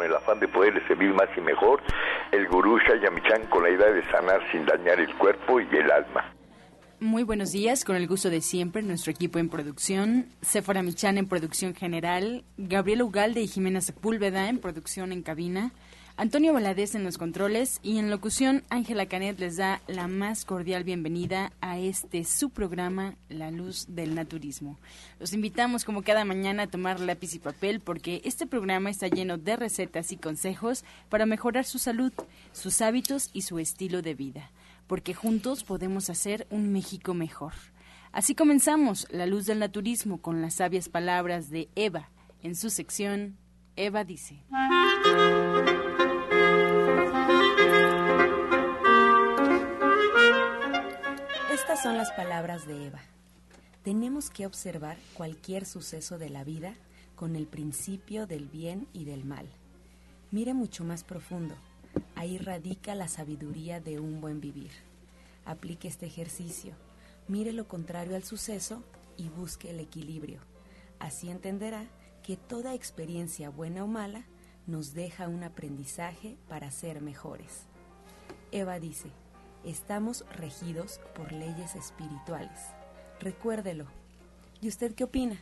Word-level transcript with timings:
con 0.00 0.06
el 0.06 0.16
afán 0.16 0.40
de 0.40 0.48
poderle 0.48 0.80
servir 0.88 1.12
más 1.12 1.28
y 1.36 1.42
mejor, 1.42 1.82
el 2.32 2.48
gurú 2.48 2.78
Shayamichan 2.78 3.46
con 3.50 3.64
la 3.64 3.68
idea 3.68 3.90
de 3.90 4.02
sanar 4.10 4.40
sin 4.50 4.64
dañar 4.64 4.98
el 4.98 5.14
cuerpo 5.16 5.60
y 5.60 5.66
el 5.76 5.90
alma. 5.90 6.34
Muy 7.00 7.22
buenos 7.22 7.52
días, 7.52 7.84
con 7.84 7.96
el 7.96 8.08
gusto 8.08 8.30
de 8.30 8.40
siempre, 8.40 8.80
nuestro 8.80 9.12
equipo 9.12 9.38
en 9.38 9.50
producción, 9.50 10.28
Sephora 10.40 10.82
Michan 10.82 11.18
en 11.18 11.28
producción 11.28 11.74
general, 11.74 12.44
Gabriel 12.56 13.02
Ugalde 13.02 13.42
y 13.42 13.46
Jimena 13.46 13.82
Sepúlveda 13.82 14.48
en 14.48 14.58
producción 14.58 15.12
en 15.12 15.22
cabina, 15.22 15.72
Antonio 16.20 16.52
Valadez 16.52 16.94
en 16.94 17.02
los 17.02 17.16
controles 17.16 17.80
y 17.82 17.96
en 17.96 18.10
locución 18.10 18.62
Ángela 18.68 19.06
Canet 19.06 19.40
les 19.40 19.56
da 19.56 19.80
la 19.86 20.06
más 20.06 20.44
cordial 20.44 20.84
bienvenida 20.84 21.50
a 21.62 21.78
este 21.78 22.24
su 22.24 22.50
programa 22.50 23.14
La 23.30 23.50
Luz 23.50 23.86
del 23.88 24.14
Naturismo. 24.14 24.78
Los 25.18 25.32
invitamos 25.32 25.86
como 25.86 26.02
cada 26.02 26.26
mañana 26.26 26.64
a 26.64 26.66
tomar 26.66 27.00
lápiz 27.00 27.32
y 27.32 27.38
papel 27.38 27.80
porque 27.80 28.20
este 28.26 28.46
programa 28.46 28.90
está 28.90 29.08
lleno 29.08 29.38
de 29.38 29.56
recetas 29.56 30.12
y 30.12 30.18
consejos 30.18 30.84
para 31.08 31.24
mejorar 31.24 31.64
su 31.64 31.78
salud, 31.78 32.12
sus 32.52 32.82
hábitos 32.82 33.30
y 33.32 33.40
su 33.40 33.58
estilo 33.58 34.02
de 34.02 34.12
vida, 34.12 34.50
porque 34.86 35.14
juntos 35.14 35.64
podemos 35.64 36.10
hacer 36.10 36.46
un 36.50 36.70
México 36.70 37.14
mejor. 37.14 37.54
Así 38.12 38.34
comenzamos 38.34 39.06
La 39.10 39.24
Luz 39.24 39.46
del 39.46 39.60
Naturismo 39.60 40.20
con 40.20 40.42
las 40.42 40.52
sabias 40.52 40.90
palabras 40.90 41.48
de 41.48 41.70
Eva 41.76 42.10
en 42.42 42.56
su 42.56 42.68
sección 42.68 43.38
Eva 43.74 44.04
dice. 44.04 44.44
Son 51.82 51.96
las 51.96 52.12
palabras 52.12 52.66
de 52.66 52.88
Eva. 52.88 53.00
Tenemos 53.84 54.28
que 54.28 54.44
observar 54.44 54.98
cualquier 55.14 55.64
suceso 55.64 56.18
de 56.18 56.28
la 56.28 56.44
vida 56.44 56.74
con 57.16 57.36
el 57.36 57.46
principio 57.46 58.26
del 58.26 58.48
bien 58.48 58.86
y 58.92 59.06
del 59.06 59.24
mal. 59.24 59.46
Mire 60.30 60.52
mucho 60.52 60.84
más 60.84 61.04
profundo. 61.04 61.54
Ahí 62.16 62.36
radica 62.36 62.94
la 62.94 63.08
sabiduría 63.08 63.80
de 63.80 63.98
un 63.98 64.20
buen 64.20 64.42
vivir. 64.42 64.72
Aplique 65.46 65.88
este 65.88 66.04
ejercicio. 66.04 66.74
Mire 67.28 67.54
lo 67.54 67.66
contrario 67.66 68.14
al 68.14 68.24
suceso 68.24 68.82
y 69.16 69.30
busque 69.30 69.70
el 69.70 69.80
equilibrio. 69.80 70.40
Así 70.98 71.30
entenderá 71.30 71.86
que 72.22 72.36
toda 72.36 72.74
experiencia 72.74 73.48
buena 73.48 73.84
o 73.84 73.86
mala 73.86 74.26
nos 74.66 74.92
deja 74.92 75.28
un 75.28 75.44
aprendizaje 75.44 76.36
para 76.46 76.70
ser 76.72 77.00
mejores. 77.00 77.62
Eva 78.52 78.78
dice, 78.78 79.10
estamos 79.64 80.24
regidos 80.36 81.00
por 81.14 81.32
leyes 81.32 81.74
espirituales. 81.74 82.60
Recuérdelo. 83.20 83.86
¿Y 84.60 84.68
usted 84.68 84.94
qué 84.94 85.04
opina? 85.04 85.40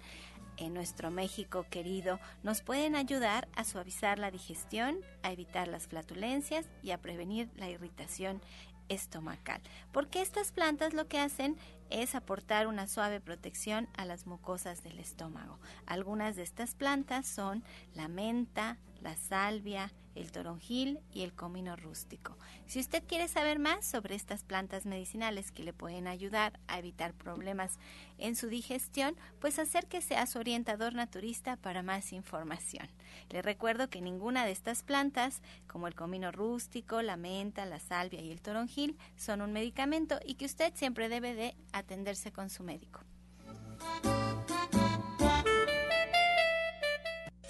en 0.59 0.73
nuestro 0.73 1.11
México 1.11 1.65
querido 1.69 2.19
nos 2.43 2.61
pueden 2.61 2.95
ayudar 2.95 3.47
a 3.55 3.63
suavizar 3.63 4.19
la 4.19 4.31
digestión, 4.31 4.97
a 5.23 5.31
evitar 5.31 5.67
las 5.67 5.87
flatulencias 5.87 6.67
y 6.83 6.91
a 6.91 6.97
prevenir 6.97 7.49
la 7.55 7.69
irritación 7.69 8.41
estomacal. 8.89 9.61
Porque 9.91 10.21
estas 10.21 10.51
plantas 10.51 10.93
lo 10.93 11.07
que 11.07 11.19
hacen 11.19 11.57
es 11.89 12.15
aportar 12.15 12.67
una 12.67 12.87
suave 12.87 13.19
protección 13.19 13.87
a 13.95 14.05
las 14.05 14.27
mucosas 14.27 14.83
del 14.83 14.99
estómago. 14.99 15.59
Algunas 15.85 16.35
de 16.35 16.43
estas 16.43 16.75
plantas 16.75 17.27
son 17.27 17.63
la 17.93 18.07
menta, 18.07 18.77
la 19.01 19.15
salvia, 19.15 19.91
el 20.15 20.31
toronjil 20.31 20.99
y 21.13 21.21
el 21.21 21.33
comino 21.33 21.75
rústico. 21.75 22.37
Si 22.65 22.79
usted 22.79 23.03
quiere 23.07 23.27
saber 23.27 23.59
más 23.59 23.85
sobre 23.85 24.15
estas 24.15 24.43
plantas 24.43 24.85
medicinales 24.85 25.51
que 25.51 25.63
le 25.63 25.73
pueden 25.73 26.07
ayudar 26.07 26.59
a 26.67 26.79
evitar 26.79 27.13
problemas 27.13 27.79
en 28.17 28.35
su 28.35 28.47
digestión, 28.47 29.15
pues 29.39 29.59
acérquese 29.59 30.15
a 30.15 30.25
su 30.25 30.39
orientador 30.39 30.93
naturista 30.93 31.55
para 31.57 31.83
más 31.83 32.11
información. 32.11 32.89
Le 33.29 33.41
recuerdo 33.41 33.89
que 33.89 34.01
ninguna 34.01 34.45
de 34.45 34.51
estas 34.51 34.83
plantas, 34.83 35.41
como 35.67 35.87
el 35.87 35.95
comino 35.95 36.31
rústico, 36.31 37.01
la 37.01 37.17
menta, 37.17 37.65
la 37.65 37.79
salvia 37.79 38.21
y 38.21 38.31
el 38.31 38.41
toronjil, 38.41 38.97
son 39.15 39.41
un 39.41 39.53
medicamento 39.53 40.19
y 40.25 40.35
que 40.35 40.45
usted 40.45 40.73
siempre 40.75 41.09
debe 41.09 41.33
de 41.33 41.55
atenderse 41.71 42.31
con 42.31 42.49
su 42.49 42.63
médico. 42.63 43.01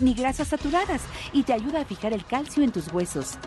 ni 0.00 0.12
grasas 0.12 0.48
saturadas 0.48 1.00
y 1.32 1.42
te 1.44 1.54
ayuda 1.54 1.80
a 1.80 1.84
fijar 1.86 2.12
el 2.12 2.26
calcio 2.26 2.62
en 2.62 2.70
tus 2.70 2.92
huesos. 2.92 3.38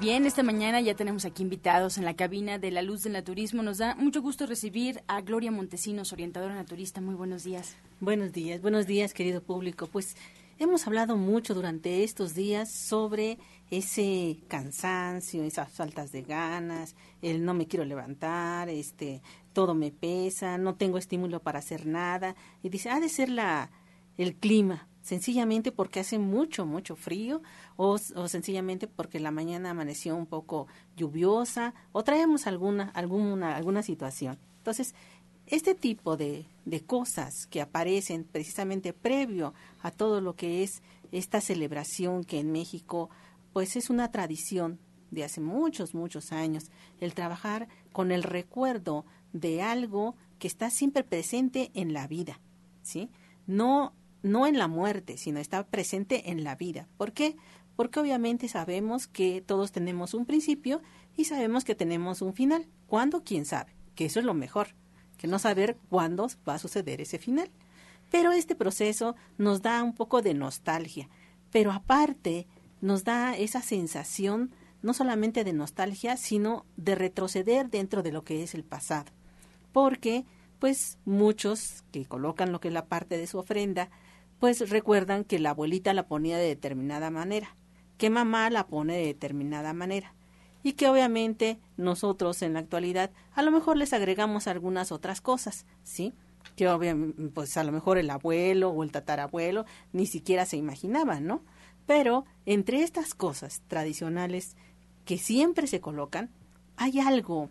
Bien, 0.00 0.26
esta 0.26 0.42
mañana 0.42 0.82
ya 0.82 0.94
tenemos 0.94 1.24
aquí 1.24 1.42
invitados 1.42 1.96
en 1.96 2.04
la 2.04 2.14
cabina 2.14 2.58
de 2.58 2.70
La 2.70 2.82
Luz 2.82 3.04
del 3.04 3.14
Naturismo. 3.14 3.62
Nos 3.62 3.78
da 3.78 3.94
mucho 3.94 4.20
gusto 4.20 4.44
recibir 4.44 5.02
a 5.06 5.22
Gloria 5.22 5.50
Montesinos, 5.50 6.12
orientadora 6.12 6.54
naturista. 6.54 7.00
Muy 7.00 7.14
buenos 7.14 7.44
días. 7.44 7.76
Buenos 8.00 8.32
días, 8.32 8.60
buenos 8.60 8.86
días, 8.86 9.14
querido 9.14 9.42
público. 9.42 9.86
Pues 9.86 10.14
hemos 10.58 10.86
hablado 10.86 11.16
mucho 11.16 11.54
durante 11.54 12.04
estos 12.04 12.34
días 12.34 12.70
sobre 12.70 13.38
ese 13.70 14.40
cansancio, 14.48 15.42
esas 15.42 15.70
faltas 15.70 16.12
de 16.12 16.20
ganas, 16.22 16.96
el 17.22 17.46
no 17.46 17.54
me 17.54 17.66
quiero 17.66 17.86
levantar, 17.86 18.68
este, 18.68 19.22
todo 19.54 19.74
me 19.74 19.90
pesa, 19.90 20.58
no 20.58 20.74
tengo 20.74 20.98
estímulo 20.98 21.40
para 21.40 21.60
hacer 21.60 21.86
nada. 21.86 22.34
Y 22.62 22.68
dice, 22.68 22.90
ha 22.90 23.00
de 23.00 23.08
ser 23.08 23.30
la, 23.30 23.70
el 24.18 24.34
clima, 24.34 24.88
sencillamente 25.02 25.72
porque 25.72 26.00
hace 26.00 26.18
mucho, 26.18 26.64
mucho 26.66 26.96
frío 26.96 27.42
o, 27.76 27.98
o, 28.14 28.28
sencillamente 28.28 28.86
porque 28.86 29.20
la 29.20 29.30
mañana 29.30 29.70
amaneció 29.70 30.16
un 30.16 30.26
poco 30.26 30.66
lluviosa 30.96 31.74
o 31.92 32.04
traemos 32.04 32.46
alguna, 32.46 32.90
alguna, 32.90 33.56
alguna 33.56 33.82
situación. 33.82 34.38
Entonces, 34.58 34.94
este 35.46 35.74
tipo 35.74 36.16
de, 36.16 36.46
de 36.64 36.80
cosas 36.82 37.46
que 37.46 37.60
aparecen 37.60 38.24
precisamente 38.24 38.92
previo 38.92 39.54
a 39.80 39.90
todo 39.90 40.20
lo 40.20 40.36
que 40.36 40.62
es 40.62 40.82
esta 41.10 41.40
celebración 41.40 42.24
que 42.24 42.40
en 42.40 42.52
México 42.52 43.10
pues 43.52 43.76
es 43.76 43.90
una 43.90 44.10
tradición 44.10 44.78
de 45.10 45.24
hace 45.24 45.40
muchos, 45.40 45.94
muchos 45.94 46.32
años, 46.32 46.70
el 47.00 47.12
trabajar 47.12 47.68
con 47.92 48.12
el 48.12 48.22
recuerdo 48.22 49.04
de 49.32 49.60
algo 49.62 50.16
que 50.38 50.48
está 50.48 50.70
siempre 50.70 51.04
presente 51.04 51.70
en 51.74 51.92
la 51.92 52.06
vida, 52.06 52.40
¿sí? 52.82 53.10
No 53.46 53.92
no 54.22 54.46
en 54.46 54.58
la 54.58 54.68
muerte, 54.68 55.16
sino 55.16 55.40
está 55.40 55.66
presente 55.66 56.30
en 56.30 56.44
la 56.44 56.54
vida. 56.54 56.88
¿Por 56.96 57.12
qué? 57.12 57.36
Porque 57.76 58.00
obviamente 58.00 58.48
sabemos 58.48 59.06
que 59.06 59.40
todos 59.40 59.72
tenemos 59.72 60.14
un 60.14 60.26
principio 60.26 60.82
y 61.16 61.24
sabemos 61.24 61.64
que 61.64 61.74
tenemos 61.74 62.22
un 62.22 62.34
final. 62.34 62.66
¿Cuándo? 62.86 63.22
¿Quién 63.24 63.44
sabe? 63.44 63.74
Que 63.94 64.06
eso 64.06 64.20
es 64.20 64.24
lo 64.24 64.34
mejor, 64.34 64.68
que 65.16 65.26
no 65.26 65.38
saber 65.38 65.76
cuándo 65.88 66.28
va 66.48 66.54
a 66.54 66.58
suceder 66.58 67.00
ese 67.00 67.18
final. 67.18 67.50
Pero 68.10 68.32
este 68.32 68.54
proceso 68.54 69.16
nos 69.38 69.62
da 69.62 69.82
un 69.82 69.94
poco 69.94 70.22
de 70.22 70.34
nostalgia, 70.34 71.08
pero 71.50 71.72
aparte 71.72 72.46
nos 72.80 73.04
da 73.04 73.36
esa 73.36 73.62
sensación 73.62 74.54
no 74.82 74.92
solamente 74.92 75.44
de 75.44 75.52
nostalgia, 75.52 76.16
sino 76.16 76.66
de 76.76 76.94
retroceder 76.94 77.70
dentro 77.70 78.02
de 78.02 78.12
lo 78.12 78.24
que 78.24 78.42
es 78.42 78.54
el 78.54 78.64
pasado. 78.64 79.12
Porque, 79.72 80.26
pues, 80.58 80.98
muchos 81.04 81.84
que 81.92 82.04
colocan 82.04 82.52
lo 82.52 82.60
que 82.60 82.68
es 82.68 82.74
la 82.74 82.86
parte 82.86 83.16
de 83.16 83.26
su 83.26 83.38
ofrenda, 83.38 83.90
pues 84.42 84.70
recuerdan 84.70 85.22
que 85.22 85.38
la 85.38 85.50
abuelita 85.50 85.94
la 85.94 86.08
ponía 86.08 86.36
de 86.36 86.48
determinada 86.48 87.12
manera, 87.12 87.54
que 87.96 88.10
mamá 88.10 88.50
la 88.50 88.66
pone 88.66 88.96
de 88.96 89.06
determinada 89.06 89.72
manera 89.72 90.16
y 90.64 90.72
que 90.72 90.88
obviamente 90.88 91.60
nosotros 91.76 92.42
en 92.42 92.54
la 92.54 92.58
actualidad 92.58 93.12
a 93.34 93.42
lo 93.42 93.52
mejor 93.52 93.76
les 93.76 93.92
agregamos 93.92 94.48
algunas 94.48 94.90
otras 94.90 95.20
cosas, 95.20 95.64
¿sí? 95.84 96.12
Que 96.56 96.68
obviamente, 96.68 97.22
pues 97.28 97.56
a 97.56 97.62
lo 97.62 97.70
mejor 97.70 97.98
el 97.98 98.10
abuelo 98.10 98.70
o 98.70 98.82
el 98.82 98.90
tatarabuelo 98.90 99.64
ni 99.92 100.06
siquiera 100.06 100.44
se 100.44 100.56
imaginaban, 100.56 101.24
¿no? 101.24 101.44
Pero 101.86 102.24
entre 102.44 102.82
estas 102.82 103.14
cosas 103.14 103.62
tradicionales 103.68 104.56
que 105.04 105.18
siempre 105.18 105.68
se 105.68 105.80
colocan, 105.80 106.30
hay 106.76 106.98
algo 106.98 107.48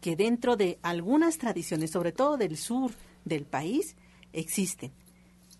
que 0.00 0.16
dentro 0.16 0.56
de 0.56 0.78
algunas 0.80 1.36
tradiciones, 1.36 1.90
sobre 1.90 2.12
todo 2.12 2.38
del 2.38 2.56
sur 2.56 2.92
del 3.26 3.44
país, 3.44 3.94
existen. 4.32 4.90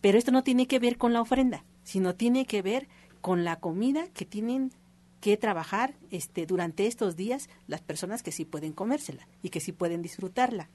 Pero 0.01 0.19
esto 0.19 0.33
no 0.33 0.43
tiene 0.43 0.67
que 0.67 0.79
ver 0.79 0.97
con 0.97 1.13
la 1.13 1.21
ofrenda, 1.21 1.65
sino 1.83 2.15
tiene 2.15 2.47
que 2.47 2.63
ver 2.63 2.89
con 3.21 3.45
la 3.45 3.61
comida 3.61 4.09
que 4.09 4.25
tienen 4.25 4.73
que 5.21 5.37
trabajar 5.37 5.95
este, 6.11 6.47
durante 6.47 6.87
estos 6.87 7.17
días 7.17 7.49
las 7.67 7.83
personas 7.83 8.23
que 8.23 8.33
sí 8.33 8.45
pueden 8.45 8.73
comérsela 8.73 9.29
y 9.43 9.51
que 9.51 9.61
sí 9.61 9.73
pueden 9.73 10.03
disfrutarla. 10.03 10.71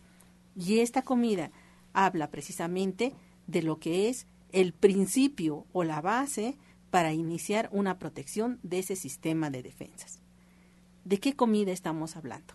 Y 0.55 0.79
esta 0.79 1.01
comida 1.01 1.51
habla 1.93 2.29
precisamente 2.29 3.13
de 3.47 3.63
lo 3.63 3.79
que 3.79 4.09
es 4.09 4.27
el 4.51 4.73
principio 4.73 5.65
o 5.73 5.83
la 5.83 6.01
base 6.01 6.57
para 6.91 7.11
iniciar 7.11 7.69
una 7.71 7.97
protección 7.97 8.59
de 8.63 8.79
ese 8.79 8.95
sistema 8.95 9.49
de 9.49 9.63
defensas. 9.63 10.19
¿De 11.03 11.19
qué 11.19 11.35
comida 11.35 11.71
estamos 11.71 12.15
hablando? 12.15 12.53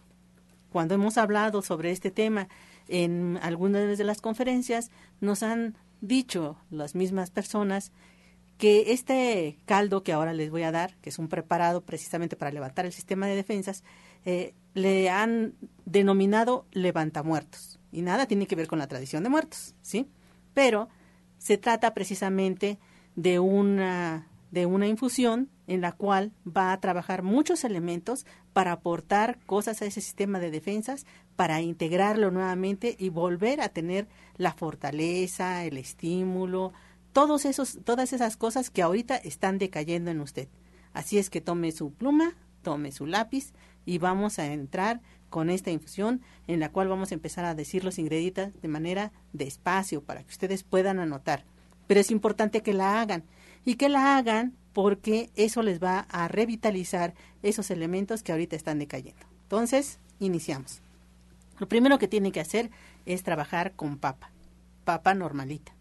Cuando 0.70 0.94
hemos 0.94 1.18
hablado 1.18 1.62
sobre 1.62 1.90
este 1.90 2.10
tema 2.10 2.48
en 2.88 3.38
algunas 3.42 3.98
de 3.98 4.04
las 4.04 4.20
conferencias, 4.20 4.90
nos 5.20 5.42
han 5.42 5.76
dicho 6.00 6.56
las 6.70 6.94
mismas 6.94 7.30
personas 7.30 7.92
que 8.58 8.92
este 8.92 9.58
caldo 9.64 10.02
que 10.02 10.12
ahora 10.12 10.34
les 10.34 10.50
voy 10.50 10.64
a 10.64 10.70
dar, 10.70 10.94
que 10.96 11.08
es 11.08 11.18
un 11.18 11.28
preparado 11.28 11.80
precisamente 11.80 12.36
para 12.36 12.50
levantar 12.50 12.84
el 12.84 12.92
sistema 12.92 13.26
de 13.26 13.34
defensas, 13.34 13.84
eh, 14.26 14.54
le 14.74 15.08
han 15.08 15.54
denominado 15.86 16.66
levantamuertos. 16.72 17.78
Y 17.90 18.02
nada 18.02 18.26
tiene 18.26 18.46
que 18.46 18.56
ver 18.56 18.68
con 18.68 18.78
la 18.78 18.86
tradición 18.86 19.22
de 19.22 19.30
muertos, 19.30 19.74
¿sí? 19.80 20.06
Pero 20.52 20.88
se 21.38 21.56
trata 21.56 21.94
precisamente 21.94 22.78
de 23.16 23.38
una, 23.38 24.28
de 24.50 24.66
una 24.66 24.86
infusión 24.88 25.48
en 25.66 25.80
la 25.80 25.92
cual 25.92 26.32
va 26.46 26.72
a 26.72 26.80
trabajar 26.80 27.22
muchos 27.22 27.64
elementos 27.64 28.26
para 28.52 28.72
aportar 28.72 29.38
cosas 29.46 29.80
a 29.80 29.86
ese 29.86 30.00
sistema 30.00 30.40
de 30.40 30.50
defensas, 30.50 31.06
para 31.36 31.60
integrarlo 31.60 32.30
nuevamente 32.30 32.96
y 32.98 33.08
volver 33.08 33.60
a 33.60 33.68
tener 33.68 34.08
la 34.36 34.52
fortaleza, 34.52 35.64
el 35.64 35.76
estímulo, 35.76 36.72
todos 37.12 37.44
esos, 37.44 37.78
todas 37.84 38.12
esas 38.12 38.36
cosas 38.36 38.70
que 38.70 38.82
ahorita 38.82 39.16
están 39.16 39.58
decayendo 39.58 40.10
en 40.10 40.20
usted. 40.20 40.48
Así 40.92 41.18
es 41.18 41.30
que 41.30 41.40
tome 41.40 41.72
su 41.72 41.92
pluma, 41.92 42.34
tome 42.62 42.92
su 42.92 43.06
lápiz 43.06 43.52
y 43.86 43.98
vamos 43.98 44.38
a 44.38 44.46
entrar 44.52 45.00
con 45.28 45.48
esta 45.48 45.70
infusión 45.70 46.20
en 46.48 46.60
la 46.60 46.70
cual 46.72 46.88
vamos 46.88 47.12
a 47.12 47.14
empezar 47.14 47.44
a 47.44 47.54
decir 47.54 47.84
los 47.84 47.98
ingredientes 47.98 48.60
de 48.60 48.68
manera 48.68 49.12
despacio 49.32 50.02
para 50.02 50.22
que 50.24 50.30
ustedes 50.30 50.64
puedan 50.64 50.98
anotar. 50.98 51.44
Pero 51.86 52.00
es 52.00 52.10
importante 52.10 52.62
que 52.62 52.74
la 52.74 53.00
hagan 53.00 53.24
y 53.64 53.74
que 53.74 53.88
la 53.88 54.16
hagan 54.16 54.54
porque 54.72 55.30
eso 55.36 55.62
les 55.62 55.82
va 55.82 56.06
a 56.10 56.28
revitalizar 56.28 57.14
esos 57.42 57.70
elementos 57.70 58.22
que 58.22 58.32
ahorita 58.32 58.56
están 58.56 58.78
decayendo. 58.78 59.26
Entonces, 59.42 59.98
iniciamos. 60.18 60.82
Lo 61.58 61.68
primero 61.68 61.98
que 61.98 62.08
tiene 62.08 62.32
que 62.32 62.40
hacer 62.40 62.70
es 63.06 63.22
trabajar 63.22 63.72
con 63.72 63.98
papa, 63.98 64.30
papa 64.84 65.14
normalita. 65.14 65.74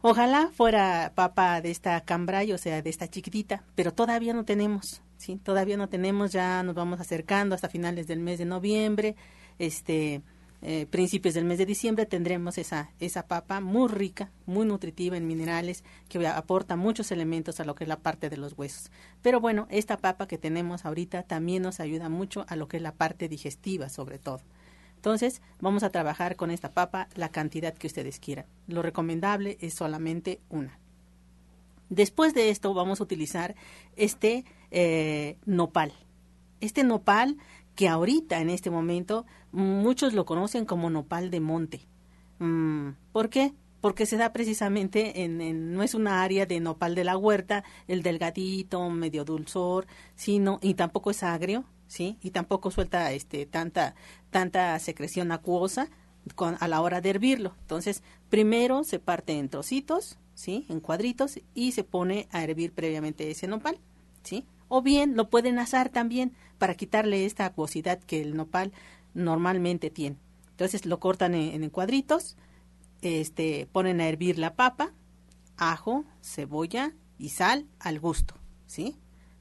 Ojalá 0.00 0.50
fuera 0.52 1.12
papa 1.14 1.60
de 1.60 1.70
esta 1.70 2.00
cambray, 2.02 2.52
o 2.52 2.58
sea, 2.58 2.82
de 2.82 2.90
esta 2.90 3.08
chiquitita, 3.08 3.64
pero 3.74 3.92
todavía 3.92 4.32
no 4.32 4.44
tenemos, 4.44 5.02
¿sí? 5.16 5.40
Todavía 5.42 5.76
no 5.76 5.88
tenemos, 5.88 6.30
ya 6.32 6.62
nos 6.62 6.76
vamos 6.76 7.00
acercando 7.00 7.54
hasta 7.54 7.68
finales 7.68 8.06
del 8.06 8.20
mes 8.20 8.38
de 8.38 8.44
noviembre, 8.44 9.16
este, 9.58 10.22
eh, 10.60 10.86
principios 10.86 11.34
del 11.34 11.44
mes 11.44 11.58
de 11.58 11.66
diciembre 11.66 12.06
tendremos 12.06 12.58
esa, 12.58 12.90
esa 12.98 13.26
papa 13.26 13.60
muy 13.60 13.88
rica, 13.88 14.30
muy 14.46 14.66
nutritiva 14.66 15.16
en 15.16 15.26
minerales, 15.26 15.84
que 16.08 16.26
aporta 16.26 16.76
muchos 16.76 17.12
elementos 17.12 17.60
a 17.60 17.64
lo 17.64 17.74
que 17.74 17.84
es 17.84 17.88
la 17.88 18.00
parte 18.00 18.28
de 18.28 18.36
los 18.36 18.58
huesos. 18.58 18.90
Pero 19.22 19.40
bueno, 19.40 19.66
esta 19.70 19.98
papa 19.98 20.26
que 20.26 20.38
tenemos 20.38 20.84
ahorita 20.84 21.22
también 21.22 21.62
nos 21.62 21.80
ayuda 21.80 22.08
mucho 22.08 22.44
a 22.48 22.56
lo 22.56 22.66
que 22.66 22.78
es 22.78 22.82
la 22.82 22.94
parte 22.94 23.28
digestiva, 23.28 23.88
sobre 23.88 24.18
todo. 24.18 24.40
Entonces, 24.96 25.42
vamos 25.60 25.84
a 25.84 25.90
trabajar 25.90 26.34
con 26.34 26.50
esta 26.50 26.72
papa 26.72 27.08
la 27.14 27.28
cantidad 27.28 27.72
que 27.72 27.86
ustedes 27.86 28.18
quieran. 28.18 28.46
Lo 28.66 28.82
recomendable 28.82 29.56
es 29.60 29.74
solamente 29.74 30.40
una. 30.48 30.80
Después 31.88 32.34
de 32.34 32.50
esto, 32.50 32.74
vamos 32.74 33.00
a 33.00 33.04
utilizar 33.04 33.54
este 33.94 34.44
eh, 34.72 35.36
nopal. 35.46 35.92
Este 36.60 36.82
nopal 36.82 37.36
que 37.78 37.86
ahorita, 37.86 38.40
en 38.40 38.50
este 38.50 38.70
momento, 38.70 39.24
muchos 39.52 40.12
lo 40.12 40.24
conocen 40.24 40.64
como 40.64 40.90
nopal 40.90 41.30
de 41.30 41.38
monte. 41.38 41.86
Mm, 42.40 42.88
¿Por 43.12 43.30
qué? 43.30 43.54
Porque 43.80 44.04
se 44.04 44.16
da 44.16 44.32
precisamente 44.32 45.22
en, 45.22 45.74
no 45.74 45.84
es 45.84 45.94
una 45.94 46.24
área 46.24 46.44
de 46.44 46.58
nopal 46.58 46.96
de 46.96 47.04
la 47.04 47.16
huerta, 47.16 47.62
el 47.86 48.02
delgadito, 48.02 48.90
medio 48.90 49.24
dulzor, 49.24 49.86
sino, 50.16 50.58
y 50.60 50.74
tampoco 50.74 51.12
es 51.12 51.22
agrio, 51.22 51.66
¿sí? 51.86 52.18
Y 52.20 52.32
tampoco 52.32 52.72
suelta 52.72 53.12
este, 53.12 53.46
tanta, 53.46 53.94
tanta 54.30 54.76
secreción 54.80 55.30
acuosa 55.30 55.88
a 56.58 56.66
la 56.66 56.80
hora 56.80 57.00
de 57.00 57.10
hervirlo. 57.10 57.54
Entonces, 57.60 58.02
primero 58.28 58.82
se 58.82 58.98
parte 58.98 59.38
en 59.38 59.48
trocitos, 59.48 60.18
¿sí? 60.34 60.66
En 60.68 60.80
cuadritos 60.80 61.38
y 61.54 61.70
se 61.70 61.84
pone 61.84 62.26
a 62.32 62.42
hervir 62.42 62.72
previamente 62.72 63.30
ese 63.30 63.46
nopal, 63.46 63.78
¿sí? 64.24 64.44
O 64.68 64.82
bien 64.82 65.16
lo 65.16 65.30
pueden 65.30 65.58
asar 65.58 65.88
también 65.88 66.32
para 66.58 66.74
quitarle 66.74 67.24
esta 67.24 67.46
acuosidad 67.46 67.98
que 68.00 68.20
el 68.20 68.36
nopal 68.36 68.72
normalmente 69.14 69.90
tiene. 69.90 70.16
Entonces 70.50 70.86
lo 70.86 71.00
cortan 71.00 71.34
en, 71.34 71.68
cuadritos, 71.70 72.36
este, 73.00 73.68
ponen 73.70 74.00
a 74.00 74.08
hervir 74.08 74.38
la 74.38 74.54
papa, 74.56 74.92
ajo, 75.56 76.04
cebolla 76.22 76.92
y 77.18 77.30
sal 77.30 77.66
al 77.78 78.00
gusto, 78.00 78.34
¿sí? 78.66 78.96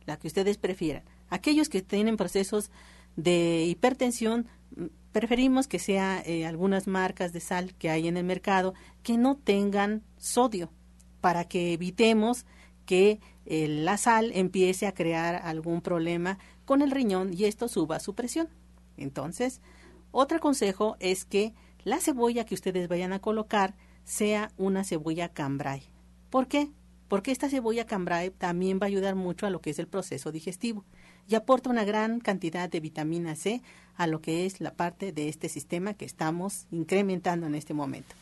La 0.05 0.17
que 0.17 0.27
ustedes 0.27 0.57
prefieran. 0.57 1.03
Aquellos 1.29 1.69
que 1.69 1.81
tienen 1.81 2.17
procesos 2.17 2.71
de 3.15 3.65
hipertensión, 3.65 4.47
preferimos 5.11 5.67
que 5.67 5.79
sea 5.79 6.21
eh, 6.25 6.45
algunas 6.45 6.87
marcas 6.87 7.33
de 7.33 7.39
sal 7.39 7.73
que 7.73 7.89
hay 7.89 8.07
en 8.07 8.17
el 8.17 8.23
mercado 8.23 8.73
que 9.01 9.17
no 9.17 9.35
tengan 9.35 10.03
sodio 10.17 10.71
para 11.19 11.45
que 11.45 11.73
evitemos 11.73 12.45
que 12.85 13.19
la 13.49 13.97
sal 13.97 14.31
empiece 14.33 14.87
a 14.87 14.93
crear 14.93 15.35
algún 15.35 15.81
problema 15.81 16.37
con 16.65 16.81
el 16.81 16.91
riñón 16.91 17.33
y 17.33 17.45
esto 17.45 17.67
suba 17.67 17.99
su 17.99 18.13
presión. 18.13 18.49
Entonces, 18.97 19.61
otro 20.11 20.39
consejo 20.39 20.97
es 20.99 21.23
que 21.25 21.53
la 21.83 21.99
cebolla 21.99 22.45
que 22.45 22.55
ustedes 22.55 22.87
vayan 22.89 23.13
a 23.13 23.19
colocar 23.19 23.75
sea 24.03 24.51
una 24.57 24.83
cebolla 24.83 25.29
cambray. 25.29 25.83
¿Por 26.29 26.47
qué? 26.47 26.69
Porque 27.07 27.31
esta 27.31 27.49
cebolla 27.49 27.85
cambray 27.85 28.31
también 28.31 28.79
va 28.81 28.85
a 28.85 28.87
ayudar 28.87 29.15
mucho 29.15 29.45
a 29.45 29.49
lo 29.49 29.61
que 29.61 29.69
es 29.69 29.79
el 29.79 29.87
proceso 29.87 30.31
digestivo 30.31 30.83
y 31.29 31.35
aporta 31.35 31.69
una 31.69 31.85
gran 31.85 32.19
cantidad 32.19 32.69
de 32.69 32.79
vitamina 32.79 33.35
C 33.35 33.61
a 33.95 34.07
lo 34.07 34.21
que 34.21 34.45
es 34.45 34.59
la 34.59 34.73
parte 34.73 35.11
de 35.11 35.29
este 35.29 35.47
sistema 35.47 35.93
que 35.93 36.05
estamos 36.05 36.67
incrementando 36.71 37.47
en 37.47 37.55
este 37.55 37.73
momento. 37.73 38.15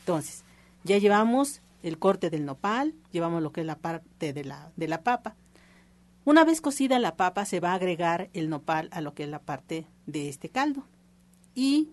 Entonces, 0.00 0.42
ya 0.82 0.98
llevamos 0.98 1.60
el 1.82 1.98
corte 1.98 2.30
del 2.30 2.44
nopal, 2.44 2.94
llevamos 3.10 3.42
lo 3.42 3.52
que 3.52 3.60
es 3.60 3.66
la 3.66 3.78
parte 3.78 4.32
de 4.32 4.44
la, 4.44 4.72
de 4.76 4.88
la 4.88 5.02
papa. 5.02 5.36
Una 6.24 6.44
vez 6.44 6.60
cocida 6.60 6.98
la 6.98 7.16
papa, 7.16 7.44
se 7.44 7.60
va 7.60 7.72
a 7.72 7.74
agregar 7.74 8.30
el 8.32 8.48
nopal 8.48 8.88
a 8.92 9.00
lo 9.00 9.14
que 9.14 9.24
es 9.24 9.28
la 9.28 9.40
parte 9.40 9.86
de 10.06 10.28
este 10.28 10.48
caldo. 10.48 10.84
Y 11.54 11.90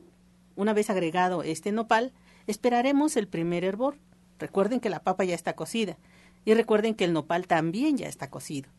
una 0.55 0.73
vez 0.73 0.89
agregado 0.89 1.43
este 1.43 1.71
nopal, 1.71 2.13
esperaremos 2.47 3.17
el 3.17 3.27
primer 3.27 3.63
hervor. 3.63 3.97
Recuerden 4.37 4.79
que 4.79 4.89
la 4.89 5.03
papa 5.03 5.23
ya 5.23 5.35
está 5.35 5.55
cocida 5.55 5.97
y 6.45 6.53
recuerden 6.53 6.95
que 6.95 7.05
el 7.05 7.13
nopal 7.13 7.47
también 7.47 7.97
ya 7.97 8.07
está 8.07 8.29
cocido. 8.29 8.69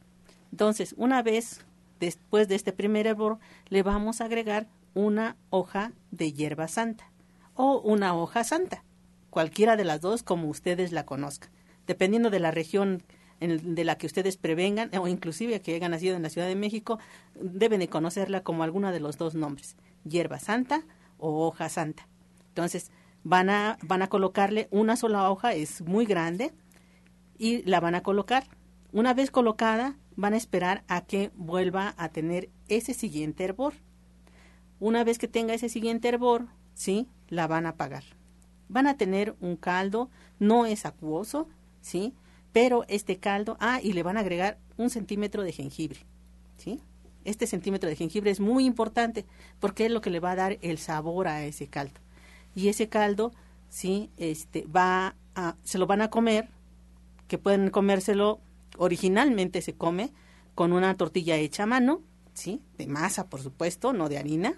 Entonces, 0.52 0.94
una 0.96 1.22
vez 1.22 1.64
Después 2.00 2.48
de 2.48 2.54
este 2.54 2.72
primer 2.72 3.06
hervor, 3.06 3.38
le 3.68 3.82
vamos 3.82 4.20
a 4.20 4.24
agregar 4.24 4.66
una 4.94 5.36
hoja 5.50 5.92
de 6.10 6.32
hierba 6.32 6.66
santa 6.66 7.12
o 7.54 7.78
una 7.78 8.16
hoja 8.16 8.42
santa, 8.42 8.82
cualquiera 9.30 9.76
de 9.76 9.84
las 9.84 10.00
dos 10.00 10.22
como 10.22 10.48
ustedes 10.48 10.92
la 10.92 11.06
conozcan, 11.06 11.50
dependiendo 11.86 12.30
de 12.30 12.40
la 12.40 12.50
región 12.50 13.02
de 13.40 13.84
la 13.84 13.96
que 13.96 14.06
ustedes 14.06 14.36
prevengan 14.36 14.90
o 14.98 15.08
inclusive 15.08 15.62
que 15.62 15.74
hayan 15.74 15.92
nacido 15.92 16.14
en 16.14 16.22
la 16.22 16.28
Ciudad 16.28 16.46
de 16.46 16.56
México, 16.56 16.98
deben 17.34 17.80
de 17.80 17.88
conocerla 17.88 18.42
como 18.42 18.62
alguna 18.62 18.92
de 18.92 19.00
los 19.00 19.16
dos 19.16 19.34
nombres, 19.34 19.76
hierba 20.04 20.38
santa 20.38 20.82
o 21.16 21.46
hoja 21.46 21.68
santa. 21.70 22.06
Entonces, 22.48 22.90
van 23.24 23.48
a, 23.48 23.78
van 23.82 24.02
a 24.02 24.08
colocarle 24.08 24.68
una 24.70 24.96
sola 24.96 25.30
hoja, 25.30 25.54
es 25.54 25.80
muy 25.82 26.04
grande, 26.04 26.52
y 27.38 27.62
la 27.62 27.80
van 27.80 27.94
a 27.94 28.02
colocar. 28.02 28.44
Una 28.92 29.14
vez 29.14 29.30
colocada, 29.30 29.96
van 30.16 30.34
a 30.34 30.36
esperar 30.36 30.84
a 30.88 31.00
que 31.02 31.30
vuelva 31.34 31.94
a 31.96 32.10
tener 32.10 32.50
ese 32.68 32.92
siguiente 32.92 33.44
hervor. 33.44 33.74
Una 34.78 35.04
vez 35.04 35.18
que 35.18 35.28
tenga 35.28 35.54
ese 35.54 35.68
siguiente 35.68 36.08
hervor, 36.08 36.48
¿sí? 36.74 37.08
La 37.28 37.46
van 37.46 37.64
a 37.64 37.70
apagar. 37.70 38.04
Van 38.70 38.86
a 38.86 38.96
tener 38.96 39.34
un 39.40 39.56
caldo, 39.56 40.10
no 40.38 40.64
es 40.64 40.86
acuoso, 40.86 41.48
¿sí? 41.80 42.14
Pero 42.52 42.84
este 42.86 43.18
caldo, 43.18 43.56
ah, 43.58 43.80
y 43.82 43.94
le 43.94 44.04
van 44.04 44.16
a 44.16 44.20
agregar 44.20 44.58
un 44.76 44.90
centímetro 44.90 45.42
de 45.42 45.52
jengibre, 45.52 45.98
¿sí? 46.56 46.80
Este 47.24 47.48
centímetro 47.48 47.90
de 47.90 47.96
jengibre 47.96 48.30
es 48.30 48.38
muy 48.38 48.64
importante 48.64 49.26
porque 49.58 49.86
es 49.86 49.90
lo 49.90 50.00
que 50.00 50.10
le 50.10 50.20
va 50.20 50.30
a 50.30 50.36
dar 50.36 50.58
el 50.62 50.78
sabor 50.78 51.26
a 51.26 51.44
ese 51.44 51.66
caldo. 51.66 52.00
Y 52.54 52.68
ese 52.68 52.88
caldo, 52.88 53.32
¿sí? 53.68 54.10
Este, 54.16 54.64
va 54.66 55.16
a, 55.34 55.56
se 55.64 55.78
lo 55.78 55.88
van 55.88 56.00
a 56.00 56.10
comer, 56.10 56.48
que 57.26 57.38
pueden 57.38 57.70
comérselo, 57.70 58.38
originalmente 58.78 59.62
se 59.62 59.74
come 59.74 60.12
con 60.54 60.72
una 60.72 60.96
tortilla 60.96 61.36
hecha 61.36 61.64
a 61.64 61.66
mano, 61.66 62.02
¿sí? 62.34 62.62
De 62.78 62.86
masa, 62.86 63.28
por 63.28 63.40
supuesto, 63.40 63.92
no 63.92 64.08
de 64.08 64.18
harina, 64.18 64.54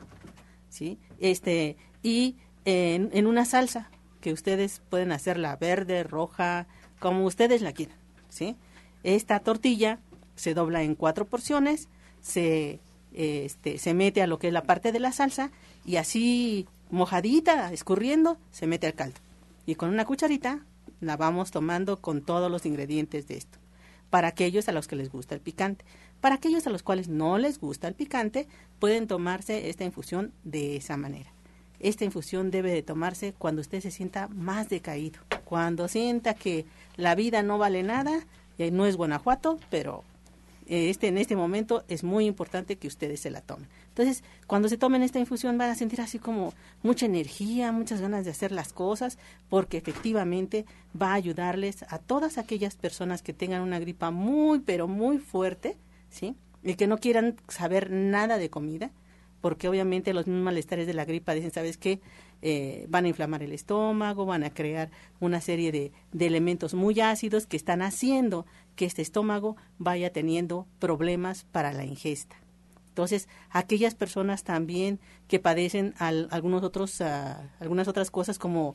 ¿sí? 0.69 0.99
Este, 1.19 1.79
y 2.03 2.37
en, 2.67 3.09
en 3.15 3.27
una 3.27 3.47
salsa 3.47 3.91
que 4.23 4.33
ustedes 4.33 4.81
pueden 4.89 5.13
hacerla 5.13 5.57
verde, 5.57 6.05
roja, 6.05 6.67
como 6.99 7.27
ustedes 7.27 7.61
la 7.61 7.73
quieran, 7.73 7.99
¿sí? 8.31 8.57
Esta 9.03 9.41
tortilla 9.41 9.99
se 10.37 10.55
dobla 10.55 10.83
en 10.83 10.95
cuatro 10.95 11.27
porciones, 11.27 11.89
se, 12.23 12.81
este, 13.13 13.77
se 13.77 13.93
mete 13.93 14.23
a 14.23 14.27
lo 14.27 14.39
que 14.39 14.47
es 14.47 14.53
la 14.53 14.63
parte 14.63 14.93
de 14.93 15.01
la 15.01 15.13
salsa 15.13 15.51
y 15.85 15.97
así 15.97 16.67
mojadita, 16.91 17.73
escurriendo, 17.73 18.39
se 18.53 18.67
mete 18.67 18.87
al 18.87 18.95
caldo. 18.95 19.21
Y 19.67 19.75
con 19.75 19.91
una 19.91 20.05
cucharita 20.05 20.65
la 21.01 21.17
vamos 21.17 21.51
tomando 21.51 22.01
con 22.01 22.23
todos 22.23 22.51
los 22.51 22.65
ingredientes 22.65 23.27
de 23.27 23.37
esto. 23.37 23.59
Para 24.09 24.29
aquellos 24.29 24.69
a 24.69 24.73
los 24.73 24.87
que 24.87 24.97
les 24.97 25.11
gusta 25.11 25.35
el 25.35 25.41
picante. 25.41 25.85
Para 26.21 26.37
aquellos 26.37 26.67
a 26.67 26.71
los 26.71 26.83
cuales 26.83 27.09
no 27.09 27.39
les 27.39 27.59
gusta 27.59 27.89
el 27.89 27.95
picante, 27.95 28.47
pueden 28.79 29.09
tomarse 29.09 29.69
esta 29.69 29.85
infusión 29.85 30.33
de 30.45 30.77
esa 30.77 30.97
manera. 30.97 31.32
Esta 31.83 32.05
infusión 32.05 32.51
debe 32.51 32.73
de 32.73 32.83
tomarse 32.83 33.35
cuando 33.37 33.61
usted 33.61 33.81
se 33.81 33.91
sienta 33.91 34.29
más 34.29 34.69
decaído, 34.69 35.21
cuando 35.45 35.89
sienta 35.89 36.35
que 36.35 36.65
la 36.97 37.15
vida 37.15 37.43
no 37.43 37.59
vale 37.59 37.83
nada, 37.83 38.25
y 38.57 38.71
no 38.71 38.87
es 38.87 38.97
Guanajuato, 38.97 39.59
pero 39.69 40.05
eh, 40.67 40.91
este, 40.91 41.09
en 41.09 41.19
este 41.19 41.37
momento 41.37 41.85
es 41.89 42.05
muy 42.05 42.27
importante 42.27 42.77
que 42.77 42.87
ustedes 42.87 43.21
se 43.21 43.31
la 43.31 43.41
tomen. 43.41 43.69
Entonces, 43.89 44.23
cuando 44.47 44.69
se 44.69 44.79
tomen 44.79 45.03
esta 45.03 45.19
infusión 45.19 45.59
van 45.59 45.71
a 45.71 45.75
sentir 45.75 46.01
así 46.01 46.19
como 46.19 46.55
mucha 46.83 47.07
energía, 47.07 47.73
muchas 47.73 48.01
ganas 48.01 48.25
de 48.25 48.31
hacer 48.31 48.53
las 48.53 48.73
cosas, 48.73 49.19
porque 49.51 49.77
efectivamente 49.77 50.65
va 51.01 51.11
a 51.11 51.15
ayudarles 51.15 51.85
a 51.89 51.99
todas 51.99 52.39
aquellas 52.39 52.77
personas 52.77 53.23
que 53.23 53.33
tengan 53.33 53.61
una 53.61 53.81
gripa 53.81 54.11
muy, 54.11 54.61
pero 54.61 54.89
muy 54.89 55.19
fuerte, 55.19 55.77
¿sí? 56.11 56.37
Y 56.63 56.75
que 56.77 56.87
no 56.87 56.99
quieran 56.99 57.37
saber 57.49 57.91
nada 57.91 58.39
de 58.39 58.49
comida, 58.49 58.91
porque 59.43 59.69
obviamente 59.69 60.15
los 60.15 60.27
mismos 60.27 60.45
malestares 60.45 60.87
de 60.87 60.95
la 60.95 61.05
gripa 61.05 61.35
dicen, 61.35 61.51
¿sabes 61.51 61.77
qué? 61.77 62.01
Eh, 62.41 62.87
van 62.89 63.05
a 63.05 63.09
inflamar 63.09 63.43
el 63.43 63.53
estómago, 63.53 64.25
van 64.25 64.45
a 64.45 64.51
crear 64.51 64.91
una 65.21 65.43
serie 65.43 65.71
de, 65.71 65.93
de, 66.13 66.27
elementos 66.27 66.73
muy 66.73 66.99
ácidos 67.01 67.47
que 67.47 67.57
están 67.57 67.83
haciendo 67.83 68.47
que 68.75 68.87
este 68.87 69.03
estómago 69.03 69.57
vaya 69.79 70.11
teniendo 70.13 70.67
problemas 70.79 71.45
para 71.45 71.73
la 71.73 71.85
ingesta. 71.85 72.37
Entonces, 72.89 73.27
aquellas 73.51 73.95
personas 73.95 74.45
también 74.45 75.01
que 75.27 75.39
padecen 75.39 75.95
al, 75.99 76.29
algunos 76.31 76.63
otros, 76.63 77.01
uh, 77.01 77.05
algunas 77.59 77.89
otras 77.89 78.11
cosas 78.11 78.39
como 78.39 78.75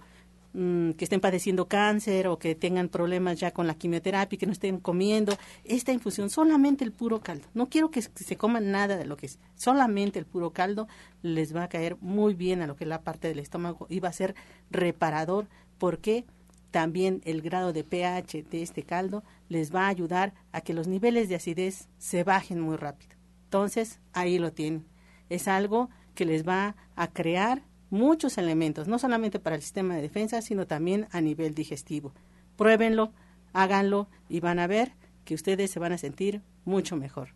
Mm, 0.54 0.92
que 0.92 1.04
estén 1.04 1.20
padeciendo 1.20 1.68
cáncer 1.68 2.27
o 2.27 2.39
que 2.39 2.56
tengan 2.56 2.89
problemas 2.89 3.39
ya 3.39 3.51
con 3.51 3.68
la 3.68 3.75
quimioterapia, 3.75 4.39
que 4.39 4.46
no 4.46 4.54
estén 4.54 4.80
comiendo, 4.80 5.38
esta 5.66 5.92
infusión, 5.92 6.30
solamente 6.30 6.84
el 6.84 6.92
puro 6.92 7.20
caldo. 7.20 7.48
No 7.54 7.70
quiero 7.70 7.92
que 7.92 8.01
se 8.01 8.38
coman 8.38 8.72
nada 8.72 8.98
de 8.98 9.06
lo 9.06 9.18
que 9.18 9.25
es, 9.27 9.39
solamente 9.56 10.20
el 10.20 10.25
puro 10.25 10.51
caldo 10.51 10.88
les 11.22 11.56
va 11.56 11.63
a 11.63 11.70
caer 11.70 11.98
muy 12.00 12.34
bien 12.34 12.62
a 12.62 12.68
lo 12.68 12.75
que 12.75 12.86
es 12.86 12.88
la 12.88 13.01
parte 13.01 13.27
del 13.27 13.39
estómago 13.39 13.88
y 13.89 14.00
va 14.00 14.10
a 14.10 14.13
ser 14.13 14.36
reparador 14.72 15.48
porque 15.77 16.25
también 16.72 17.22
el 17.25 17.42
grado 17.42 17.74
de 17.74 17.84
pH 17.84 18.44
de 18.50 18.62
este 18.62 18.84
caldo 18.84 19.24
les 19.50 19.74
va 19.74 19.86
a 19.86 19.89
ayudar 19.89 20.34
a 20.54 20.62
que 20.62 20.74
los 20.74 20.88
niveles 20.88 21.30
de 21.30 21.36
acidez 21.36 21.88
se 21.98 22.24
bajen 22.24 22.60
muy 22.60 22.77
rápido. 22.77 23.16
Entonces, 23.44 24.00
ahí 24.13 24.39
lo 24.39 24.54
tienen. 24.54 24.86
Es 25.30 25.48
algo 25.48 25.89
que 26.16 26.25
les 26.25 26.48
va 26.48 26.75
a 26.96 27.08
crear 27.08 27.63
muchos 27.89 28.38
elementos, 28.38 28.88
no 28.88 29.00
solamente 29.00 29.39
para 29.39 29.56
el 29.56 29.62
sistema 29.62 29.96
de 29.96 30.01
defensa, 30.01 30.41
sino 30.41 30.67
también 30.67 31.08
a 31.12 31.22
nivel 31.22 31.56
digestivo. 31.56 32.13
Pruébenlo, 32.56 33.12
háganlo 33.53 34.08
y 34.29 34.39
van 34.39 34.60
a 34.60 34.67
ver 34.67 34.94
que 35.25 35.36
ustedes 35.36 35.72
se 35.72 35.79
van 35.79 35.91
a 35.94 35.98
sentir 35.98 36.41
mucho 36.65 36.96
mejor. 36.96 37.29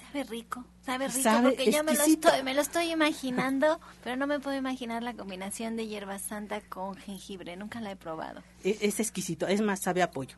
sabe 0.00 0.24
rico, 0.24 0.64
sabe 0.84 1.08
rico, 1.08 1.30
porque 1.42 1.70
yo 1.70 1.84
me 1.84 1.94
lo, 1.94 2.02
estoy, 2.02 2.42
me 2.42 2.54
lo 2.54 2.60
estoy 2.60 2.90
imaginando, 2.90 3.80
pero 4.04 4.16
no 4.16 4.26
me 4.26 4.40
puedo 4.40 4.56
imaginar 4.56 5.02
la 5.02 5.14
combinación 5.14 5.76
de 5.76 5.86
hierba 5.86 6.18
santa 6.18 6.60
con 6.60 6.96
jengibre, 6.96 7.56
nunca 7.56 7.80
la 7.80 7.92
he 7.92 7.96
probado. 7.96 8.42
Es, 8.64 8.82
es 8.82 9.00
exquisito, 9.00 9.46
es 9.46 9.60
más, 9.60 9.80
sabe 9.80 10.02
a 10.02 10.10
pollo. 10.10 10.36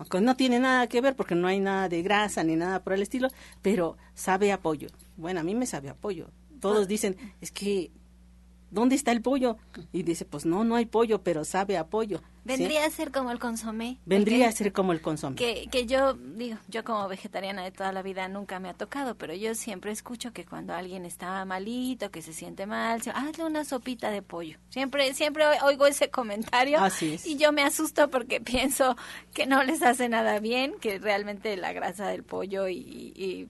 Aunque 0.00 0.20
no 0.22 0.34
tiene 0.34 0.58
nada 0.58 0.86
que 0.86 1.02
ver 1.02 1.14
porque 1.14 1.34
no 1.34 1.46
hay 1.46 1.60
nada 1.60 1.90
de 1.90 2.02
grasa 2.02 2.42
ni 2.42 2.56
nada 2.56 2.82
por 2.82 2.94
el 2.94 3.02
estilo, 3.02 3.28
pero 3.60 3.98
sabe 4.14 4.50
a 4.50 4.58
pollo. 4.58 4.88
Bueno, 5.18 5.40
a 5.40 5.42
mí 5.42 5.54
me 5.54 5.66
sabe 5.66 5.90
a 5.90 5.94
pollo. 5.94 6.30
Todos 6.58 6.88
dicen, 6.88 7.16
es 7.42 7.50
que 7.50 7.90
¿dónde 8.70 8.94
está 8.94 9.12
el 9.12 9.22
pollo? 9.22 9.56
Y 9.92 10.02
dice, 10.02 10.24
pues 10.24 10.46
no, 10.46 10.64
no 10.64 10.76
hay 10.76 10.86
pollo, 10.86 11.22
pero 11.22 11.44
sabe 11.44 11.76
a 11.76 11.86
pollo. 11.86 12.20
Vendría 12.44 12.86
a 12.86 12.90
ser 12.90 13.12
como 13.12 13.30
el 13.30 13.38
consomé. 13.38 13.98
Vendría 14.06 14.48
a 14.48 14.52
ser 14.52 14.72
como 14.72 14.92
el 14.92 15.02
consomé. 15.02 15.36
Que, 15.36 15.68
que 15.70 15.86
yo, 15.86 16.14
digo, 16.14 16.56
yo 16.68 16.84
como 16.84 17.06
vegetariana 17.06 17.62
de 17.62 17.70
toda 17.70 17.92
la 17.92 18.02
vida 18.02 18.28
nunca 18.28 18.58
me 18.60 18.68
ha 18.68 18.74
tocado, 18.74 19.14
pero 19.14 19.34
yo 19.34 19.54
siempre 19.54 19.92
escucho 19.92 20.32
que 20.32 20.46
cuando 20.46 20.74
alguien 20.74 21.04
está 21.04 21.44
malito, 21.44 22.10
que 22.10 22.22
se 22.22 22.32
siente 22.32 22.66
mal, 22.66 23.02
se, 23.02 23.10
hazle 23.10 23.44
una 23.44 23.64
sopita 23.64 24.10
de 24.10 24.22
pollo. 24.22 24.58
Siempre, 24.70 25.12
siempre 25.14 25.44
oigo 25.62 25.86
ese 25.86 26.10
comentario. 26.10 26.78
Así 26.80 27.14
es. 27.14 27.26
Y 27.26 27.36
yo 27.36 27.52
me 27.52 27.62
asusto 27.62 28.08
porque 28.08 28.40
pienso 28.40 28.96
que 29.34 29.46
no 29.46 29.62
les 29.62 29.82
hace 29.82 30.08
nada 30.08 30.40
bien, 30.40 30.74
que 30.80 30.98
realmente 30.98 31.56
la 31.56 31.72
grasa 31.72 32.08
del 32.08 32.24
pollo 32.24 32.68
y, 32.68 32.76
y 32.76 33.48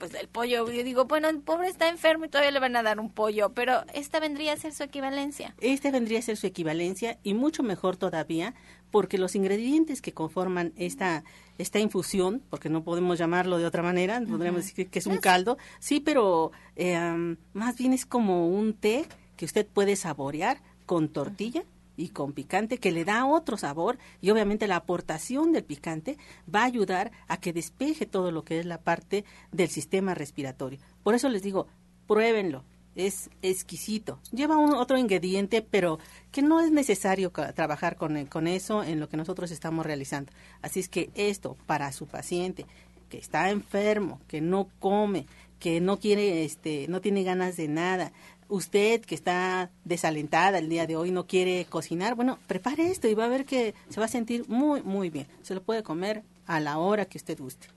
pues 0.00 0.14
el 0.14 0.28
pollo, 0.28 0.68
yo 0.68 0.82
digo, 0.82 1.04
bueno, 1.04 1.28
el 1.28 1.40
pobre 1.40 1.68
está 1.68 1.88
enfermo 1.88 2.24
y 2.24 2.28
todavía 2.28 2.50
le 2.50 2.58
van 2.58 2.74
a 2.74 2.82
dar 2.82 2.98
un 2.98 3.10
pollo, 3.10 3.50
pero 3.50 3.84
esta 3.94 4.18
vendría 4.18 4.54
a 4.54 4.56
ser 4.56 4.72
su 4.72 4.82
equivalencia. 4.82 5.54
Esta 5.60 5.90
vendría 5.90 6.18
a 6.18 6.22
ser 6.22 6.38
su 6.38 6.46
equivalencia 6.46 7.18
y 7.22 7.34
mucho 7.34 7.62
mejor 7.62 7.96
todavía 7.96 8.54
porque 8.90 9.18
los 9.18 9.36
ingredientes 9.36 10.02
que 10.02 10.12
conforman 10.12 10.72
esta 10.76 11.22
esta 11.58 11.78
infusión, 11.78 12.42
porque 12.48 12.70
no 12.70 12.82
podemos 12.82 13.18
llamarlo 13.18 13.58
de 13.58 13.66
otra 13.66 13.82
manera, 13.82 14.20
podríamos 14.26 14.64
decir 14.64 14.88
que 14.88 14.98
es 14.98 15.06
un 15.06 15.18
caldo, 15.18 15.58
sí, 15.78 16.00
pero 16.00 16.52
eh, 16.74 17.36
más 17.52 17.76
bien 17.76 17.92
es 17.92 18.06
como 18.06 18.48
un 18.48 18.72
té 18.72 19.04
que 19.36 19.44
usted 19.44 19.66
puede 19.66 19.94
saborear 19.96 20.62
con 20.86 21.10
tortilla 21.10 21.64
y 22.00 22.08
con 22.08 22.32
picante 22.32 22.78
que 22.78 22.92
le 22.92 23.04
da 23.04 23.26
otro 23.26 23.56
sabor 23.56 23.98
y 24.20 24.30
obviamente 24.30 24.66
la 24.66 24.76
aportación 24.76 25.52
del 25.52 25.64
picante 25.64 26.16
va 26.52 26.62
a 26.62 26.66
ayudar 26.66 27.12
a 27.28 27.38
que 27.38 27.52
despeje 27.52 28.06
todo 28.06 28.30
lo 28.32 28.44
que 28.44 28.58
es 28.58 28.66
la 28.66 28.78
parte 28.78 29.24
del 29.52 29.68
sistema 29.68 30.14
respiratorio. 30.14 30.80
Por 31.02 31.14
eso 31.14 31.28
les 31.28 31.42
digo, 31.42 31.66
pruébenlo, 32.06 32.64
es 32.94 33.30
exquisito. 33.42 34.18
Lleva 34.32 34.56
un 34.56 34.74
otro 34.74 34.98
ingrediente, 34.98 35.62
pero 35.62 35.98
que 36.32 36.42
no 36.42 36.60
es 36.60 36.70
necesario 36.70 37.30
trabajar 37.30 37.96
con, 37.96 38.26
con 38.26 38.46
eso 38.46 38.82
en 38.82 38.98
lo 38.98 39.08
que 39.08 39.16
nosotros 39.16 39.50
estamos 39.50 39.86
realizando. 39.86 40.32
Así 40.62 40.80
es 40.80 40.88
que 40.88 41.10
esto 41.14 41.56
para 41.66 41.92
su 41.92 42.06
paciente 42.06 42.66
que 43.08 43.18
está 43.18 43.50
enfermo, 43.50 44.20
que 44.26 44.40
no 44.40 44.68
come, 44.78 45.26
que 45.58 45.80
no 45.80 45.98
quiere, 45.98 46.44
este, 46.44 46.86
no 46.88 47.00
tiene 47.00 47.22
ganas 47.24 47.56
de 47.56 47.68
nada, 47.68 48.12
usted 48.50 49.00
que 49.00 49.14
está 49.14 49.70
desalentada 49.84 50.58
el 50.58 50.68
día 50.68 50.86
de 50.86 50.96
hoy, 50.96 51.10
no 51.10 51.26
quiere 51.26 51.64
cocinar, 51.64 52.14
bueno, 52.14 52.38
prepare 52.46 52.90
esto 52.90 53.08
y 53.08 53.14
va 53.14 53.24
a 53.24 53.28
ver 53.28 53.46
que 53.46 53.74
se 53.88 54.00
va 54.00 54.06
a 54.06 54.08
sentir 54.08 54.46
muy, 54.48 54.82
muy 54.82 55.08
bien. 55.08 55.26
Se 55.42 55.54
lo 55.54 55.62
puede 55.62 55.82
comer 55.82 56.22
a 56.46 56.60
la 56.60 56.78
hora 56.78 57.06
que 57.06 57.16
usted 57.16 57.38
guste. 57.38 57.68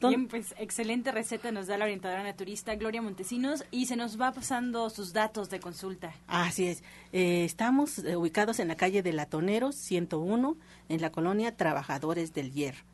Bien, 0.00 0.28
pues 0.28 0.54
excelente 0.58 1.10
receta 1.10 1.50
nos 1.50 1.66
da 1.66 1.76
la 1.76 1.84
orientadora 1.84 2.22
naturista 2.22 2.76
Gloria 2.76 3.02
Montesinos 3.02 3.64
y 3.72 3.86
se 3.86 3.96
nos 3.96 4.20
va 4.20 4.32
pasando 4.32 4.90
sus 4.90 5.12
datos 5.12 5.50
de 5.50 5.58
consulta. 5.58 6.14
Así 6.28 6.68
es. 6.68 6.84
Eh, 7.12 7.44
estamos 7.44 7.98
eh, 7.98 8.16
ubicados 8.16 8.60
en 8.60 8.68
la 8.68 8.76
calle 8.76 9.02
de 9.02 9.12
Latoneros 9.12 9.74
101, 9.74 10.56
en 10.88 11.00
la 11.00 11.10
colonia 11.10 11.56
Trabajadores 11.56 12.32
del 12.32 12.52
Hierro. 12.52 12.84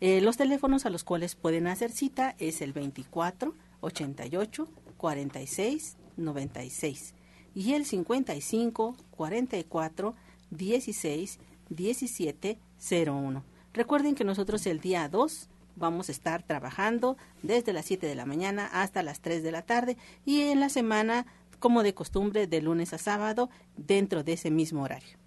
Eh, 0.00 0.20
los 0.20 0.36
teléfonos 0.36 0.86
a 0.86 0.90
los 0.90 1.02
cuales 1.02 1.34
pueden 1.34 1.66
hacer 1.66 1.90
cita 1.90 2.36
es 2.38 2.60
el 2.60 2.72
24 2.72 3.54
88 3.80 4.68
46 4.96 5.96
96 6.16 7.14
y 7.54 7.74
el 7.74 7.84
55 7.84 8.96
44 9.10 10.14
16 10.50 11.38
17 11.68 12.58
01. 13.06 13.44
Recuerden 13.72 14.14
que 14.14 14.24
nosotros 14.24 14.66
el 14.66 14.80
día 14.80 15.08
2 15.08 15.48
vamos 15.76 16.08
a 16.08 16.12
estar 16.12 16.42
trabajando 16.42 17.16
desde 17.42 17.72
las 17.72 17.86
7 17.86 18.06
de 18.06 18.14
la 18.14 18.26
mañana 18.26 18.68
hasta 18.72 19.02
las 19.02 19.20
3 19.20 19.42
de 19.42 19.52
la 19.52 19.62
tarde 19.62 19.96
y 20.26 20.42
en 20.42 20.60
la 20.60 20.68
semana, 20.68 21.26
como 21.58 21.82
de 21.82 21.94
costumbre, 21.94 22.46
de 22.46 22.60
lunes 22.60 22.92
a 22.92 22.98
sábado, 22.98 23.48
dentro 23.76 24.22
de 24.22 24.34
ese 24.34 24.50
mismo 24.50 24.82
horario. 24.82 25.22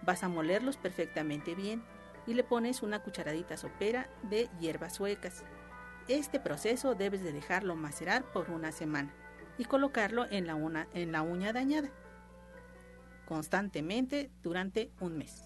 Vas 0.00 0.22
a 0.22 0.28
molerlos 0.28 0.78
perfectamente 0.78 1.54
bien 1.54 1.84
y 2.26 2.32
le 2.32 2.44
pones 2.44 2.82
una 2.82 3.02
cucharadita 3.02 3.58
sopera 3.58 4.08
de 4.22 4.48
hierbas 4.58 4.94
suecas. 4.94 5.44
Este 6.08 6.40
proceso 6.40 6.94
debes 6.94 7.22
de 7.22 7.32
dejarlo 7.32 7.76
macerar 7.76 8.24
por 8.32 8.50
una 8.50 8.72
semana 8.72 9.12
y 9.58 9.66
colocarlo 9.66 10.24
en 10.30 10.46
la, 10.46 10.88
en 10.94 11.12
la 11.12 11.20
uña 11.20 11.52
dañada 11.52 11.90
constantemente 13.26 14.30
durante 14.42 14.90
un 15.00 15.18
mes. 15.18 15.44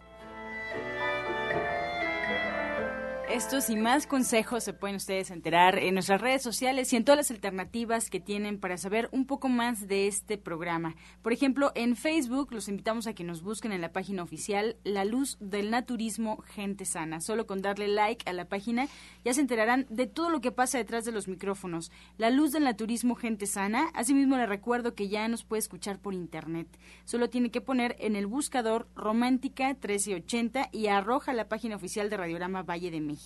Estos 3.32 3.70
y 3.70 3.76
más 3.76 4.08
consejos 4.08 4.64
se 4.64 4.72
pueden 4.72 4.96
ustedes 4.96 5.30
enterar 5.30 5.78
en 5.78 5.94
nuestras 5.94 6.20
redes 6.20 6.42
sociales 6.42 6.92
y 6.92 6.96
en 6.96 7.04
todas 7.04 7.16
las 7.16 7.30
alternativas 7.30 8.10
que 8.10 8.18
tienen 8.18 8.58
para 8.58 8.76
saber 8.76 9.08
un 9.12 9.24
poco 9.24 9.48
más 9.48 9.86
de 9.86 10.08
este 10.08 10.36
programa. 10.36 10.96
Por 11.22 11.32
ejemplo, 11.32 11.70
en 11.76 11.94
Facebook 11.94 12.52
los 12.52 12.66
invitamos 12.66 13.06
a 13.06 13.14
que 13.14 13.22
nos 13.22 13.42
busquen 13.42 13.70
en 13.70 13.82
la 13.82 13.92
página 13.92 14.24
oficial 14.24 14.76
La 14.82 15.04
Luz 15.04 15.36
del 15.38 15.70
Naturismo 15.70 16.38
Gente 16.42 16.84
Sana. 16.84 17.20
Solo 17.20 17.46
con 17.46 17.62
darle 17.62 17.86
like 17.86 18.28
a 18.28 18.32
la 18.32 18.46
página 18.46 18.88
ya 19.24 19.32
se 19.32 19.40
enterarán 19.40 19.86
de 19.90 20.08
todo 20.08 20.28
lo 20.28 20.40
que 20.40 20.50
pasa 20.50 20.78
detrás 20.78 21.04
de 21.04 21.12
los 21.12 21.28
micrófonos. 21.28 21.92
La 22.18 22.30
Luz 22.30 22.50
del 22.50 22.64
Naturismo 22.64 23.14
Gente 23.14 23.46
Sana. 23.46 23.90
Asimismo 23.94 24.38
le 24.38 24.46
recuerdo 24.46 24.96
que 24.96 25.08
ya 25.08 25.28
nos 25.28 25.44
puede 25.44 25.60
escuchar 25.60 26.00
por 26.00 26.14
internet. 26.14 26.66
Solo 27.04 27.30
tiene 27.30 27.52
que 27.52 27.60
poner 27.60 27.94
en 28.00 28.16
el 28.16 28.26
buscador 28.26 28.88
Romántica 28.96 29.68
1380 29.68 30.70
y 30.72 30.88
arroja 30.88 31.32
la 31.32 31.48
página 31.48 31.76
oficial 31.76 32.10
de 32.10 32.16
Radiorama 32.16 32.64
Valle 32.64 32.90
de 32.90 33.00
México. 33.00 33.19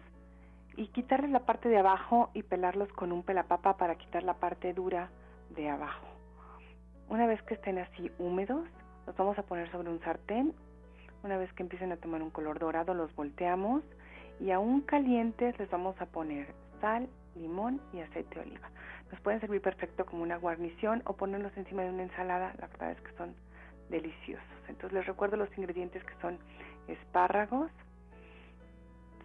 y 0.76 0.88
quitarles 0.88 1.30
la 1.30 1.40
parte 1.40 1.68
de 1.68 1.78
abajo 1.78 2.30
y 2.34 2.42
pelarlos 2.42 2.88
con 2.92 3.12
un 3.12 3.22
pelapapa 3.22 3.76
para 3.76 3.96
quitar 3.96 4.22
la 4.22 4.34
parte 4.34 4.72
dura 4.72 5.10
de 5.50 5.68
abajo. 5.68 6.06
Una 7.08 7.26
vez 7.26 7.42
que 7.42 7.54
estén 7.54 7.78
así 7.78 8.10
húmedos, 8.18 8.66
los 9.06 9.16
vamos 9.16 9.38
a 9.38 9.42
poner 9.42 9.70
sobre 9.72 9.90
un 9.90 10.00
sartén. 10.00 10.54
Una 11.22 11.36
vez 11.36 11.52
que 11.52 11.62
empiecen 11.62 11.92
a 11.92 11.96
tomar 11.96 12.22
un 12.22 12.30
color 12.30 12.58
dorado, 12.58 12.94
los 12.94 13.14
volteamos 13.14 13.82
y 14.38 14.52
aún 14.52 14.80
calientes 14.80 15.58
les 15.58 15.68
vamos 15.70 16.00
a 16.00 16.06
poner 16.06 16.54
sal, 16.80 17.08
limón 17.34 17.80
y 17.92 18.00
aceite 18.00 18.36
de 18.36 18.40
oliva. 18.42 18.70
Nos 19.10 19.20
pueden 19.20 19.40
servir 19.40 19.60
perfecto 19.60 20.06
como 20.06 20.22
una 20.22 20.36
guarnición 20.36 21.02
o 21.04 21.14
ponerlos 21.14 21.54
encima 21.56 21.82
de 21.82 21.90
una 21.90 22.04
ensalada. 22.04 22.54
La 22.58 22.68
verdad 22.68 22.92
es 22.92 23.00
que 23.00 23.12
son 23.16 23.34
deliciosos. 23.90 24.46
Entonces 24.68 24.92
les 24.92 25.06
recuerdo 25.06 25.36
los 25.36 25.50
ingredientes 25.58 26.02
que 26.04 26.14
son 26.22 26.38
espárragos, 26.92 27.70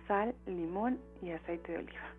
sal, 0.07 0.35
limón 0.45 0.99
y 1.21 1.31
aceite 1.31 1.71
de 1.73 1.77
oliva. 1.79 2.14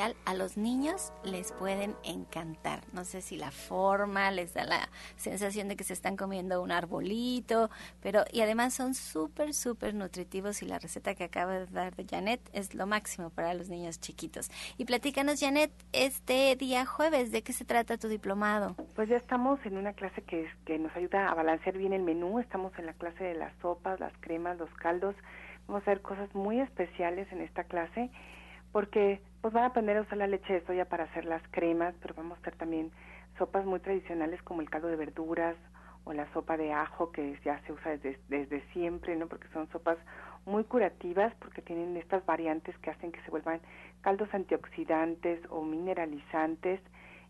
A 0.00 0.34
los 0.34 0.56
niños 0.56 1.12
les 1.22 1.52
pueden 1.52 1.94
encantar. 2.02 2.80
No 2.92 3.04
sé 3.04 3.20
si 3.20 3.36
la 3.36 3.50
forma 3.50 4.30
les 4.30 4.54
da 4.54 4.64
la 4.64 4.88
sensación 5.16 5.68
de 5.68 5.76
que 5.76 5.84
se 5.84 5.92
están 5.92 6.16
comiendo 6.16 6.62
un 6.62 6.72
arbolito, 6.72 7.68
pero 8.00 8.24
y 8.32 8.40
además 8.40 8.72
son 8.72 8.94
súper, 8.94 9.52
súper 9.52 9.94
nutritivos 9.94 10.62
y 10.62 10.66
la 10.66 10.78
receta 10.78 11.14
que 11.14 11.24
acaba 11.24 11.58
de 11.58 11.66
dar 11.66 11.94
de 11.94 12.06
Janet 12.06 12.40
es 12.52 12.74
lo 12.74 12.86
máximo 12.86 13.30
para 13.30 13.52
los 13.52 13.68
niños 13.68 14.00
chiquitos. 14.00 14.50
Y 14.78 14.86
platícanos, 14.86 15.40
Janet, 15.40 15.70
este 15.92 16.56
día 16.56 16.86
jueves, 16.86 17.30
¿de 17.30 17.42
qué 17.42 17.52
se 17.52 17.64
trata 17.64 17.98
tu 17.98 18.08
diplomado? 18.08 18.76
Pues 18.94 19.08
ya 19.08 19.16
estamos 19.16 19.60
en 19.66 19.76
una 19.76 19.92
clase 19.92 20.22
que, 20.22 20.48
que 20.64 20.78
nos 20.78 20.94
ayuda 20.96 21.28
a 21.28 21.34
balancear 21.34 21.76
bien 21.76 21.92
el 21.92 22.02
menú. 22.02 22.38
Estamos 22.38 22.72
en 22.78 22.86
la 22.86 22.94
clase 22.94 23.24
de 23.24 23.34
las 23.34 23.52
sopas, 23.60 24.00
las 24.00 24.12
cremas, 24.20 24.56
los 24.58 24.72
caldos. 24.74 25.14
Vamos 25.66 25.82
a 25.82 25.90
hacer 25.90 26.00
cosas 26.00 26.34
muy 26.34 26.60
especiales 26.60 27.30
en 27.30 27.42
esta 27.42 27.64
clase 27.64 28.10
porque 28.72 29.20
pues 29.42 29.52
van 29.52 29.64
a 29.64 29.66
aprender 29.66 29.96
a 29.96 30.02
usar 30.02 30.18
la 30.18 30.28
leche 30.28 30.54
de 30.54 30.64
soya 30.66 30.84
para 30.84 31.04
hacer 31.04 31.24
las 31.24 31.42
cremas, 31.50 31.94
pero 32.00 32.14
vamos 32.14 32.38
a 32.38 32.40
hacer 32.40 32.54
también 32.54 32.92
sopas 33.36 33.66
muy 33.66 33.80
tradicionales 33.80 34.40
como 34.42 34.60
el 34.60 34.70
caldo 34.70 34.86
de 34.86 34.96
verduras 34.96 35.56
o 36.04 36.12
la 36.12 36.32
sopa 36.32 36.56
de 36.56 36.72
ajo 36.72 37.10
que 37.10 37.36
ya 37.44 37.60
se 37.66 37.72
usa 37.72 37.90
desde, 37.90 38.20
desde 38.28 38.60
siempre, 38.72 39.16
¿no? 39.16 39.26
Porque 39.26 39.48
son 39.48 39.68
sopas 39.70 39.98
muy 40.46 40.62
curativas 40.62 41.34
porque 41.40 41.60
tienen 41.60 41.96
estas 41.96 42.24
variantes 42.24 42.76
que 42.78 42.90
hacen 42.90 43.10
que 43.10 43.20
se 43.22 43.30
vuelvan 43.30 43.60
caldos 44.00 44.32
antioxidantes 44.32 45.40
o 45.50 45.62
mineralizantes 45.62 46.80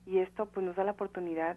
y 0.07 0.18
esto 0.18 0.46
pues 0.46 0.66
nos 0.66 0.77
da 0.77 0.85
la 0.85 0.92
oportunidad 0.92 1.57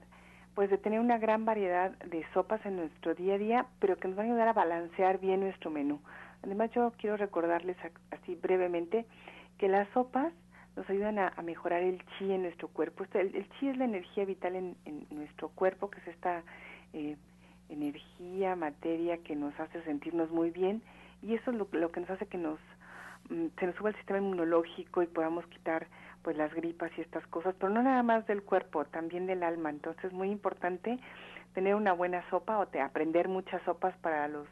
pues 0.54 0.70
de 0.70 0.78
tener 0.78 1.02
una 1.02 1.18
gran 1.18 1.44
variedad 1.44 1.92
de 2.00 2.26
sopas 2.34 2.66
en 2.66 2.78
nuestro 2.78 3.14
día 3.14 3.36
a 3.36 3.38
día, 3.38 3.66
pero 3.80 3.98
que 3.98 4.08
nos 4.08 4.16
van 4.16 4.28
a 4.28 4.30
ayudar 4.30 4.48
a 4.48 4.54
balancear 4.54 5.20
bien 5.20 5.42
nuestro 5.42 5.70
menú. 5.70 6.00
Además 6.44 6.72
yo 6.72 6.94
quiero 6.98 7.18
recordarles 7.18 7.76
así 8.12 8.36
brevemente 8.36 9.06
que 9.58 9.68
las 9.68 9.90
sopas 9.90 10.32
nos 10.76 10.90
ayudan 10.90 11.20
a, 11.20 11.34
mejorar 11.44 11.82
el 11.82 12.04
chi 12.18 12.32
en 12.32 12.44
nuestro 12.44 12.68
cuerpo. 12.68 13.06
El, 13.14 13.48
chi 13.60 13.70
es 13.70 13.78
la 13.78 13.86
energía 13.86 14.26
vital 14.26 14.56
en, 14.56 14.76
nuestro 15.10 15.50
cuerpo, 15.50 15.90
que 15.90 16.00
es 16.00 16.08
esta 16.08 16.44
eh, 16.94 17.16
energía, 17.70 18.56
materia 18.56 19.18
que 19.20 19.36
nos 19.36 19.58
hace 19.60 19.82
sentirnos 19.84 20.30
muy 20.32 20.52
bien 20.52 20.82
y 21.22 21.34
eso 21.34 21.52
es 21.52 21.58
lo, 21.58 21.92
que 21.92 22.00
nos 22.00 22.10
hace 22.10 22.28
que 22.28 22.38
nos 22.38 22.60
mm, 23.30 23.48
se 23.60 23.68
nos 23.68 23.76
suba 23.76 23.90
el 23.90 23.96
sistema 23.96 24.20
inmunológico 24.20 25.02
y 25.02 25.08
podamos 25.08 25.46
quitar 25.48 25.88
pues 26.22 26.38
las 26.38 26.54
gripas 26.54 26.92
y 26.98 27.02
estas 27.02 27.26
cosas, 27.28 27.56
pero 27.60 27.72
no 27.72 27.84
nada 27.84 28.02
más 28.04 28.26
del 28.28 28.44
cuerpo, 28.44 28.86
también 28.86 29.28
del 29.28 29.44
alma. 29.44 29.70
Entonces 29.70 30.06
es 30.06 30.14
muy 30.14 30.32
importante 30.32 31.00
tener 31.54 31.76
una 31.76 31.94
buena 31.94 32.28
sopa 32.30 32.58
o 32.58 32.68
te, 32.68 32.82
aprender 32.82 33.28
muchas 33.28 33.62
sopas 33.64 33.96
para 33.98 34.28
los 34.28 34.48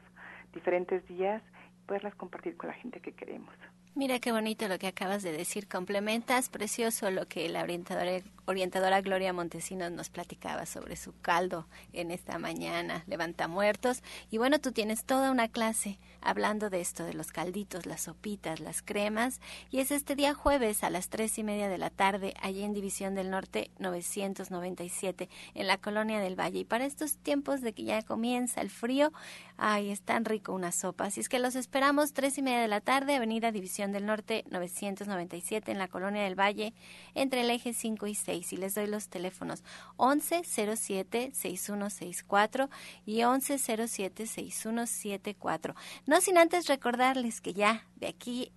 diferentes 0.54 1.06
días 1.08 1.42
y 1.76 1.88
poderlas 1.88 2.16
compartir 2.16 2.56
con 2.58 2.70
la 2.70 2.76
gente 2.76 3.00
que 3.02 3.14
queremos. 3.14 3.54
Mira 3.96 4.18
qué 4.18 4.32
bonito 4.32 4.68
lo 4.68 4.80
que 4.80 4.88
acabas 4.88 5.22
de 5.22 5.32
decir. 5.32 5.68
Complementas 5.68 6.50
precioso 6.50 7.12
lo 7.12 7.28
que 7.28 7.48
la 7.48 7.62
orientadora, 7.62 8.24
orientadora 8.46 9.02
Gloria 9.02 9.34
Montesinos 9.34 9.92
nos 9.92 10.10
platicaba 10.10 10.66
sobre 10.66 10.96
su 10.96 11.14
caldo 11.22 11.68
en 11.94 12.10
esta 12.10 12.40
mañana, 12.40 13.04
levanta 13.06 13.48
muertos. 13.48 14.02
Y 14.32 14.40
bueno, 14.40 14.58
tú 14.60 14.72
tienes 14.72 15.06
toda 15.06 15.30
una 15.30 15.48
clase 15.48 16.00
hablando 16.22 16.72
de 16.72 16.82
esto, 16.82 17.04
de 17.04 17.14
los 17.14 17.32
calditos, 17.32 17.86
las 17.86 18.02
sopitas, 18.02 18.62
las 18.62 18.82
cremas. 18.82 19.40
Y 19.70 19.80
es 19.80 19.92
este 19.92 20.16
día 20.16 20.34
jueves 20.34 20.84
a 20.84 20.90
las 20.90 21.10
tres 21.10 21.38
y 21.38 21.44
media 21.44 21.70
de 21.70 21.78
la 21.78 21.92
tarde, 21.92 22.34
allí 22.42 22.64
en 22.64 22.74
División 22.74 23.14
del 23.14 23.30
Norte 23.30 23.70
997, 23.78 25.30
en 25.54 25.68
la 25.68 25.78
Colonia 25.78 26.20
del 26.20 26.40
Valle. 26.40 26.60
Y 26.60 26.66
para 26.66 26.86
estos 26.86 27.18
tiempos 27.18 27.62
de 27.62 27.74
que 27.74 27.84
ya 27.84 28.02
comienza 28.02 28.62
el 28.62 28.72
frío, 28.72 29.14
ay, 29.58 29.92
es 29.92 30.02
tan 30.02 30.26
rico 30.26 30.52
una 30.52 30.72
sopa. 30.72 31.06
Así 31.06 31.20
es 31.20 31.30
que 31.30 31.38
los 31.38 31.56
esperamos 31.56 32.14
tres 32.14 32.40
y 32.40 32.42
media 32.42 32.62
de 32.62 32.68
la 32.68 32.82
tarde, 32.82 33.16
Avenida 33.16 33.52
División 33.52 33.83
del 33.92 34.06
Norte 34.06 34.46
997 34.50 35.72
en 35.72 35.78
la 35.78 35.88
Colonia 35.88 36.24
del 36.24 36.40
Valle 36.40 36.74
entre 37.14 37.42
el 37.42 37.50
eje 37.50 37.74
5 37.74 38.08
y 38.08 38.16
6 38.16 38.54
y 38.54 38.58
les 38.58 38.76
doy 38.76 38.88
los 38.88 39.10
teléfonos 39.10 39.64
1107 40.00 41.32
6164 41.34 42.70
y 43.06 43.24
1107 43.26 44.28
6174. 44.28 45.76
No 46.06 46.22
sin 46.22 46.38
antes 46.38 46.68
recordarles 46.68 47.42
que 47.42 47.54
ya 47.54 47.86
de 47.96 48.08
aquí 48.08 48.52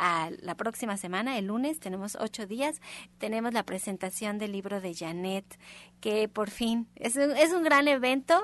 a 0.00 0.30
la 0.40 0.54
próxima 0.54 0.96
semana, 0.96 1.36
el 1.36 1.48
lunes, 1.48 1.78
tenemos 1.78 2.16
ocho 2.18 2.46
días, 2.46 2.80
tenemos 3.18 3.52
la 3.52 3.64
presentación 3.64 4.38
del 4.38 4.52
libro 4.52 4.80
de 4.80 4.94
Janet, 4.94 5.44
que 6.00 6.26
por 6.26 6.48
fin 6.48 6.88
es 6.96 7.16
un, 7.16 7.36
es 7.36 7.52
un 7.52 7.62
gran 7.62 7.86
evento. 7.86 8.40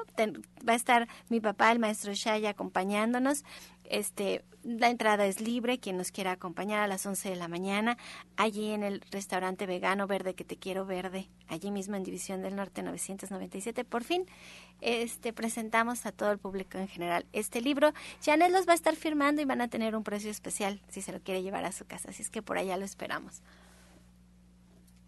va 0.69 0.75
a 0.75 0.77
estar 0.77 1.09
mi 1.31 1.41
papá, 1.41 1.73
el 1.73 1.79
maestro 1.79 2.13
Shaya, 2.13 2.51
acompañándonos. 2.51 3.43
Este, 3.85 4.45
la 4.65 4.91
entrada 4.91 5.27
es 5.27 5.41
libre, 5.41 5.79
quien 5.79 5.97
nos 5.97 6.11
quiera 6.11 6.33
acompañar 6.33 6.81
a 6.81 6.89
las 6.89 7.07
11 7.07 7.31
de 7.31 7.37
la 7.37 7.49
mañana, 7.49 7.97
allí 8.37 8.73
en 8.73 8.83
el 8.83 9.01
restaurante 9.11 9.65
vegano 9.65 10.07
Verde 10.07 10.35
que 10.35 10.45
te 10.45 10.57
quiero 10.57 10.85
verde, 10.85 11.31
allí 11.49 11.71
mismo 11.71 11.97
en 11.97 12.03
División 12.03 12.43
del 12.43 12.57
Norte 12.57 12.83
997. 12.83 13.85
Por 13.85 14.05
fin, 14.05 14.27
este 14.81 15.33
presentamos 15.33 16.07
a 16.07 16.13
todo 16.13 16.31
el 16.33 16.39
público 16.39 16.79
en 16.79 16.89
general 16.89 17.27
este 17.33 17.61
libro. 17.61 17.93
Janet 18.25 18.51
los 18.51 18.69
va 18.69 18.73
a 18.73 18.77
estar 18.77 18.97
firmando 18.97 19.43
y 19.43 19.45
van 19.45 19.61
a 19.61 19.69
tener 19.69 19.97
un 19.97 20.05
precio 20.05 20.31
especial 20.31 20.81
si 20.89 21.03
se 21.03 21.13
lo 21.13 21.21
quiere 21.21 21.43
llevar 21.43 21.65
a 21.65 21.73
su 21.73 21.87
casa, 21.87 22.11
así 22.11 22.23
es 22.23 22.31
que 22.31 22.43
por 22.43 22.59
allá 22.59 22.77
lo 22.77 22.85
esperamos. 22.85 23.43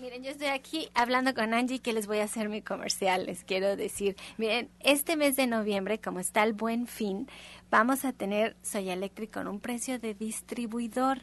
Miren, 0.00 0.24
yo 0.24 0.30
estoy 0.30 0.48
aquí 0.48 0.88
hablando 0.94 1.34
con 1.34 1.54
Angie 1.54 1.78
que 1.78 1.92
les 1.92 2.06
voy 2.06 2.18
a 2.18 2.24
hacer 2.24 2.48
mi 2.48 2.62
comercial. 2.62 3.26
Les 3.26 3.44
quiero 3.44 3.76
decir, 3.76 4.16
miren, 4.38 4.68
este 4.80 5.16
mes 5.16 5.36
de 5.36 5.46
noviembre, 5.46 6.00
como 6.00 6.18
está 6.18 6.42
el 6.42 6.52
buen 6.52 6.86
fin, 6.86 7.28
vamos 7.70 8.04
a 8.04 8.12
tener 8.12 8.56
Soya 8.62 8.92
Electric 8.94 9.32
con 9.32 9.46
un 9.46 9.60
precio 9.60 10.00
de 10.00 10.14
distribuidor 10.14 11.22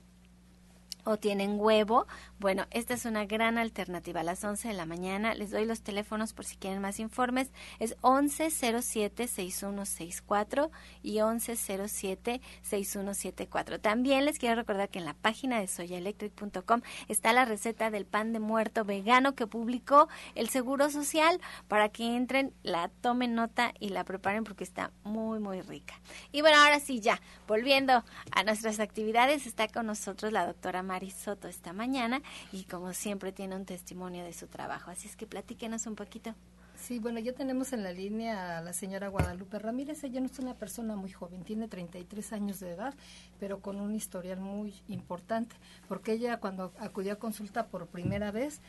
o 1.03 1.17
tienen 1.17 1.59
huevo, 1.59 2.07
bueno, 2.39 2.65
esta 2.71 2.93
es 2.93 3.03
una 3.05 3.25
gran 3.25 3.57
alternativa. 3.57 4.21
A 4.21 4.23
las 4.23 4.41
11 4.43 4.67
de 4.69 4.73
la 4.73 4.85
mañana 4.85 5.35
les 5.35 5.51
doy 5.51 5.65
los 5.65 5.81
teléfonos 5.81 6.33
por 6.33 6.45
si 6.45 6.55
quieren 6.55 6.81
más 6.81 6.99
informes. 6.99 7.51
Es 7.79 7.97
1107-6164 7.97 10.69
y 11.03 11.17
1107-6174. 11.17 13.81
También 13.81 14.25
les 14.25 14.39
quiero 14.39 14.55
recordar 14.55 14.89
que 14.89 14.99
en 14.99 15.05
la 15.05 15.15
página 15.15 15.59
de 15.59 15.67
soyaelectric.com 15.67 16.81
está 17.07 17.33
la 17.33 17.45
receta 17.45 17.91
del 17.91 18.05
pan 18.05 18.33
de 18.33 18.39
muerto 18.39 18.85
vegano 18.85 19.35
que 19.35 19.47
publicó 19.47 20.07
el 20.35 20.49
Seguro 20.49 20.89
Social 20.89 21.39
para 21.67 21.89
que 21.89 22.15
entren, 22.15 22.53
la 22.63 22.89
tomen 23.01 23.35
nota 23.35 23.73
y 23.79 23.89
la 23.89 24.03
preparen 24.03 24.43
porque 24.43 24.63
está 24.63 24.91
muy, 25.03 25.39
muy 25.39 25.62
rica. 25.62 25.99
Y 26.31 26.41
bueno, 26.41 26.57
ahora 26.57 26.79
sí, 26.79 27.01
ya, 27.01 27.21
volviendo 27.47 28.03
a 28.31 28.43
nuestras 28.43 28.79
actividades, 28.79 29.45
está 29.45 29.67
con 29.67 29.85
nosotros 29.88 30.31
la 30.31 30.45
doctora 30.45 30.83
Mari 30.89 31.12
Soto 31.12 31.47
esta 31.47 31.71
mañana 31.71 32.23
y 32.52 32.63
como 32.63 32.93
siempre 32.93 33.32
tiene 33.32 33.56
un 33.56 33.63
testimonio 33.63 34.23
de 34.23 34.34
su 34.34 34.47
trabajo. 34.47 34.89
Así 34.89 35.08
es 35.08 35.15
que 35.15 35.28
platíquenos 35.28 35.86
un 35.86 35.95
poquito. 35.95 36.34
Sí, 36.75 36.97
bueno, 36.97 37.19
ya 37.19 37.34
tenemos 37.34 37.73
en 37.73 37.84
la 37.84 37.91
línea 37.91 38.58
a 38.58 38.62
la 38.62 38.73
señora 38.73 39.10
Guadalupe 39.10 39.60
Ramírez. 39.60 40.04
Ella 40.04 40.19
no 40.19 40.25
es 40.25 40.39
una 40.39 40.56
persona 40.56 40.95
muy 40.95 41.12
joven, 41.12 41.43
tiene 41.43 41.67
33 41.67 42.34
años 42.34 42.60
de 42.60 42.71
edad, 42.71 42.95
pero 43.39 43.60
con 43.60 43.80
un 43.80 43.93
historial 43.93 44.39
muy 44.39 44.73
importante, 44.88 45.56
porque 45.88 46.13
ella 46.13 46.39
cuando 46.39 46.73
acudió 46.80 47.13
a 47.13 47.15
consulta 47.17 47.67
por 47.67 47.86
primera 47.86 48.32
vez, 48.32 48.60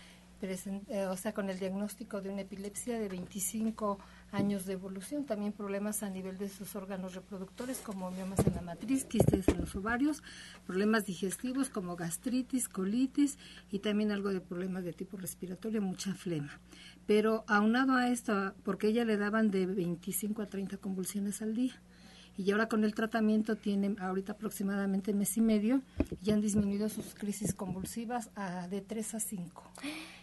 eh, 0.43 1.07
o 1.07 1.17
sea, 1.17 1.33
con 1.33 1.49
el 1.49 1.59
diagnóstico 1.59 2.21
de 2.21 2.29
una 2.29 2.43
epilepsia 2.43 2.99
de 2.99 3.09
25 3.09 3.93
años 3.93 4.20
de 4.33 4.73
evolución, 4.73 5.27
también 5.27 5.53
problemas 5.53 6.03
a 6.03 6.09
nivel 6.09 6.39
de 6.39 6.49
sus 6.49 6.77
órganos 6.77 7.15
reproductores 7.15 7.79
como 7.79 8.11
miomas 8.11 8.39
en 8.47 8.55
la 8.55 8.63
matriz, 8.63 9.05
quistes 9.05 9.49
en 9.49 9.59
los 9.59 9.75
ovarios, 9.75 10.23
problemas 10.67 11.05
digestivos 11.05 11.69
como 11.69 11.97
gastritis, 11.97 12.69
colitis 12.69 13.39
y 13.71 13.81
también 13.81 14.13
algo 14.13 14.31
de 14.31 14.41
problemas 14.41 14.85
de 14.85 14.93
tipo 14.93 15.17
respiratorio, 15.17 15.83
mucha 15.83 16.15
flema. 16.15 16.61
Pero 17.07 17.45
aunado 17.49 17.95
a 17.95 18.09
esto, 18.09 18.55
porque 18.63 18.87
ella 18.87 19.05
le 19.05 19.17
daban 19.17 19.51
de 19.51 19.67
25 19.67 20.43
a 20.43 20.47
30 20.47 20.77
convulsiones 20.77 21.43
al 21.43 21.55
día 21.55 21.75
y 22.37 22.53
ahora 22.53 22.69
con 22.69 22.85
el 22.85 22.95
tratamiento 22.95 23.57
tiene 23.57 23.97
ahorita 24.01 24.33
aproximadamente 24.33 25.13
mes 25.13 25.37
y 25.37 25.41
medio 25.41 25.83
y 26.23 26.31
han 26.31 26.41
disminuido 26.41 26.89
sus 26.89 27.15
crisis 27.15 27.53
convulsivas 27.53 28.31
a 28.35 28.67
de 28.69 28.81
3 28.81 29.15
a 29.15 29.21
5. 29.21 29.63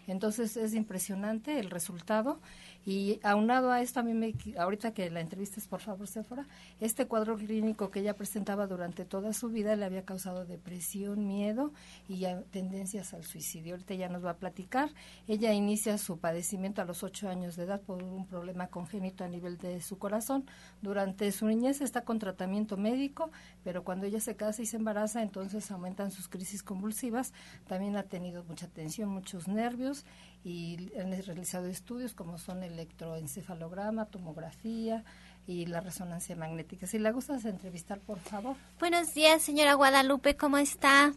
Entonces 0.08 0.58
es 0.58 0.74
impresionante 0.74 1.60
el 1.60 1.70
resultado 1.70 2.40
y 2.88 3.20
aunado 3.22 3.70
a 3.70 3.82
esto, 3.82 4.00
a 4.00 4.04
mí 4.04 4.14
me, 4.14 4.34
ahorita 4.58 4.94
que 4.94 5.10
la 5.10 5.20
entrevistas, 5.20 5.68
por 5.68 5.82
favor, 5.82 6.08
Sephora, 6.08 6.48
este 6.80 7.06
cuadro 7.06 7.36
clínico 7.36 7.92
que 7.92 8.00
ella 8.00 8.16
presentaba 8.16 8.66
durante 8.66 9.04
toda 9.04 9.34
su 9.34 9.50
vida 9.50 9.76
le 9.76 9.84
había 9.84 10.06
causado 10.06 10.46
depresión, 10.46 11.28
miedo 11.28 11.74
y 12.08 12.26
tendencias 12.50 13.14
al 13.14 13.26
suicidio. 13.26 13.74
Ahorita 13.74 13.94
ya 13.96 14.08
nos 14.08 14.24
va 14.24 14.30
a 14.30 14.38
platicar. 14.38 14.90
Ella 15.28 15.52
inicia 15.52 15.98
su 15.98 16.20
padecimiento 16.20 16.82
a 16.82 16.86
los 16.86 17.04
ocho 17.04 17.28
años 17.28 17.58
de 17.58 17.66
edad 17.66 17.82
por 17.82 18.02
un 18.02 18.26
problema 18.26 18.68
congénito 18.68 19.26
a 19.26 19.28
nivel 19.28 19.58
de 19.58 19.82
su 19.82 19.98
corazón. 19.98 20.46
Durante 20.82 21.30
su 21.34 21.46
niñez 21.46 21.82
está 21.82 22.06
con 22.06 22.20
tratamiento 22.20 22.78
médico, 22.78 23.32
pero 23.66 23.84
cuando 23.84 24.06
ella 24.06 24.22
se 24.22 24.38
casa 24.38 24.62
y 24.62 24.66
se 24.66 24.78
embaraza, 24.78 25.22
entonces 25.22 25.70
aumentan 25.72 26.10
sus 26.10 26.30
crisis 26.30 26.64
convulsivas. 26.64 27.34
También 27.68 27.98
ha 27.98 28.04
tenido 28.04 28.46
mucha 28.46 28.70
tensión, 28.70 29.10
muchos 29.10 29.50
nervios 29.50 30.06
y 30.48 30.94
han 30.98 31.12
realizado 31.12 31.68
estudios 31.68 32.14
como 32.14 32.38
son 32.38 32.64
electroencefalograma, 32.64 34.06
tomografía 34.06 35.04
y 35.46 35.66
la 35.66 35.82
resonancia 35.82 36.38
magnética. 36.38 36.88
Si 36.88 37.00
le 37.00 37.12
gustas 37.12 37.44
entrevistar, 37.44 38.00
por 38.00 38.20
favor. 38.20 38.56
Buenos 38.80 39.14
días, 39.14 39.42
señora 39.42 39.74
Guadalupe, 39.74 40.38
¿cómo 40.38 40.58
está? 40.58 41.12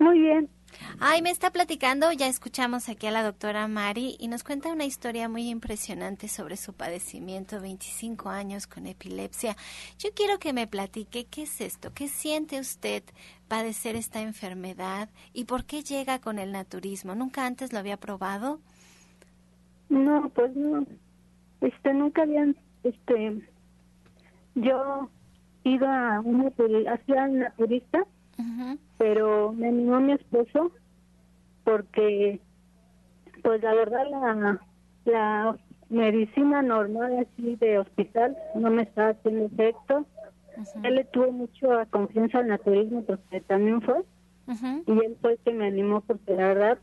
Muy 0.00 0.18
bien. 0.18 0.50
Ay, 0.98 1.22
me 1.22 1.30
está 1.30 1.50
platicando, 1.50 2.10
ya 2.10 2.26
escuchamos 2.26 2.88
aquí 2.88 3.06
a 3.06 3.12
la 3.12 3.22
doctora 3.22 3.68
Mari 3.68 4.16
y 4.18 4.26
nos 4.26 4.42
cuenta 4.42 4.72
una 4.72 4.86
historia 4.86 5.28
muy 5.28 5.48
impresionante 5.48 6.26
sobre 6.26 6.56
su 6.56 6.72
padecimiento, 6.72 7.60
25 7.60 8.28
años 8.28 8.66
con 8.66 8.86
epilepsia. 8.86 9.56
Yo 9.98 10.10
quiero 10.14 10.38
que 10.38 10.52
me 10.52 10.66
platique 10.66 11.26
qué 11.26 11.42
es 11.42 11.60
esto, 11.60 11.92
qué 11.94 12.08
siente 12.08 12.58
usted 12.58 13.04
padecer 13.52 13.96
esta 13.96 14.22
enfermedad 14.22 15.10
y 15.34 15.44
por 15.44 15.66
qué 15.66 15.82
llega 15.82 16.20
con 16.20 16.38
el 16.38 16.52
naturismo. 16.52 17.14
¿Nunca 17.14 17.44
antes 17.44 17.70
lo 17.70 17.80
había 17.80 17.98
probado? 17.98 18.60
No, 19.90 20.30
pues 20.30 20.56
no. 20.56 20.86
Este, 21.60 21.92
nunca 21.92 22.22
habían, 22.22 22.56
este, 22.82 23.46
yo 24.54 25.10
iba 25.64 26.16
a 26.16 26.20
un 26.20 26.50
hacía 26.88 27.28
naturista 27.28 28.06
pero 28.96 29.52
me 29.52 29.68
animó 29.68 30.00
mi 30.00 30.12
esposo 30.12 30.72
porque 31.64 32.40
pues 33.42 33.62
la 33.62 33.74
verdad 33.74 34.06
la, 34.10 34.60
la 35.04 35.58
medicina 35.90 36.62
normal 36.62 37.18
así 37.18 37.56
de 37.56 37.80
hospital 37.80 38.34
no 38.54 38.70
me 38.70 38.84
está 38.84 39.10
haciendo 39.10 39.44
efecto 39.44 40.06
él 40.82 40.94
le 40.94 41.04
tuvo 41.04 41.32
mucho 41.32 41.68
confianza 41.90 42.38
al 42.38 42.48
naturismo 42.48 43.02
porque 43.02 43.40
también 43.40 43.80
fue. 43.82 44.02
Y 44.86 44.90
él 44.90 45.16
fue 45.20 45.32
el 45.32 45.38
que 45.38 45.52
me 45.52 45.66
animó 45.66 46.00
porque 46.00 46.34
la 46.34 46.48
verdad 46.48 46.78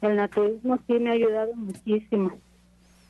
el 0.00 0.16
naturismo 0.16 0.78
sí 0.86 0.94
me 0.94 1.10
ha 1.10 1.12
ayudado 1.12 1.54
muchísimo. 1.54 2.32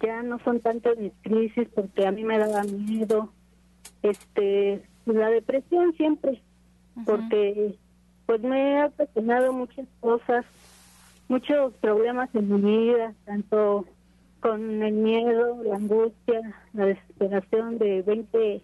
Ya 0.02 0.22
no 0.22 0.38
son 0.40 0.60
tantas 0.60 0.98
mis 0.98 1.12
crisis 1.22 1.68
porque 1.74 2.06
a 2.06 2.12
mí 2.12 2.24
me 2.24 2.38
daba 2.38 2.64
miedo 2.64 3.32
este 4.02 4.82
la 5.06 5.28
depresión 5.30 5.94
siempre 5.94 6.42
porque 7.04 7.76
pues 8.26 8.40
me 8.42 8.80
ha 8.80 8.86
ocasionado 8.86 9.52
muchas 9.52 9.86
cosas, 10.00 10.44
muchos 11.28 11.72
problemas 11.74 12.28
en 12.34 12.48
mi 12.48 12.60
vida, 12.60 13.14
tanto 13.24 13.86
con 14.40 14.82
el 14.82 14.94
miedo, 14.94 15.62
la 15.62 15.76
angustia, 15.76 16.40
la 16.72 16.86
desesperación 16.86 17.78
de 17.78 18.02
20, 18.02 18.62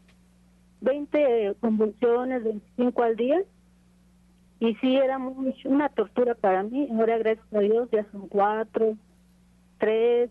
20 0.81 1.57
convulsiones, 1.61 2.45
25 2.45 3.03
al 3.03 3.17
día. 3.17 3.43
Y 4.61 4.75
sí, 4.77 4.97
era 4.97 5.19
muy, 5.19 5.55
una 5.65 5.89
tortura 5.89 6.35
para 6.35 6.63
mí. 6.63 6.89
Ahora, 6.93 7.19
gracias 7.19 7.47
a 7.53 7.61
Dios, 7.61 7.89
ya 7.91 8.05
son 8.11 8.29
cuatro, 8.29 8.97
tres, 9.79 10.31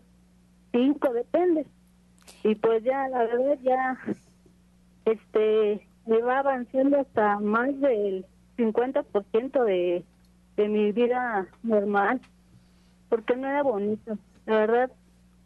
cinco, 0.72 1.12
depende. 1.12 1.66
Y 2.44 2.54
pues 2.54 2.84
ya, 2.84 3.08
la 3.08 3.24
verdad, 3.24 3.58
ya, 3.62 3.98
este, 5.06 5.86
me 6.06 6.20
va 6.20 6.40
avanzando 6.40 7.00
hasta 7.00 7.38
más 7.40 7.78
del 7.80 8.26
50% 8.56 9.64
de, 9.64 10.04
de 10.56 10.68
mi 10.68 10.92
vida 10.92 11.46
normal, 11.62 12.20
porque 13.08 13.36
no 13.36 13.48
era 13.48 13.62
bonito. 13.62 14.18
La 14.46 14.58
verdad, 14.58 14.90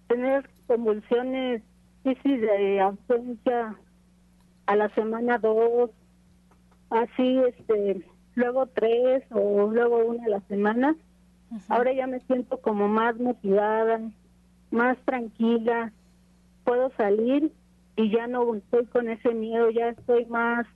tener 0.09 0.49
convulsiones, 0.67 1.63
crisis 2.03 2.41
de 2.41 2.81
ausencia 2.81 3.77
a 4.67 4.77
la 4.77 4.89
semana 4.95 5.39
dos, 5.39 5.91
así, 6.91 7.39
este, 7.49 8.05
luego 8.35 8.67
tres 8.67 9.25
o 9.31 9.71
luego 9.71 10.05
una 10.05 10.25
a 10.25 10.29
la 10.29 10.41
semana. 10.43 10.97
Ahora 11.69 11.93
ya 11.93 12.07
me 12.07 12.21
siento 12.21 12.61
como 12.61 12.89
más 12.89 13.19
motivada, 13.19 14.01
más 14.71 14.97
tranquila, 15.05 15.93
puedo 16.65 16.91
salir 16.97 17.53
y 17.97 18.11
ya 18.11 18.27
no 18.27 18.55
estoy 18.55 18.87
con 18.87 19.09
ese 19.09 19.35
miedo, 19.35 19.71
ya 19.71 19.89
estoy 19.91 20.25
más 20.27 20.67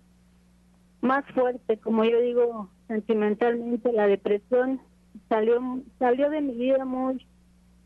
más 1.01 1.25
fuerte, 1.35 1.79
como 1.79 2.05
yo 2.05 2.21
digo 2.21 2.69
sentimentalmente, 2.89 3.93
la 3.93 4.07
depresión 4.07 4.81
salió 5.29 5.61
salió 5.99 6.31
de 6.31 6.41
mi 6.41 6.55
vida 6.55 6.85
muy 6.85 7.25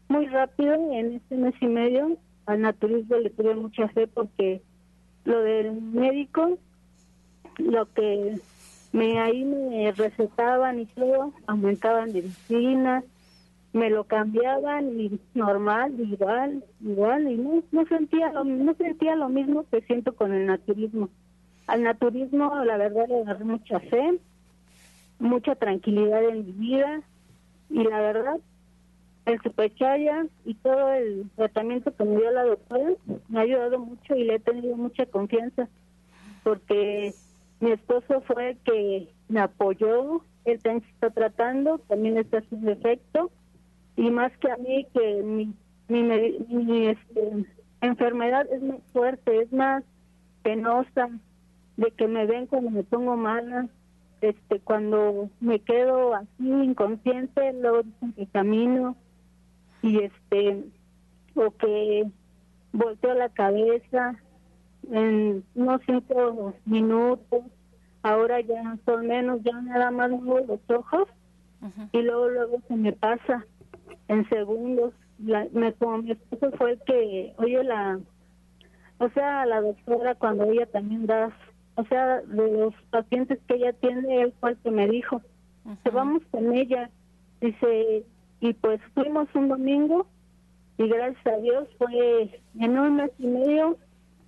muy 0.09 0.27
rápido 0.27 0.75
en 0.75 1.15
este 1.15 1.37
mes 1.37 1.55
y 1.61 1.67
medio. 1.67 2.17
Al 2.47 2.63
naturismo 2.63 3.17
le 3.17 3.31
tuve 3.31 3.55
mucha 3.55 3.87
fe 3.89 4.09
porque 4.09 4.63
lo 5.25 5.41
del 5.41 5.81
médico, 5.81 6.59
lo 7.59 7.93
que 7.93 8.41
me 8.93 9.21
ahí 9.21 9.45
me 9.45 9.93
recetaban 9.93 10.81
y 10.81 10.87
todo, 10.87 11.33
aumentaban 11.47 12.13
medicinas, 12.13 13.05
me 13.73 13.89
lo 13.89 14.05
cambiaban 14.05 14.99
y 14.99 15.21
normal, 15.35 15.95
igual, 15.99 16.65
igual 16.81 17.31
y 17.31 17.37
no 17.37 17.63
no 17.71 17.87
sentía 17.87 18.33
lo, 18.33 18.45
no 18.45 18.75
sentía 18.75 19.15
lo 19.15 19.29
mismo 19.29 19.65
que 19.71 19.81
siento 19.83 20.15
con 20.15 20.33
el 20.33 20.47
naturismo. 20.47 21.09
Al 21.67 21.85
naturismo 21.85 22.65
la 22.65 22.77
verdad 22.77 23.07
le 23.09 23.21
agarré 23.21 23.45
mucha 23.45 23.79
fe, 23.79 24.19
mucha 25.21 25.55
tranquilidad 25.55 26.25
en 26.25 26.47
mi 26.47 26.53
vida 26.53 27.03
y 27.69 27.85
la 27.85 28.01
verdad 28.01 28.41
el 29.33 29.43
superchaya 29.43 30.27
y 30.45 30.55
todo 30.55 30.93
el 30.93 31.31
tratamiento 31.37 31.95
que 31.95 32.05
me 32.05 32.17
dio 32.17 32.31
la 32.31 32.45
doctora 32.45 32.93
me 33.29 33.39
ha 33.39 33.43
ayudado 33.43 33.79
mucho 33.79 34.15
y 34.15 34.25
le 34.25 34.37
he 34.37 34.41
tenido 34.41 34.77
mucha 34.77 35.07
confianza 35.07 35.69
porque 36.43 37.15
mi 37.61 37.73
esposo 37.73 38.23
fue 38.23 38.51
el 38.51 38.57
que 38.59 39.09
me 39.29 39.41
apoyó, 39.41 40.23
él 40.45 40.61
también 40.63 40.83
se 40.83 40.91
está 40.93 41.11
tratando, 41.11 41.79
también 41.89 42.17
está 42.17 42.39
haciendo 42.39 42.71
efecto 42.71 43.31
y 43.97 44.11
más 44.11 44.33
que 44.39 44.51
a 44.51 44.57
mí 44.57 44.87
que 44.95 45.23
mi, 45.23 45.55
mi, 45.89 46.87
este, 46.87 47.47
enfermedad 47.83 48.47
es 48.51 48.63
más 48.63 48.81
fuerte, 48.93 49.43
es 49.43 49.53
más 49.53 49.85
penosa, 50.43 51.11
de 51.77 51.91
que 51.93 52.09
me 52.09 52.27
ven 52.27 52.47
cuando 52.47 52.71
me 52.71 52.83
pongo 52.83 53.17
mala, 53.17 53.69
este, 54.21 54.61
cuando 54.61 55.31
me 55.41 55.61
quedo 55.61 56.15
así 56.15 56.49
inconsciente, 56.49 57.53
luego 57.55 57.83
dicen 57.83 58.13
que 58.13 58.27
camino 58.27 58.97
y 59.83 59.99
este, 60.01 60.65
o 61.35 61.51
que 61.53 62.11
volteo 62.73 63.15
la 63.15 63.29
cabeza 63.29 64.17
en 64.91 65.45
unos 65.55 65.81
cinco 65.87 66.55
minutos, 66.65 67.43
ahora 68.03 68.41
ya 68.41 68.77
son 68.85 69.07
menos, 69.07 69.41
ya 69.43 69.61
nada 69.61 69.91
más 69.91 70.11
muevo 70.11 70.41
los 70.47 70.79
ojos 70.79 71.09
y 71.93 72.03
luego 72.03 72.29
luego 72.29 72.63
se 72.69 72.77
me 72.77 72.93
pasa 72.93 73.45
en 74.09 74.29
segundos. 74.29 74.95
La, 75.19 75.47
me, 75.53 75.73
como 75.75 75.99
mi 75.99 76.13
esposo 76.13 76.51
fue 76.57 76.73
el 76.73 76.81
que, 76.87 77.35
oye, 77.37 77.63
la, 77.63 78.01
o 78.99 79.09
sea, 79.11 79.45
la 79.45 79.61
doctora 79.61 80.15
cuando 80.15 80.45
ella 80.45 80.67
también 80.67 81.07
da, 81.07 81.31
o 81.75 81.85
sea, 81.85 82.23
de 82.23 82.51
los 82.53 82.75
pacientes 82.91 83.39
que 83.47 83.57
ella 83.57 83.73
tiene, 83.75 84.23
él 84.23 84.35
fue 84.41 84.53
el 84.53 84.57
que 84.59 84.71
me 84.71 84.89
dijo, 84.89 85.21
que 85.85 85.91
vamos 85.91 86.23
con 86.31 86.53
ella, 86.55 86.91
dice, 87.41 88.05
y 88.41 88.53
pues 88.55 88.81
fuimos 88.95 89.29
un 89.35 89.49
domingo 89.49 90.07
y 90.79 90.89
gracias 90.89 91.27
a 91.27 91.37
Dios 91.39 91.69
fue 91.79 92.41
en 92.59 92.79
un 92.79 92.97
mes 92.97 93.11
y 93.19 93.27
medio 93.27 93.77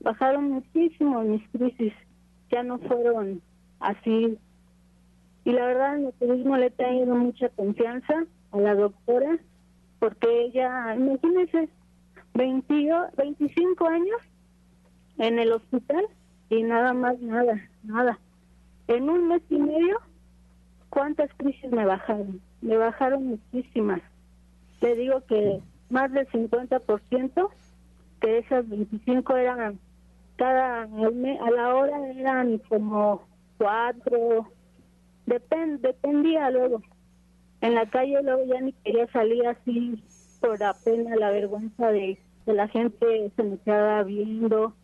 bajaron 0.00 0.50
muchísimo 0.50 1.22
mis 1.22 1.48
crisis, 1.50 1.92
ya 2.50 2.62
no 2.62 2.78
fueron 2.78 3.40
así. 3.80 4.38
Y 5.44 5.50
la 5.52 5.66
verdad, 5.66 5.96
en 5.96 6.06
el 6.06 6.12
turismo 6.14 6.56
le 6.56 6.66
he 6.66 6.70
tenido 6.70 7.14
mucha 7.14 7.48
confianza 7.50 8.24
a 8.52 8.56
la 8.58 8.74
doctora 8.74 9.38
porque 9.98 10.46
ella, 10.46 10.94
imagínense, 10.94 11.68
20, 12.34 12.90
25 13.16 13.86
años 13.86 14.18
en 15.18 15.38
el 15.38 15.52
hospital 15.52 16.04
y 16.50 16.62
nada 16.62 16.92
más, 16.92 17.20
nada, 17.20 17.60
nada. 17.82 18.18
En 18.88 19.08
un 19.08 19.28
mes 19.28 19.42
y 19.48 19.58
medio, 19.58 20.00
¿cuántas 20.90 21.30
crisis 21.36 21.70
me 21.70 21.86
bajaron? 21.86 22.40
Me 22.62 22.76
bajaron 22.76 23.26
muchísimas. 23.26 24.00
Le 24.80 24.96
digo 24.96 25.20
que 25.26 25.60
más 25.90 26.10
del 26.12 26.26
50%, 26.28 27.48
que 28.20 28.38
esas 28.38 28.68
25 28.68 29.36
eran 29.36 29.78
cada 30.36 30.82
a 30.84 31.50
la 31.50 31.74
hora 31.74 32.10
eran 32.12 32.58
como 32.68 33.22
cuatro, 33.58 34.48
depend, 35.26 35.80
dependía 35.80 36.50
luego 36.50 36.80
en 37.62 37.76
la 37.76 37.86
calle 37.86 38.20
luego 38.22 38.44
ya 38.44 38.60
ni 38.60 38.72
quería 38.72 39.06
salir 39.12 39.46
así 39.46 40.02
por 40.40 40.58
la 40.58 40.74
pena, 40.74 41.14
la 41.14 41.30
vergüenza 41.30 41.92
de 41.92 42.18
que 42.44 42.52
la 42.52 42.66
gente 42.66 43.30
se 43.36 43.42
me 43.44 43.56
quedaba 43.58 44.02
viendo, 44.02 44.74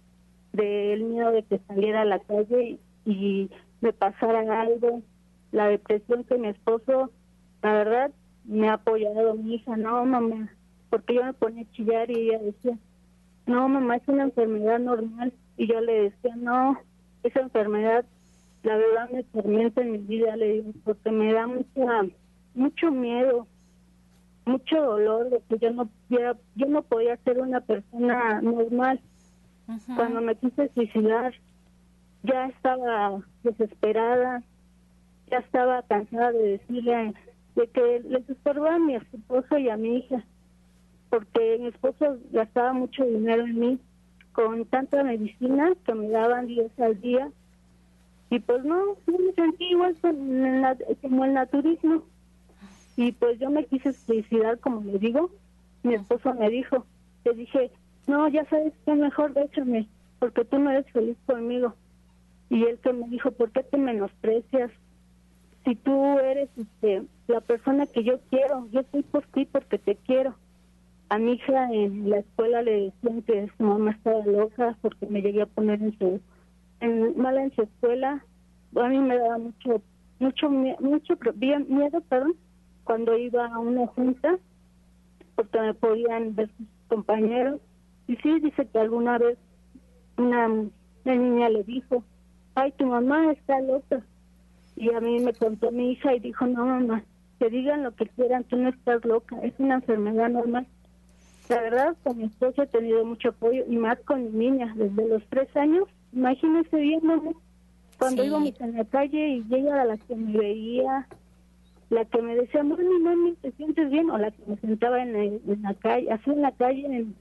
del 0.53 1.03
miedo 1.03 1.33
de 1.33 1.43
que 1.43 1.59
saliera 1.67 2.03
a 2.03 2.05
la 2.05 2.21
calle 2.21 2.79
y 3.05 3.51
me 3.81 3.93
pasara 3.93 4.63
algo, 4.63 5.03
la 5.51 5.67
depresión 5.67 6.23
que 6.23 6.39
mi 6.39 6.49
esposo, 6.49 7.11
la 7.63 7.73
verdad, 7.73 8.11
me 8.45 8.69
ha 8.69 8.75
apoyado 8.75 9.35
mi 9.35 9.57
hija, 9.57 9.77
no 9.77 10.05
mamá, 10.05 10.49
porque 10.91 11.15
yo 11.15 11.25
me 11.25 11.33
ponía 11.33 11.65
a 11.65 11.73
chillar 11.73 12.11
y 12.11 12.31
ella 12.31 12.39
decía, 12.39 12.79
no 13.47 13.69
mamá, 13.69 13.97
es 13.97 14.09
una 14.09 14.25
enfermedad 14.25 14.79
normal, 14.79 15.33
y 15.57 15.67
yo 15.67 15.81
le 15.81 16.03
decía, 16.11 16.37
no, 16.37 16.79
esa 17.23 17.41
enfermedad, 17.41 18.05
la 18.63 18.77
verdad 18.77 19.11
me 19.11 19.23
tormenta 19.25 19.83
en 19.83 19.93
mi 19.93 19.99
vida, 19.99 20.37
le 20.37 20.53
digo, 20.55 20.73
porque 20.85 21.11
me 21.11 21.33
da 21.33 21.47
mucha 21.47 22.05
mucho 22.55 22.91
miedo, 22.91 23.47
mucho 24.45 24.83
dolor 24.83 25.31
de 25.31 25.41
que 25.49 25.59
yo 25.59 25.71
no 25.73 25.87
pudiera, 25.87 26.37
yo 26.57 26.67
no 26.67 26.83
podía 26.83 27.17
ser 27.19 27.39
una 27.39 27.61
persona 27.61 28.41
normal. 28.41 29.01
Cuando 29.95 30.21
me 30.23 30.35
quise 30.35 30.71
suicidar, 30.75 31.35
ya 32.23 32.47
estaba 32.47 33.21
desesperada, 33.43 34.43
ya 35.31 35.39
estaba 35.39 35.83
cansada 35.83 36.33
de 36.33 36.59
decirle 36.59 37.15
de 37.55 37.67
que 37.69 38.01
les 38.09 38.29
estorbaba 38.29 38.77
a 38.77 38.79
mi 38.79 38.95
esposo 38.97 39.59
y 39.59 39.69
a 39.69 39.77
mi 39.77 39.99
hija, 39.99 40.25
porque 41.11 41.59
mi 41.61 41.69
esposo 41.69 42.19
gastaba 42.31 42.73
mucho 42.73 43.05
dinero 43.05 43.45
en 43.45 43.59
mí 43.59 43.79
con 44.33 44.65
tanta 44.67 45.03
medicina 45.03 45.73
que 45.85 45.95
me 45.95 46.11
daban 46.11 46.47
10 46.47 46.79
al 46.79 47.01
día. 47.01 47.29
Y 48.31 48.39
pues 48.39 48.65
no, 48.65 48.97
no 49.07 49.19
me 49.19 49.33
sentí 49.33 49.65
igual 49.65 49.97
como 51.03 51.25
el 51.25 51.35
naturismo. 51.35 52.05
Y 52.97 53.11
pues 53.13 53.41
yo 53.41 53.51
me 53.51 53.65
quise 53.65 53.93
suicidar, 53.93 54.61
como 54.61 54.81
le 54.83 54.99
digo. 54.99 55.31
Mi 55.83 55.95
esposo 55.95 56.35
me 56.35 56.51
dijo, 56.51 56.85
le 57.25 57.35
dije, 57.35 57.73
no, 58.07 58.29
ya 58.29 58.45
sabes 58.47 58.73
que 58.85 58.95
mejor 58.95 59.35
déjame, 59.35 59.89
porque 60.21 60.45
tú 60.45 60.59
no 60.59 60.71
eres 60.71 60.87
feliz 60.93 61.17
conmigo. 61.27 61.75
Y 62.49 62.65
él 62.65 62.79
que 62.79 62.93
me 62.93 63.09
dijo, 63.09 63.33
¿por 63.33 63.51
qué 63.51 63.65
te 63.65 63.77
menosprecias? 63.77 64.71
Si 65.65 65.75
tú 65.77 66.19
eres 66.19 66.49
este, 66.57 67.03
la 67.27 67.41
persona 67.41 67.87
que 67.87 68.05
yo 68.05 68.21
quiero, 68.31 68.69
yo 68.71 68.81
estoy 68.81 69.03
por 69.03 69.27
ti 69.27 69.45
porque 69.45 69.79
te 69.79 69.97
quiero. 69.97 70.35
A 71.11 71.19
mi 71.19 71.33
hija 71.33 71.73
en 71.73 72.11
la 72.11 72.19
escuela 72.19 72.63
le 72.63 72.93
decían 72.93 73.23
que 73.23 73.49
su 73.57 73.65
mamá 73.65 73.93
estaba 73.93 74.25
loca 74.25 74.77
porque 74.83 75.07
me 75.07 75.23
llegué 75.23 75.43
a 75.43 75.47
poner 75.47 75.83
en 75.83 75.99
su 75.99 76.21
en, 76.81 77.19
mala 77.19 77.43
en 77.43 77.55
su 77.55 77.63
escuela. 77.63 78.25
A 78.77 78.89
mí 78.89 78.99
me 78.99 79.19
daba 79.19 79.39
mucho 79.39 79.83
mucho 80.19 80.51
mucho 80.51 81.15
miedo, 81.69 82.01
perdón, 82.09 82.35
cuando 82.85 83.17
iba 83.17 83.47
a 83.47 83.59
una 83.59 83.87
junta 83.87 84.39
porque 85.35 85.61
me 85.61 85.75
podían 85.75 86.35
ver 86.35 86.51
sus 86.57 86.67
compañeros. 86.89 87.61
Y 88.09 88.17
sí, 88.17 88.41
dice 88.41 88.67
que 88.67 88.79
alguna 88.79 89.19
vez 89.19 89.39
una, 90.17 90.49
una 90.49 91.15
niña 91.15 91.49
le 91.49 91.63
dijo, 91.63 92.03
ay, 92.55 92.73
tu 92.73 92.87
mamá 92.87 93.31
está 93.33 93.61
loca. 93.61 94.03
Y 94.79 94.95
a 94.95 95.01
mí 95.01 95.19
me 95.19 95.33
contó 95.33 95.73
mi 95.73 95.93
hija 95.93 96.15
y 96.15 96.21
dijo, 96.21 96.47
no, 96.47 96.65
mamá, 96.65 97.03
que 97.39 97.51
digan 97.51 97.83
lo 97.83 97.95
que 97.95 98.07
quieran, 98.07 98.45
tú 98.45 98.57
no 98.57 98.69
estás 98.69 99.05
loca, 99.05 99.37
es 99.43 99.53
una 99.59 99.77
enfermedad 99.77 100.29
normal. 100.29 100.67
La 101.49 101.61
verdad, 101.63 101.97
con 102.05 102.19
mi 102.19 102.25
esposo 102.25 102.63
he 102.63 102.67
tenido 102.67 103.05
mucho 103.05 103.31
apoyo 103.31 103.65
y 103.67 103.77
más 103.77 103.99
con 104.01 104.25
mi 104.25 104.51
niña, 104.51 104.73
desde 104.77 105.09
los 105.09 105.23
tres 105.31 105.49
años. 105.57 105.89
Imagínense 106.13 106.77
viéndome 106.77 107.35
cuando 107.99 108.25
íbamos 108.25 108.61
en 108.61 108.77
la 108.77 108.85
calle 108.85 109.29
y 109.29 109.55
ella 109.55 109.75
era 109.75 109.85
la 109.85 109.97
que 109.97 110.15
me 110.15 110.39
veía, 110.39 111.09
la 111.91 112.05
que 112.05 112.23
me 112.23 112.37
decía, 112.37 112.63
mami, 112.63 112.85
mami, 113.01 113.35
¿te 113.43 113.51
sientes 113.53 113.91
bien? 113.91 114.11
O 114.11 114.19
la 114.19 114.31
que 114.31 114.43
me 114.47 114.57
sentaba 114.59 115.03
en, 115.03 115.41
la 115.63 115.75
calle, 115.75 116.11
así 116.13 116.31
en 116.31 116.43
la 116.43 116.53
calle, 116.53 116.87
en, 116.87 117.17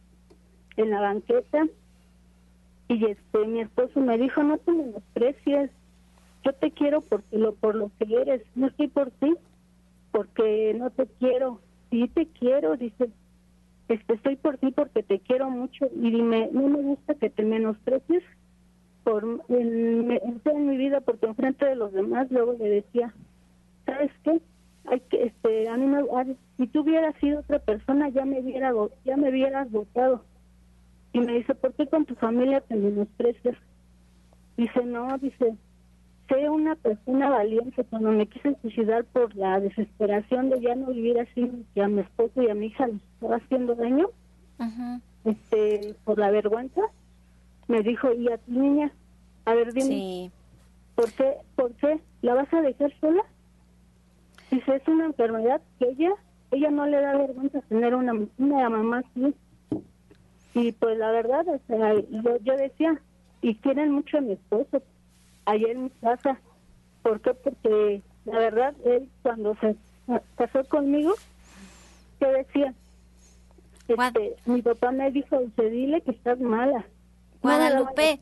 en 0.76 0.90
la 0.90 1.02
banqueta. 1.02 1.66
Y 2.90 3.06
este, 3.06 3.48
mi 3.48 3.62
esposo 3.62 4.00
me 4.00 4.18
dijo, 4.18 4.44
no 4.44 4.58
te 4.60 4.72
menosprecies, 4.72 5.72
yo 6.48 6.54
te 6.54 6.72
quiero 6.72 7.02
porque 7.02 7.38
lo, 7.38 7.54
por 7.56 7.76
lo 7.76 7.92
que 8.00 8.06
eres, 8.16 8.42
no 8.56 8.68
estoy 8.68 8.88
por 8.88 9.12
ti, 9.12 9.36
porque 10.12 10.74
no 10.80 10.90
te 10.92 11.06
quiero, 11.20 11.60
sí 11.92 12.08
te 12.08 12.26
quiero, 12.28 12.78
dice, 12.78 13.10
este, 13.90 14.14
estoy 14.14 14.38
por 14.38 14.58
ti 14.58 14.72
porque 14.72 15.04
te 15.04 15.20
quiero 15.20 15.50
mucho 15.50 15.88
y 15.94 16.10
dime, 16.10 16.50
no 16.54 16.70
me 16.70 16.82
gusta 16.82 17.16
que 17.16 17.30
te 17.30 17.44
menosprecies 17.44 18.24
por 19.04 19.26
en, 19.50 20.10
en, 20.12 20.68
mi 20.68 20.78
vida 20.78 21.02
porque 21.02 21.26
enfrente 21.26 21.66
de 21.66 21.76
los 21.76 21.92
demás 21.92 22.32
luego 22.32 22.54
le 22.54 22.70
decía, 22.70 23.14
¿sabes 23.86 24.12
qué? 24.24 24.40
Hay 24.86 25.02
que, 25.02 25.24
este, 25.24 25.68
a 25.68 25.76
mí 25.76 25.86
me, 25.86 26.02
si 26.56 26.68
tú 26.68 26.80
hubieras 26.80 27.14
sido 27.20 27.42
otra 27.42 27.60
persona 27.60 28.08
ya 28.08 28.24
me 28.24 28.40
hubiera, 28.40 28.72
ya 29.04 29.18
me 29.18 29.30
hubieras 29.30 29.70
votado. 29.70 30.24
Y 31.12 31.20
me 31.20 31.34
dice, 31.34 31.56
¿por 31.56 31.74
qué 31.74 31.88
con 31.88 32.06
tu 32.06 32.16
familia 32.16 32.62
te 32.62 32.76
menosprecias? 32.76 33.58
Dice, 34.56 34.86
no, 34.86 35.18
dice, 35.18 35.58
sé 36.28 36.50
una 36.50 36.76
persona 36.76 37.30
valiente 37.30 37.84
cuando 37.86 38.12
me 38.12 38.28
quise 38.28 38.56
suicidar 38.62 39.06
por 39.06 39.36
la 39.36 39.60
desesperación 39.60 40.50
de 40.50 40.62
ya 40.62 40.76
no 40.76 40.88
vivir 40.88 41.20
así, 41.20 41.52
que 41.74 41.82
a 41.82 41.88
mi 41.88 42.02
esposo 42.02 42.42
y 42.42 42.50
a 42.50 42.56
mi 42.56 42.68
hija 42.68 42.88
les 42.88 43.02
estaba 43.14 43.38
haciendo 43.38 43.76
daño, 43.76 44.10
este, 45.26 45.96
por 46.04 46.18
la 46.18 46.32
vergüenza, 46.32 46.82
me 47.68 47.82
dijo, 47.82 48.14
¿y 48.14 48.32
a 48.32 48.38
tu 48.38 48.52
niña? 48.52 48.92
A 49.46 49.54
ver, 49.54 49.74
dime, 49.74 50.32
¿por, 50.96 51.12
qué, 51.12 51.36
¿por 51.56 51.74
qué? 51.76 52.00
¿La 52.22 52.34
vas 52.34 52.52
a 52.54 52.62
dejar 52.62 52.94
sola? 53.00 53.24
Dice, 54.52 54.76
es 54.76 54.88
una 54.88 55.06
enfermedad 55.06 55.62
que 55.80 55.90
ella, 55.90 56.12
ella 56.52 56.72
no 56.72 56.86
le 56.86 57.02
da 57.02 57.18
vergüenza 57.18 57.62
tener 57.62 57.96
una, 57.96 58.14
una 58.38 58.70
mamá 58.70 59.00
así. 59.00 59.34
Y 60.54 60.72
pues 60.72 60.98
la 60.98 61.12
verdad, 61.12 61.46
o 61.48 61.60
sea, 61.68 61.94
yo, 61.94 62.38
yo 62.42 62.58
decía, 62.58 63.00
y 63.42 63.56
quieren 63.56 63.92
mucho 63.92 64.18
a 64.18 64.22
mi 64.22 64.34
esposo, 64.34 64.82
allá 65.48 65.72
en 65.72 65.86
mi 65.86 65.90
casa. 65.90 66.38
¿Por 67.02 67.20
qué? 67.22 67.34
Porque 67.34 68.02
la 68.26 68.38
verdad, 68.38 68.76
él 68.86 69.10
cuando 69.24 69.56
se 69.56 69.76
casó 70.36 70.64
conmigo, 70.66 71.16
¿qué 72.20 72.28
decía? 72.28 72.74
Este, 73.88 74.36
mi 74.46 74.62
papá 74.62 74.92
me 74.92 75.10
dijo, 75.12 75.40
dile 75.58 76.02
que 76.02 76.12
estás 76.12 76.40
mala. 76.40 76.86
Guadalupe, 77.42 78.20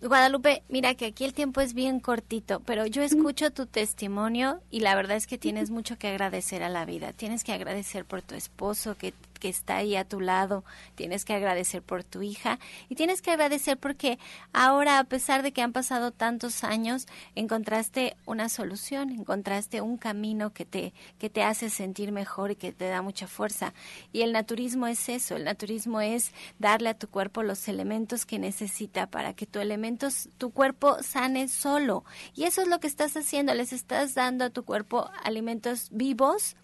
Guadalupe, 0.00 0.62
mira 0.68 0.94
que 0.94 1.06
aquí 1.06 1.24
el 1.24 1.34
tiempo 1.34 1.60
es 1.60 1.74
bien 1.74 2.00
cortito, 2.00 2.60
pero 2.60 2.86
yo 2.86 3.02
escucho 3.02 3.50
tu 3.50 3.66
testimonio 3.66 4.60
y 4.70 4.80
la 4.80 4.94
verdad 4.94 5.16
es 5.16 5.26
que 5.26 5.36
tienes 5.36 5.70
mucho 5.70 5.98
que 5.98 6.08
agradecer 6.08 6.62
a 6.62 6.70
la 6.70 6.86
vida. 6.86 7.12
Tienes 7.12 7.44
que 7.44 7.52
agradecer 7.52 8.06
por 8.06 8.22
tu 8.22 8.36
esposo 8.36 8.96
que 8.96 9.12
que 9.40 9.48
está 9.48 9.78
ahí 9.78 9.96
a 9.96 10.04
tu 10.04 10.20
lado, 10.20 10.64
tienes 10.94 11.24
que 11.24 11.34
agradecer 11.34 11.82
por 11.82 12.04
tu 12.04 12.22
hija 12.22 12.60
y 12.88 12.94
tienes 12.94 13.22
que 13.22 13.32
agradecer 13.32 13.78
porque 13.78 14.20
ahora, 14.52 15.00
a 15.00 15.04
pesar 15.04 15.42
de 15.42 15.50
que 15.52 15.62
han 15.62 15.72
pasado 15.72 16.12
tantos 16.12 16.62
años, 16.62 17.08
encontraste 17.34 18.16
una 18.26 18.48
solución, 18.48 19.10
encontraste 19.10 19.80
un 19.80 19.96
camino 19.96 20.52
que 20.52 20.64
te, 20.64 20.92
que 21.18 21.30
te 21.30 21.42
hace 21.42 21.70
sentir 21.70 22.12
mejor 22.12 22.52
y 22.52 22.56
que 22.56 22.72
te 22.72 22.88
da 22.88 23.02
mucha 23.02 23.26
fuerza. 23.26 23.74
Y 24.12 24.22
el 24.22 24.32
naturismo 24.32 24.86
es 24.86 25.08
eso, 25.08 25.34
el 25.34 25.44
naturismo 25.44 26.00
es 26.00 26.32
darle 26.58 26.90
a 26.90 26.98
tu 26.98 27.08
cuerpo 27.08 27.42
los 27.42 27.66
elementos 27.66 28.26
que 28.26 28.38
necesita 28.38 29.06
para 29.06 29.34
que 29.34 29.46
tu 29.46 29.58
elementos, 29.58 30.28
tu 30.38 30.50
cuerpo 30.50 31.02
sane 31.02 31.48
solo. 31.48 32.04
Y 32.34 32.44
eso 32.44 32.62
es 32.62 32.68
lo 32.68 32.78
que 32.78 32.86
estás 32.86 33.16
haciendo, 33.16 33.54
les 33.54 33.72
estás 33.72 34.14
dando 34.14 34.44
a 34.44 34.50
tu 34.50 34.64
cuerpo 34.64 35.10
alimentos 35.24 35.88
vivos 35.90 36.56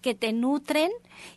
que, 0.00 0.14
te 0.14 0.32
nutren 0.32 0.90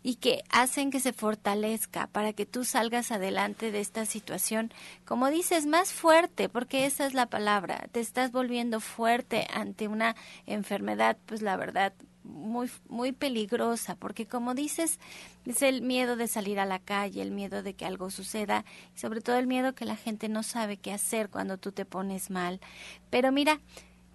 y 0.03 0.15
que 0.15 0.43
hacen 0.49 0.89
que 0.89 1.01
se 1.01 1.11
fortalezca 1.11 2.07
para 2.07 2.31
que 2.31 2.45
tú 2.45 2.63
salgas 2.63 3.11
adelante 3.11 3.71
de 3.71 3.81
esta 3.81 4.05
situación, 4.05 4.71
como 5.03 5.29
dices, 5.29 5.65
más 5.65 5.91
fuerte, 5.91 6.47
porque 6.47 6.85
esa 6.85 7.05
es 7.05 7.13
la 7.13 7.25
palabra, 7.25 7.89
te 7.91 7.99
estás 7.99 8.31
volviendo 8.31 8.79
fuerte 8.79 9.47
ante 9.53 9.89
una 9.89 10.15
enfermedad, 10.45 11.17
pues 11.25 11.41
la 11.41 11.57
verdad, 11.57 11.93
muy, 12.23 12.71
muy 12.87 13.11
peligrosa, 13.11 13.95
porque 13.95 14.27
como 14.27 14.53
dices, 14.53 14.99
es 15.45 15.61
el 15.61 15.81
miedo 15.81 16.15
de 16.15 16.29
salir 16.29 16.59
a 16.59 16.65
la 16.65 16.79
calle, 16.79 17.21
el 17.21 17.31
miedo 17.31 17.63
de 17.63 17.73
que 17.73 17.85
algo 17.85 18.11
suceda, 18.11 18.63
y 18.95 18.99
sobre 18.99 19.19
todo 19.19 19.37
el 19.37 19.47
miedo 19.47 19.75
que 19.75 19.83
la 19.83 19.97
gente 19.97 20.29
no 20.29 20.43
sabe 20.43 20.77
qué 20.77 20.93
hacer 20.93 21.29
cuando 21.29 21.57
tú 21.57 21.73
te 21.73 21.83
pones 21.83 22.29
mal. 22.29 22.61
Pero 23.09 23.33
mira, 23.33 23.59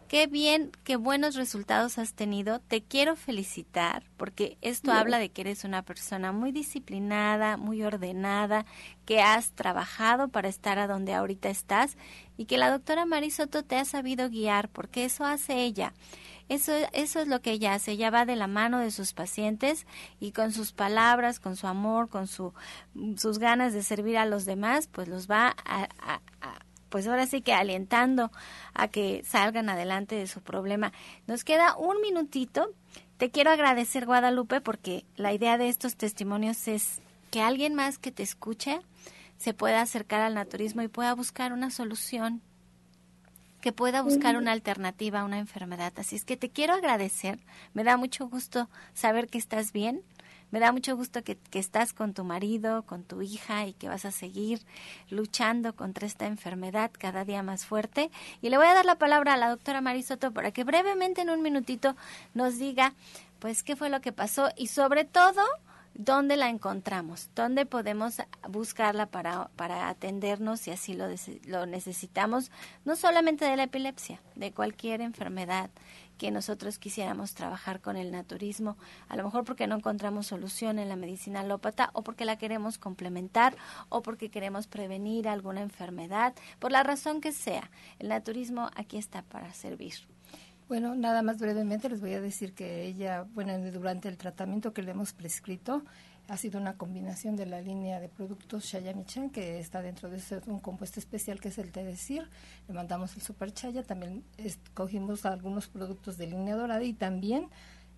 Qué 0.08 0.28
bien, 0.28 0.70
qué 0.84 0.94
buenos 0.94 1.34
resultados 1.34 1.98
has 1.98 2.14
tenido. 2.14 2.60
Te 2.60 2.80
quiero 2.80 3.16
felicitar 3.16 4.04
porque 4.16 4.56
esto 4.60 4.92
habla 4.92 5.18
de 5.18 5.30
que 5.30 5.40
eres 5.40 5.64
una 5.64 5.82
persona 5.82 6.30
muy 6.30 6.52
disciplinada, 6.52 7.56
muy 7.56 7.82
ordenada, 7.82 8.66
que 9.04 9.20
has 9.20 9.50
trabajado 9.50 10.28
para 10.28 10.48
estar 10.48 10.78
a 10.78 10.86
donde 10.86 11.12
ahorita 11.12 11.48
estás 11.48 11.96
y 12.36 12.44
que 12.44 12.56
la 12.56 12.70
doctora 12.70 13.04
Marisoto 13.04 13.64
te 13.64 13.78
ha 13.78 13.84
sabido 13.84 14.30
guiar 14.30 14.68
porque 14.68 15.04
eso 15.04 15.24
hace 15.24 15.64
ella. 15.64 15.92
Eso, 16.48 16.72
eso 16.92 17.18
es 17.18 17.26
lo 17.26 17.42
que 17.42 17.50
ella 17.50 17.74
hace. 17.74 17.90
Ella 17.92 18.10
va 18.10 18.26
de 18.26 18.36
la 18.36 18.46
mano 18.46 18.78
de 18.78 18.92
sus 18.92 19.12
pacientes 19.12 19.88
y 20.20 20.30
con 20.30 20.52
sus 20.52 20.72
palabras, 20.72 21.40
con 21.40 21.56
su 21.56 21.66
amor, 21.66 22.08
con 22.08 22.28
su, 22.28 22.54
sus 23.16 23.40
ganas 23.40 23.72
de 23.72 23.82
servir 23.82 24.18
a 24.18 24.26
los 24.26 24.44
demás, 24.44 24.86
pues 24.86 25.08
los 25.08 25.28
va 25.28 25.56
a 25.64 26.20
pues 26.88 27.06
ahora 27.06 27.26
sí 27.26 27.42
que 27.42 27.52
alientando 27.52 28.30
a 28.74 28.88
que 28.88 29.22
salgan 29.24 29.68
adelante 29.68 30.14
de 30.14 30.26
su 30.26 30.40
problema. 30.40 30.92
Nos 31.26 31.44
queda 31.44 31.76
un 31.76 32.00
minutito. 32.00 32.72
Te 33.18 33.30
quiero 33.30 33.50
agradecer, 33.50 34.06
Guadalupe, 34.06 34.60
porque 34.60 35.04
la 35.16 35.32
idea 35.32 35.58
de 35.58 35.68
estos 35.68 35.96
testimonios 35.96 36.68
es 36.68 37.00
que 37.30 37.40
alguien 37.40 37.74
más 37.74 37.98
que 37.98 38.12
te 38.12 38.22
escuche 38.22 38.80
se 39.38 39.54
pueda 39.54 39.80
acercar 39.80 40.22
al 40.22 40.34
naturismo 40.34 40.82
y 40.82 40.88
pueda 40.88 41.14
buscar 41.14 41.52
una 41.52 41.70
solución, 41.70 42.42
que 43.60 43.72
pueda 43.72 44.02
buscar 44.02 44.36
una 44.36 44.52
alternativa 44.52 45.20
a 45.20 45.24
una 45.24 45.38
enfermedad. 45.38 45.92
Así 45.96 46.16
es 46.16 46.24
que 46.24 46.36
te 46.36 46.50
quiero 46.50 46.74
agradecer. 46.74 47.40
Me 47.74 47.84
da 47.84 47.96
mucho 47.96 48.28
gusto 48.28 48.68
saber 48.94 49.28
que 49.28 49.38
estás 49.38 49.72
bien 49.72 50.02
me 50.50 50.60
da 50.60 50.72
mucho 50.72 50.96
gusto 50.96 51.22
que, 51.24 51.38
estás 51.52 51.92
con 51.92 52.14
tu 52.14 52.24
marido, 52.24 52.82
con 52.82 53.02
tu 53.02 53.22
hija 53.22 53.66
y 53.66 53.72
que 53.72 53.88
vas 53.88 54.04
a 54.04 54.10
seguir 54.10 54.60
luchando 55.10 55.74
contra 55.74 56.06
esta 56.06 56.26
enfermedad 56.26 56.90
cada 56.96 57.24
día 57.24 57.42
más 57.42 57.64
fuerte. 57.64 58.10
Y 58.42 58.50
le 58.50 58.56
voy 58.56 58.66
a 58.66 58.74
dar 58.74 58.84
la 58.84 58.96
palabra 58.96 59.34
a 59.34 59.36
la 59.36 59.48
doctora 59.48 59.80
Marisoto 59.80 60.32
para 60.32 60.52
que 60.52 60.64
brevemente 60.64 61.22
en 61.22 61.30
un 61.30 61.42
minutito 61.42 61.96
nos 62.34 62.58
diga 62.58 62.94
pues 63.38 63.62
qué 63.62 63.76
fue 63.76 63.90
lo 63.90 64.00
que 64.00 64.12
pasó 64.12 64.50
y 64.56 64.68
sobre 64.68 65.04
todo 65.04 65.42
¿Dónde 65.98 66.36
la 66.36 66.50
encontramos? 66.50 67.30
¿Dónde 67.34 67.64
podemos 67.64 68.16
buscarla 68.50 69.06
para, 69.06 69.48
para 69.56 69.88
atendernos 69.88 70.60
si 70.60 70.70
así 70.70 70.92
lo, 70.92 71.06
lo 71.46 71.64
necesitamos? 71.64 72.50
No 72.84 72.96
solamente 72.96 73.46
de 73.46 73.56
la 73.56 73.62
epilepsia, 73.62 74.20
de 74.34 74.52
cualquier 74.52 75.00
enfermedad 75.00 75.70
que 76.18 76.30
nosotros 76.30 76.78
quisiéramos 76.78 77.32
trabajar 77.32 77.80
con 77.80 77.96
el 77.96 78.12
naturismo, 78.12 78.76
a 79.08 79.16
lo 79.16 79.24
mejor 79.24 79.44
porque 79.44 79.66
no 79.66 79.76
encontramos 79.76 80.26
solución 80.26 80.78
en 80.78 80.90
la 80.90 80.96
medicina 80.96 81.40
alópata 81.40 81.88
o 81.94 82.02
porque 82.02 82.26
la 82.26 82.36
queremos 82.36 82.76
complementar 82.76 83.56
o 83.88 84.02
porque 84.02 84.30
queremos 84.30 84.66
prevenir 84.66 85.26
alguna 85.26 85.62
enfermedad, 85.62 86.34
por 86.58 86.72
la 86.72 86.82
razón 86.82 87.22
que 87.22 87.32
sea. 87.32 87.70
El 87.98 88.08
naturismo 88.08 88.68
aquí 88.76 88.98
está 88.98 89.22
para 89.22 89.54
servir. 89.54 89.94
Bueno, 90.68 90.96
nada 90.96 91.22
más 91.22 91.38
brevemente 91.38 91.88
les 91.88 92.00
voy 92.00 92.14
a 92.14 92.20
decir 92.20 92.52
que 92.52 92.82
ella, 92.82 93.24
bueno, 93.34 93.56
durante 93.70 94.08
el 94.08 94.16
tratamiento 94.16 94.72
que 94.72 94.82
le 94.82 94.90
hemos 94.90 95.12
prescrito, 95.12 95.84
ha 96.26 96.36
sido 96.36 96.60
una 96.60 96.76
combinación 96.76 97.36
de 97.36 97.46
la 97.46 97.60
línea 97.60 98.00
de 98.00 98.08
productos 98.08 98.64
Shayamichan, 98.64 99.30
que 99.30 99.60
está 99.60 99.80
dentro 99.80 100.10
de 100.10 100.20
un 100.46 100.58
compuesto 100.58 100.98
especial 100.98 101.38
que 101.38 101.50
es 101.50 101.58
el 101.58 101.70
Tedesir. 101.70 102.28
Le 102.66 102.74
mandamos 102.74 103.14
el 103.14 103.22
Super 103.22 103.52
Chaya, 103.52 103.84
también 103.84 104.24
escogimos 104.38 105.24
algunos 105.24 105.68
productos 105.68 106.18
de 106.18 106.26
línea 106.26 106.56
dorada 106.56 106.82
y 106.82 106.94
también 106.94 107.48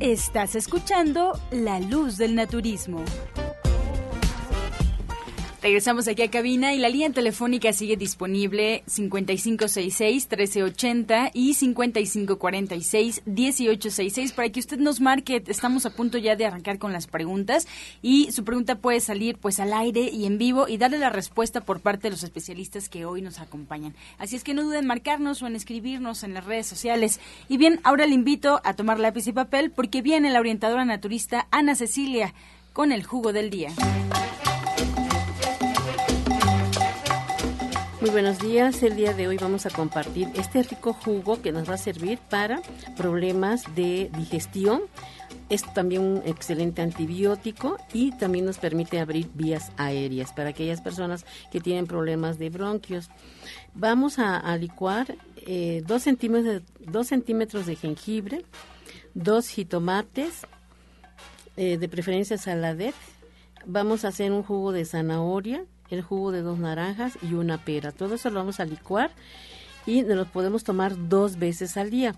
Estás 0.00 0.54
escuchando 0.54 1.38
La 1.50 1.80
Luz 1.80 2.16
del 2.16 2.34
Naturismo. 2.34 3.04
Regresamos 5.64 6.06
aquí 6.08 6.20
a 6.20 6.30
cabina 6.30 6.74
y 6.74 6.78
la 6.78 6.90
línea 6.90 7.08
telefónica 7.08 7.72
sigue 7.72 7.96
disponible 7.96 8.84
5566-1380 8.86 11.30
y 11.32 11.54
5546-1866 11.54 14.34
para 14.34 14.50
que 14.50 14.60
usted 14.60 14.76
nos 14.76 15.00
marque. 15.00 15.42
Estamos 15.46 15.86
a 15.86 15.94
punto 15.94 16.18
ya 16.18 16.36
de 16.36 16.44
arrancar 16.44 16.78
con 16.78 16.92
las 16.92 17.06
preguntas 17.06 17.66
y 18.02 18.30
su 18.30 18.44
pregunta 18.44 18.74
puede 18.74 19.00
salir 19.00 19.38
pues 19.38 19.58
al 19.58 19.72
aire 19.72 20.10
y 20.12 20.26
en 20.26 20.36
vivo 20.36 20.68
y 20.68 20.76
darle 20.76 20.98
la 20.98 21.08
respuesta 21.08 21.62
por 21.62 21.80
parte 21.80 22.08
de 22.08 22.10
los 22.10 22.24
especialistas 22.24 22.90
que 22.90 23.06
hoy 23.06 23.22
nos 23.22 23.40
acompañan. 23.40 23.94
Así 24.18 24.36
es 24.36 24.44
que 24.44 24.52
no 24.52 24.64
duden 24.64 24.80
en 24.80 24.86
marcarnos 24.86 25.40
o 25.40 25.46
en 25.46 25.56
escribirnos 25.56 26.24
en 26.24 26.34
las 26.34 26.44
redes 26.44 26.66
sociales. 26.66 27.20
Y 27.48 27.56
bien, 27.56 27.80
ahora 27.84 28.04
le 28.04 28.12
invito 28.12 28.60
a 28.64 28.74
tomar 28.74 29.00
lápiz 29.00 29.26
y 29.28 29.32
papel 29.32 29.70
porque 29.70 30.02
viene 30.02 30.28
la 30.28 30.40
orientadora 30.40 30.84
naturista 30.84 31.48
Ana 31.50 31.74
Cecilia 31.74 32.34
con 32.74 32.92
el 32.92 33.02
jugo 33.02 33.32
del 33.32 33.48
día. 33.48 33.70
Muy 38.04 38.10
buenos 38.10 38.38
días. 38.38 38.82
El 38.82 38.96
día 38.96 39.14
de 39.14 39.28
hoy 39.28 39.38
vamos 39.38 39.64
a 39.64 39.70
compartir 39.70 40.28
este 40.34 40.62
rico 40.62 40.92
jugo 40.92 41.40
que 41.40 41.52
nos 41.52 41.66
va 41.66 41.72
a 41.72 41.78
servir 41.78 42.18
para 42.18 42.60
problemas 42.98 43.74
de 43.74 44.10
digestión. 44.14 44.82
Es 45.48 45.62
también 45.72 46.02
un 46.02 46.22
excelente 46.26 46.82
antibiótico 46.82 47.78
y 47.94 48.10
también 48.18 48.44
nos 48.44 48.58
permite 48.58 49.00
abrir 49.00 49.30
vías 49.32 49.72
aéreas 49.78 50.34
para 50.34 50.50
aquellas 50.50 50.82
personas 50.82 51.24
que 51.50 51.60
tienen 51.60 51.86
problemas 51.86 52.38
de 52.38 52.50
bronquios. 52.50 53.08
Vamos 53.72 54.18
a, 54.18 54.54
licuar 54.58 55.16
eh, 55.36 55.82
dos, 55.86 56.02
centímetros, 56.02 57.64
de 57.64 57.74
jengibre, 57.74 58.44
dos 59.14 59.48
jitomates, 59.48 60.42
eh, 61.56 61.78
de 61.78 61.88
preferencia 61.88 62.36
saladet. 62.36 62.94
Vamos 63.64 64.04
a 64.04 64.08
hacer 64.08 64.30
un 64.30 64.42
jugo 64.42 64.72
de 64.72 64.84
zanahoria, 64.84 65.64
el 65.90 66.02
jugo 66.02 66.32
de 66.32 66.42
dos 66.42 66.58
naranjas 66.58 67.18
y 67.22 67.34
una 67.34 67.58
pera. 67.58 67.92
Todo 67.92 68.14
eso 68.14 68.30
lo 68.30 68.40
vamos 68.40 68.60
a 68.60 68.64
licuar 68.64 69.10
y 69.86 70.02
nos 70.02 70.16
lo 70.16 70.24
podemos 70.26 70.64
tomar 70.64 71.08
dos 71.08 71.38
veces 71.38 71.76
al 71.76 71.90
día. 71.90 72.16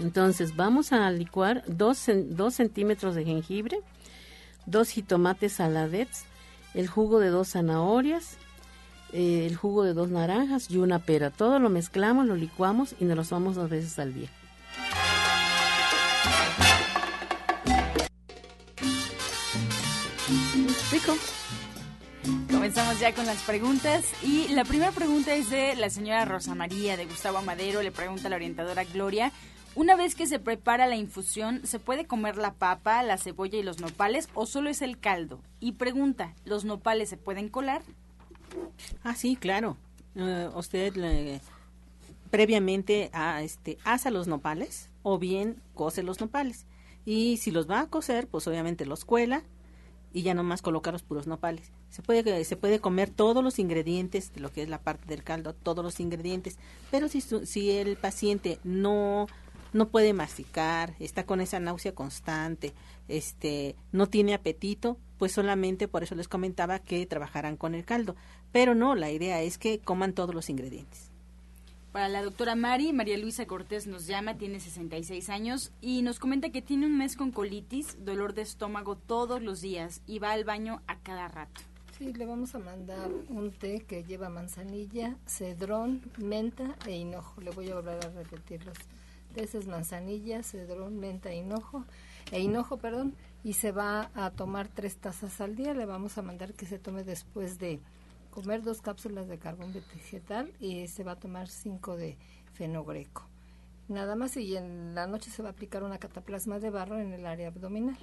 Entonces 0.00 0.56
vamos 0.56 0.92
a 0.92 1.10
licuar 1.10 1.62
dos, 1.66 2.04
dos 2.30 2.54
centímetros 2.54 3.14
de 3.14 3.24
jengibre, 3.24 3.78
dos 4.66 4.90
jitomates 4.90 5.54
saladets, 5.54 6.24
el 6.74 6.88
jugo 6.88 7.20
de 7.20 7.28
dos 7.28 7.50
zanahorias, 7.50 8.38
eh, 9.12 9.46
el 9.46 9.54
jugo 9.54 9.84
de 9.84 9.94
dos 9.94 10.10
naranjas 10.10 10.68
y 10.70 10.78
una 10.78 10.98
pera. 10.98 11.30
Todo 11.30 11.60
lo 11.60 11.70
mezclamos, 11.70 12.26
lo 12.26 12.34
licuamos 12.34 12.96
y 12.98 13.04
nos 13.04 13.16
lo 13.16 13.24
tomamos 13.24 13.54
dos 13.54 13.70
veces 13.70 13.98
al 14.00 14.12
día. 14.12 14.28
Rico. 20.90 21.16
Comenzamos 22.64 22.98
ya 22.98 23.14
con 23.14 23.26
las 23.26 23.42
preguntas 23.42 24.06
y 24.22 24.48
la 24.48 24.64
primera 24.64 24.90
pregunta 24.90 25.34
es 25.34 25.50
de 25.50 25.76
la 25.76 25.90
señora 25.90 26.24
Rosa 26.24 26.54
María 26.54 26.96
de 26.96 27.04
Gustavo 27.04 27.36
Amadero, 27.36 27.82
le 27.82 27.92
pregunta 27.92 28.28
a 28.28 28.30
la 28.30 28.36
orientadora 28.36 28.84
Gloria, 28.84 29.32
una 29.74 29.96
vez 29.96 30.14
que 30.14 30.26
se 30.26 30.38
prepara 30.38 30.86
la 30.86 30.96
infusión, 30.96 31.60
¿se 31.66 31.78
puede 31.78 32.06
comer 32.06 32.38
la 32.38 32.54
papa, 32.54 33.02
la 33.02 33.18
cebolla 33.18 33.58
y 33.58 33.62
los 33.62 33.80
nopales 33.80 34.30
o 34.32 34.46
solo 34.46 34.70
es 34.70 34.80
el 34.80 34.98
caldo? 34.98 35.42
Y 35.60 35.72
pregunta, 35.72 36.32
¿los 36.46 36.64
nopales 36.64 37.10
se 37.10 37.18
pueden 37.18 37.50
colar? 37.50 37.82
Ah, 39.02 39.14
sí, 39.14 39.36
claro. 39.36 39.76
Eh, 40.16 40.48
usted 40.54 41.42
previamente 42.30 43.10
a, 43.12 43.42
este, 43.42 43.76
asa 43.84 44.10
los 44.10 44.26
nopales 44.26 44.88
o 45.02 45.18
bien 45.18 45.60
cose 45.74 46.02
los 46.02 46.18
nopales. 46.18 46.64
Y 47.04 47.36
si 47.36 47.50
los 47.50 47.68
va 47.68 47.80
a 47.80 47.90
cocer, 47.90 48.26
pues 48.26 48.48
obviamente 48.48 48.86
los 48.86 49.04
cuela 49.04 49.42
y 50.14 50.22
ya 50.22 50.32
nomás 50.32 50.62
colocar 50.62 50.94
los 50.94 51.02
puros 51.02 51.26
nopales. 51.26 51.72
Se 51.90 52.00
puede, 52.00 52.44
se 52.44 52.56
puede 52.56 52.78
comer 52.78 53.10
todos 53.10 53.42
los 53.44 53.58
ingredientes 53.58 54.32
de 54.32 54.40
lo 54.40 54.50
que 54.50 54.62
es 54.62 54.68
la 54.68 54.80
parte 54.80 55.06
del 55.06 55.24
caldo, 55.24 55.54
todos 55.54 55.84
los 55.84 56.00
ingredientes, 56.00 56.56
pero 56.90 57.08
si, 57.08 57.20
si 57.20 57.72
el 57.72 57.96
paciente 57.96 58.60
no, 58.62 59.26
no 59.72 59.88
puede 59.88 60.12
masticar, 60.12 60.94
está 61.00 61.26
con 61.26 61.40
esa 61.40 61.58
náusea 61.58 61.96
constante, 61.96 62.72
este, 63.08 63.74
no 63.90 64.08
tiene 64.08 64.34
apetito, 64.34 64.98
pues 65.18 65.32
solamente 65.32 65.88
por 65.88 66.04
eso 66.04 66.14
les 66.14 66.28
comentaba 66.28 66.78
que 66.78 67.04
trabajarán 67.06 67.56
con 67.56 67.74
el 67.74 67.84
caldo. 67.84 68.14
Pero 68.52 68.76
no, 68.76 68.94
la 68.94 69.10
idea 69.10 69.42
es 69.42 69.58
que 69.58 69.80
coman 69.80 70.12
todos 70.12 70.32
los 70.32 70.48
ingredientes. 70.48 71.10
Para 71.94 72.08
la 72.08 72.24
doctora 72.24 72.56
Mari, 72.56 72.92
María 72.92 73.16
Luisa 73.16 73.46
Cortés 73.46 73.86
nos 73.86 74.08
llama, 74.08 74.36
tiene 74.36 74.58
66 74.58 75.28
años 75.28 75.70
y 75.80 76.02
nos 76.02 76.18
comenta 76.18 76.50
que 76.50 76.60
tiene 76.60 76.86
un 76.86 76.98
mes 76.98 77.14
con 77.14 77.30
colitis, 77.30 78.04
dolor 78.04 78.34
de 78.34 78.42
estómago 78.42 78.96
todos 78.96 79.40
los 79.40 79.60
días 79.60 80.02
y 80.04 80.18
va 80.18 80.32
al 80.32 80.42
baño 80.42 80.82
a 80.88 80.98
cada 80.98 81.28
rato. 81.28 81.60
Sí, 81.96 82.12
le 82.12 82.26
vamos 82.26 82.52
a 82.56 82.58
mandar 82.58 83.12
un 83.28 83.52
té 83.52 83.84
que 83.86 84.02
lleva 84.02 84.28
manzanilla, 84.28 85.16
cedrón, 85.24 86.02
menta 86.18 86.74
e 86.84 86.96
hinojo. 86.96 87.40
Le 87.40 87.52
voy 87.52 87.70
a 87.70 87.76
volver 87.76 88.04
a 88.04 88.10
repetir 88.10 88.66
los 88.66 88.76
es 89.36 89.68
manzanilla, 89.68 90.42
cedrón, 90.42 90.98
menta 90.98 91.30
e 91.30 91.36
hinojo, 91.36 91.84
e 92.32 92.40
hinojo, 92.40 92.76
perdón, 92.76 93.14
y 93.44 93.52
se 93.52 93.70
va 93.70 94.10
a 94.16 94.32
tomar 94.32 94.66
tres 94.66 94.96
tazas 94.96 95.40
al 95.40 95.54
día. 95.54 95.74
Le 95.74 95.86
vamos 95.86 96.18
a 96.18 96.22
mandar 96.22 96.54
que 96.54 96.66
se 96.66 96.80
tome 96.80 97.04
después 97.04 97.60
de 97.60 97.78
comer 98.34 98.62
dos 98.62 98.82
cápsulas 98.82 99.28
de 99.28 99.38
carbón 99.38 99.72
vegetal 99.72 100.52
y 100.58 100.88
se 100.88 101.04
va 101.04 101.12
a 101.12 101.20
tomar 101.20 101.46
cinco 101.46 101.96
de 101.96 102.18
fenogreco. 102.52 103.28
Nada 103.86 104.16
más 104.16 104.36
y 104.36 104.56
en 104.56 104.96
la 104.96 105.06
noche 105.06 105.30
se 105.30 105.40
va 105.40 105.50
a 105.50 105.52
aplicar 105.52 105.84
una 105.84 105.98
cataplasma 105.98 106.58
de 106.58 106.70
barro 106.70 106.98
en 106.98 107.12
el 107.12 107.26
área 107.26 107.46
abdominal. 107.46 107.96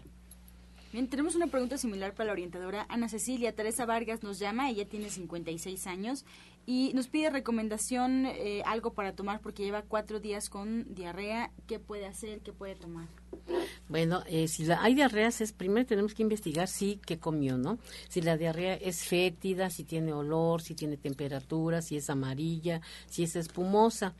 Bien, 0.92 1.08
tenemos 1.08 1.36
una 1.36 1.48
pregunta 1.48 1.78
similar 1.78 2.14
para 2.14 2.28
la 2.28 2.34
orientadora 2.34 2.86
Ana 2.90 3.08
Cecilia. 3.08 3.56
Teresa 3.56 3.86
Vargas 3.86 4.24
nos 4.24 4.40
llama, 4.40 4.70
ella 4.70 4.86
tiene 4.86 5.10
56 5.10 5.88
años 5.88 6.26
y 6.66 6.92
nos 6.94 7.08
pide 7.08 7.30
recomendación, 7.30 8.26
eh, 8.26 8.62
algo 8.66 8.92
para 8.92 9.16
tomar 9.16 9.40
porque 9.40 9.64
lleva 9.64 9.84
cuatro 9.84 10.20
días 10.20 10.50
con 10.50 10.94
diarrea. 10.94 11.52
¿Qué 11.66 11.80
puede 11.80 12.08
hacer? 12.08 12.42
¿Qué 12.42 12.52
puede 12.52 12.76
tomar? 12.76 13.08
Bueno, 13.88 14.24
eh, 14.28 14.50
si 14.50 14.66
la, 14.66 14.84
hay 14.84 14.94
diarreas, 14.94 15.40
es, 15.40 15.54
primero 15.54 15.86
tenemos 15.86 16.14
que 16.14 16.24
investigar 16.24 16.68
si 16.68 17.00
qué 17.06 17.18
comió, 17.20 17.58
¿no? 17.58 17.80
Si 18.10 18.22
la 18.22 18.36
diarrea 18.36 18.76
es 18.76 19.06
fétida, 19.06 19.70
si 19.70 19.86
tiene 19.86 20.12
olor, 20.12 20.62
si 20.62 20.76
tiene 20.76 20.98
temperatura, 20.98 21.82
si 21.82 21.96
es 21.96 22.10
amarilla, 22.10 22.82
si 23.08 23.24
es 23.24 23.38
espumosa 23.38 24.14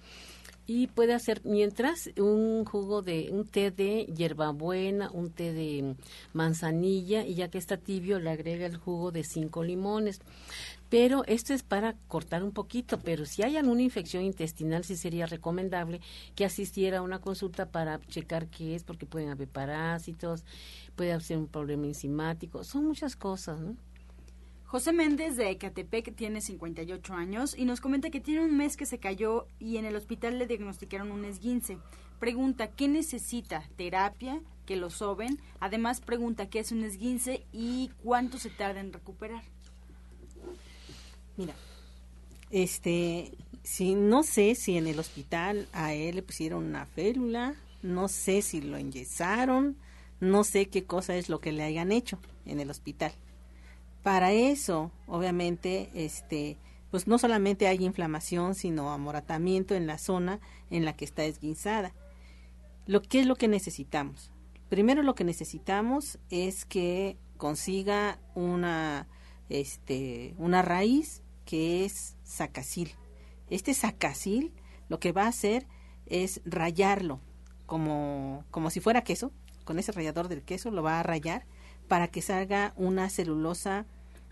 y 0.68 0.88
puede 0.88 1.14
hacer 1.14 1.42
mientras 1.44 2.10
un 2.18 2.66
jugo 2.66 3.02
de 3.02 3.30
un 3.32 3.46
té 3.46 3.72
de 3.72 4.06
hierbabuena, 4.06 5.10
un 5.12 5.32
té 5.32 5.54
de 5.54 5.96
manzanilla 6.34 7.26
y 7.26 7.36
ya 7.36 7.50
que 7.50 7.58
está 7.58 7.78
tibio 7.78 8.20
le 8.20 8.30
agrega 8.30 8.66
el 8.66 8.78
jugo 8.78 9.12
de 9.12 9.24
cinco 9.24 9.64
limones. 9.64 10.20
Pero 10.90 11.24
esto 11.26 11.54
es 11.54 11.64
para 11.64 11.96
cortar 12.08 12.44
un 12.44 12.52
poquito, 12.52 13.00
pero 13.00 13.26
si 13.26 13.44
hay 13.44 13.58
alguna 13.58 13.82
infección 13.82 14.24
intestinal 14.24 14.84
sí 14.84 14.98
sería 14.98 15.26
recomendable 15.26 16.02
que 16.36 16.46
asistiera 16.46 17.00
a 17.00 17.02
una 17.02 17.20
consulta 17.20 17.66
para 17.66 18.00
checar 18.08 18.48
qué 18.48 18.76
es, 18.76 18.84
porque 18.84 19.06
pueden 19.06 19.30
haber 19.30 19.48
parásitos, 19.48 20.44
puede 20.96 21.14
haber 21.14 21.38
un 21.38 21.48
problema 21.48 21.86
enzimático, 21.86 22.64
son 22.64 22.86
muchas 22.86 23.16
cosas, 23.16 23.60
¿no? 23.62 23.78
José 24.72 24.94
Méndez 24.94 25.36
de 25.36 25.50
Ecatepec 25.50 26.16
tiene 26.16 26.40
58 26.40 27.14
años 27.14 27.54
y 27.58 27.66
nos 27.66 27.82
comenta 27.82 28.10
que 28.10 28.22
tiene 28.22 28.46
un 28.46 28.56
mes 28.56 28.78
que 28.78 28.86
se 28.86 29.00
cayó 29.00 29.46
y 29.60 29.76
en 29.76 29.84
el 29.84 29.98
hospital 29.98 30.40
le 30.40 30.48
diagnosticaron 30.48 31.12
un 31.12 31.26
esguince. 31.26 31.78
Pregunta, 32.22 32.70
¿qué 32.70 32.88
necesita? 32.88 33.68
¿Terapia? 33.76 34.40
¿Que 34.66 34.78
lo 34.78 34.90
soben? 34.90 35.38
Además 35.60 36.00
pregunta, 36.00 36.50
¿qué 36.50 36.60
es 36.60 36.72
un 36.72 36.86
esguince 36.86 37.46
y 37.52 37.92
cuánto 38.02 38.38
se 38.38 38.50
tarda 38.50 38.80
en 38.80 38.94
recuperar? 38.94 39.44
Mira, 41.36 41.54
este, 42.50 43.34
si 43.64 43.94
no 43.94 44.24
sé 44.24 44.56
si 44.56 44.78
en 44.78 44.88
el 44.88 45.00
hospital 45.00 45.68
a 45.74 45.94
él 45.94 46.16
le 46.16 46.22
pusieron 46.22 46.64
una 46.64 46.86
férula, 46.86 47.56
no 47.82 48.08
sé 48.08 48.42
si 48.42 48.62
lo 48.62 48.78
enyesaron, 48.78 49.76
no 50.22 50.46
sé 50.46 50.68
qué 50.68 50.86
cosa 50.86 51.18
es 51.18 51.28
lo 51.28 51.42
que 51.42 51.52
le 51.52 51.64
hayan 51.64 51.92
hecho 51.92 52.20
en 52.46 52.62
el 52.62 52.70
hospital. 52.70 53.12
Para 54.04 54.32
eso, 54.32 54.92
obviamente, 55.08 55.92
este, 55.94 56.58
pues 56.90 57.08
no 57.08 57.18
solamente 57.18 57.68
hay 57.68 57.86
inflamación, 57.86 58.56
sino 58.56 58.92
amoratamiento 58.92 59.76
en 59.76 59.88
la 59.88 59.98
zona 59.98 60.40
en 60.70 60.86
la 60.86 60.94
que 60.94 61.06
está 61.06 61.24
esguinzada. 61.24 61.94
Lo 62.88 63.02
que 63.02 63.20
es 63.20 63.28
lo 63.28 63.36
que 63.36 63.48
necesitamos. 63.48 64.32
Primero 64.70 65.04
lo 65.04 65.16
que 65.16 65.24
necesitamos 65.24 66.18
es 66.30 66.66
que 66.66 67.18
consiga 67.38 68.20
una 68.36 69.08
este 69.50 70.34
una 70.38 70.62
raíz 70.62 71.22
que 71.46 71.86
es 71.86 72.16
sacacil. 72.24 72.92
Este 73.50 73.74
sacacil 73.74 74.54
lo 74.88 75.00
que 75.00 75.12
va 75.12 75.26
a 75.26 75.30
hacer 75.30 75.68
es 76.06 76.42
rayarlo 76.46 77.20
como 77.66 78.46
como 78.50 78.70
si 78.70 78.80
fuera 78.80 79.04
queso, 79.04 79.32
con 79.66 79.78
ese 79.78 79.92
rallador 79.92 80.28
del 80.28 80.42
queso 80.42 80.72
lo 80.72 80.84
va 80.84 81.00
a 81.00 81.04
rayar 81.04 81.46
para 81.92 82.08
que 82.08 82.22
salga 82.22 82.72
una 82.78 83.10
celulosa 83.10 83.86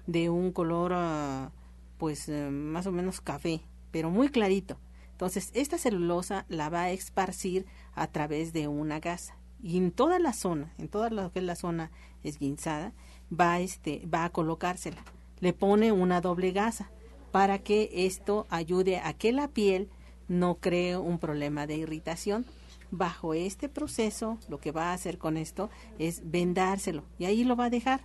de 0.08 0.30
un 0.30 0.54
color 0.54 0.94
ah, 0.96 1.52
pues 1.98 2.30
eh, 2.30 2.50
más 2.50 2.88
o 2.88 2.94
menos 2.94 3.20
café, 3.20 3.60
pero 3.92 4.10
muy 4.10 4.30
clarito. 4.30 4.78
Entonces, 5.12 5.52
esta 5.54 5.78
celulosa 5.78 6.46
la 6.48 6.70
va 6.70 6.84
a 6.84 6.92
esparcir 6.92 7.66
a 7.96 8.08
través 8.08 8.54
de 8.54 8.70
una 8.70 9.02
gasa 9.02 9.36
y 9.62 9.76
en 9.76 9.92
toda 9.92 10.20
la 10.20 10.32
zona, 10.32 10.72
en 10.78 10.88
toda 10.88 11.10
lo 11.10 11.34
que 11.34 11.42
la 11.42 11.58
zona 11.58 11.92
esguinzada, 12.24 12.94
va 13.30 13.60
este 13.60 14.06
va 14.06 14.24
a 14.24 14.30
colocársela. 14.30 15.04
Le 15.42 15.52
pone 15.52 15.92
una 15.92 16.22
doble 16.22 16.54
gasa 16.54 16.90
para 17.34 17.60
que 17.60 17.90
esto 17.92 18.48
ayude 18.50 19.00
a 19.00 19.12
que 19.12 19.34
la 19.34 19.50
piel 19.50 19.90
no 20.30 20.56
cree 20.62 20.96
un 20.96 21.20
problema 21.20 21.68
de 21.68 21.76
irritación 21.76 22.46
bajo 22.92 23.34
este 23.34 23.70
proceso, 23.70 24.38
lo 24.48 24.60
que 24.60 24.72
va 24.72 24.92
a 24.92 24.94
hacer 24.94 25.18
con 25.18 25.38
esto 25.38 25.70
es 25.98 26.22
vendárselo 26.30 27.04
y 27.18 27.26
ahí 27.26 27.44
lo 27.44 27.56
va 27.56 27.66
a 27.66 27.70
dejar. 27.70 28.02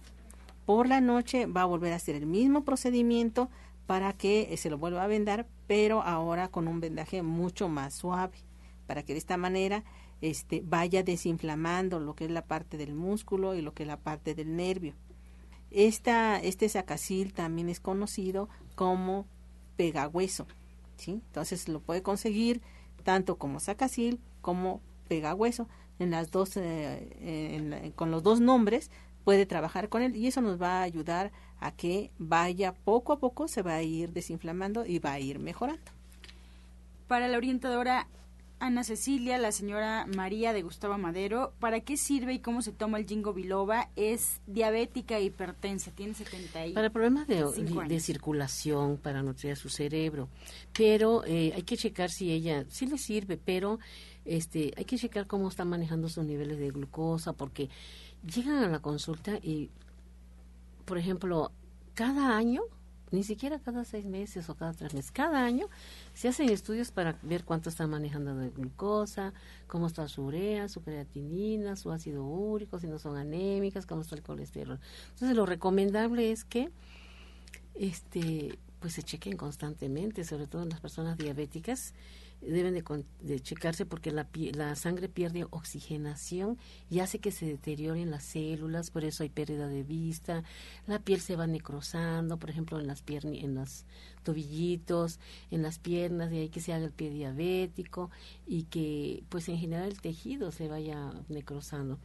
Por 0.67 0.89
la 0.89 1.01
noche 1.01 1.47
va 1.47 1.63
a 1.63 1.67
volver 1.67 1.93
a 1.93 1.97
hacer 1.97 2.15
el 2.15 2.27
mismo 2.27 2.65
procedimiento 2.65 3.51
para 3.87 4.13
que 4.13 4.49
eh, 4.51 4.57
se 4.57 4.71
lo 4.71 4.79
vuelva 4.79 5.05
a 5.05 5.09
vendar, 5.09 5.47
pero 5.67 6.03
ahora 6.03 6.49
con 6.49 6.69
un 6.69 6.81
vendaje 6.81 7.23
mucho 7.23 7.69
más 7.69 7.95
suave, 7.95 8.39
para 8.87 9.03
que 9.03 9.13
de 9.13 9.19
esta 9.19 9.37
manera 9.37 9.85
este, 10.21 10.63
vaya 10.65 11.03
desinflamando 11.03 12.01
lo 12.01 12.15
que 12.15 12.25
es 12.25 12.31
la 12.31 12.47
parte 12.47 12.77
del 12.77 12.95
músculo 12.95 13.55
y 13.55 13.63
lo 13.63 13.75
que 13.75 13.83
es 13.83 13.87
la 13.87 13.99
parte 13.99 14.35
del 14.35 14.57
nervio. 14.57 14.95
Esta, 15.71 16.41
este 16.41 16.69
sacacil 16.69 17.35
también 17.35 17.69
es 17.69 17.81
conocido 17.81 18.49
como 18.75 19.27
pegahueso, 19.77 20.47
¿sí? 20.97 21.21
Entonces 21.27 21.69
lo 21.69 21.81
puede 21.81 22.03
conseguir 22.03 22.63
tanto 23.03 23.37
como 23.37 23.61
sacacil 23.61 24.21
como 24.45 24.83
pegahueso 25.09 25.67
en 25.99 26.11
las 26.11 26.31
dos 26.31 26.53
eh, 26.57 27.93
con 27.97 28.11
los 28.11 28.23
dos 28.23 28.41
nombres 28.41 28.91
puede 29.25 29.47
trabajar 29.47 29.89
con 29.89 30.03
él 30.03 30.15
y 30.15 30.27
eso 30.27 30.43
nos 30.43 30.61
va 30.61 30.81
a 30.81 30.83
ayudar 30.83 31.33
a 31.59 31.73
que 31.73 32.11
vaya 32.19 32.75
poco 32.75 33.15
a 33.15 33.19
poco 33.19 33.49
se 33.49 33.63
va 33.63 33.77
a 33.77 33.83
ir 33.83 34.13
desinflamando 34.13 34.85
y 34.85 34.99
va 34.99 35.13
a 35.13 35.21
ir 35.21 35.39
mejorando. 35.39 35.91
Para 37.09 37.27
la 37.27 37.39
orientadora 37.39 38.07
Ana 38.61 38.85
Cecilia, 38.85 39.37
la 39.39 39.53
señora 39.53 40.07
María 40.07 40.53
de 40.53 40.63
Gustavo 40.63 40.97
Madero, 40.97 41.53
¿para 41.59 41.81
qué 41.81 41.97
sirve 41.97 42.35
y 42.35 42.39
cómo 42.39 42.63
se 42.63 42.73
toma 42.73 42.99
el 42.99 43.07
jingo 43.07 43.33
biloba? 43.33 43.91
Es 43.97 44.41
diabética 44.47 45.19
e 45.19 45.25
hipertensa, 45.25 45.91
tiene 45.91 46.15
70 46.15 46.73
Para 46.73 46.91
problemas 46.91 47.27
de, 47.27 47.45
de, 47.89 48.01
circulación, 48.01 48.97
para 48.97 49.23
nutrir 49.23 49.53
a 49.53 49.57
su 49.57 49.69
cerebro. 49.69 50.29
Pero 50.73 51.25
eh, 51.27 51.53
hay 51.55 51.63
que 51.63 51.77
checar 51.77 52.11
si 52.11 52.33
ella, 52.33 52.65
sí 52.69 52.87
le 52.87 52.97
sirve, 52.97 53.37
pero 53.37 53.81
este, 54.25 54.73
hay 54.77 54.85
que 54.85 54.99
checar 54.99 55.27
cómo 55.27 55.49
está 55.49 55.65
manejando 55.65 56.09
sus 56.09 56.25
niveles 56.25 56.59
de 56.59 56.71
glucosa, 56.71 57.33
porque 57.33 57.69
llegan 58.25 58.63
a 58.63 58.69
la 58.69 58.81
consulta 58.81 59.39
y, 59.43 59.71
por 60.85 60.99
ejemplo, 60.99 61.53
cada 61.95 62.37
año, 62.37 62.63
ni 63.11 63.23
siquiera 63.23 63.61
cada 63.61 63.85
seis 63.85 64.05
meses 64.05 64.49
o 64.49 64.57
cada 64.57 64.73
tres 64.73 64.95
meses, 64.95 65.13
cada 65.13 65.45
año 65.45 65.69
se 66.15 66.29
hacen 66.29 66.49
estudios 66.51 66.91
para 66.91 67.19
ver 67.23 67.45
cuánto 67.45 67.69
está 67.69 67.87
manejando 67.87 68.35
de 68.35 68.51
glucosa, 68.51 69.33
cómo 69.67 69.87
está 69.87 70.09
su 70.09 70.25
urea, 70.25 70.69
su 70.69 70.83
creatinina, 70.83 71.77
su 71.77 71.93
ácido 71.93 72.25
úrico, 72.25 72.79
si 72.79 72.87
no 72.87 72.99
son 72.99 73.17
anémicas, 73.17 73.87
cómo 73.87 74.03
está 74.03 74.17
el 74.17 74.23
colesterol. 74.23 74.81
Entonces, 75.11 75.37
lo 75.37 75.47
recomendable 75.47 76.33
es 76.33 76.45
que 76.45 76.71
este 77.75 78.59
pues 78.85 78.93
se 78.93 79.03
chequen 79.03 79.39
constantemente, 79.39 80.25
sobre 80.25 80.47
todo 80.47 80.63
en 80.63 80.69
las 80.69 80.79
personas 80.79 81.17
diabéticas, 81.17 81.95
deben 82.47 82.75
de, 83.21 83.41
checarse 83.41 83.87
porque 83.87 84.11
la, 84.11 84.29
la 84.55 84.75
sangre 84.77 85.09
pierde 85.09 85.47
oxigenación 85.51 86.59
y 86.91 87.01
hace 87.01 87.19
que 87.19 87.31
se 87.31 87.47
deterioren 87.47 88.11
las 88.11 88.25
células, 88.25 88.91
por 88.91 89.05
eso 89.05 89.23
hay 89.23 89.29
pérdida 89.29 89.69
de 89.69 89.83
vista, 89.83 90.45
la 90.87 90.99
piel 90.99 91.21
se 91.21 91.37
va 91.37 91.47
necrosando, 91.47 92.39
por 92.39 92.51
ejemplo 92.51 92.79
en 92.81 92.87
las 92.87 93.03
piernas, 93.03 93.35
en 93.37 93.55
los 93.55 93.85
tobillitos, 94.23 95.19
en 95.51 95.63
las 95.63 95.79
piernas, 95.79 96.31
de 96.31 96.41
ahí 96.41 96.49
que 96.49 96.61
se 96.61 96.73
haga 96.73 96.85
el 96.85 96.93
pie 96.93 97.11
diabético 97.11 98.11
y 98.47 98.65
que 98.65 99.25
pues 99.29 99.49
en 99.49 99.59
general 99.59 99.89
el 99.89 100.01
tejido 100.01 100.51
se 100.51 100.69
vaya 100.69 101.13
necrosando. 101.29 101.99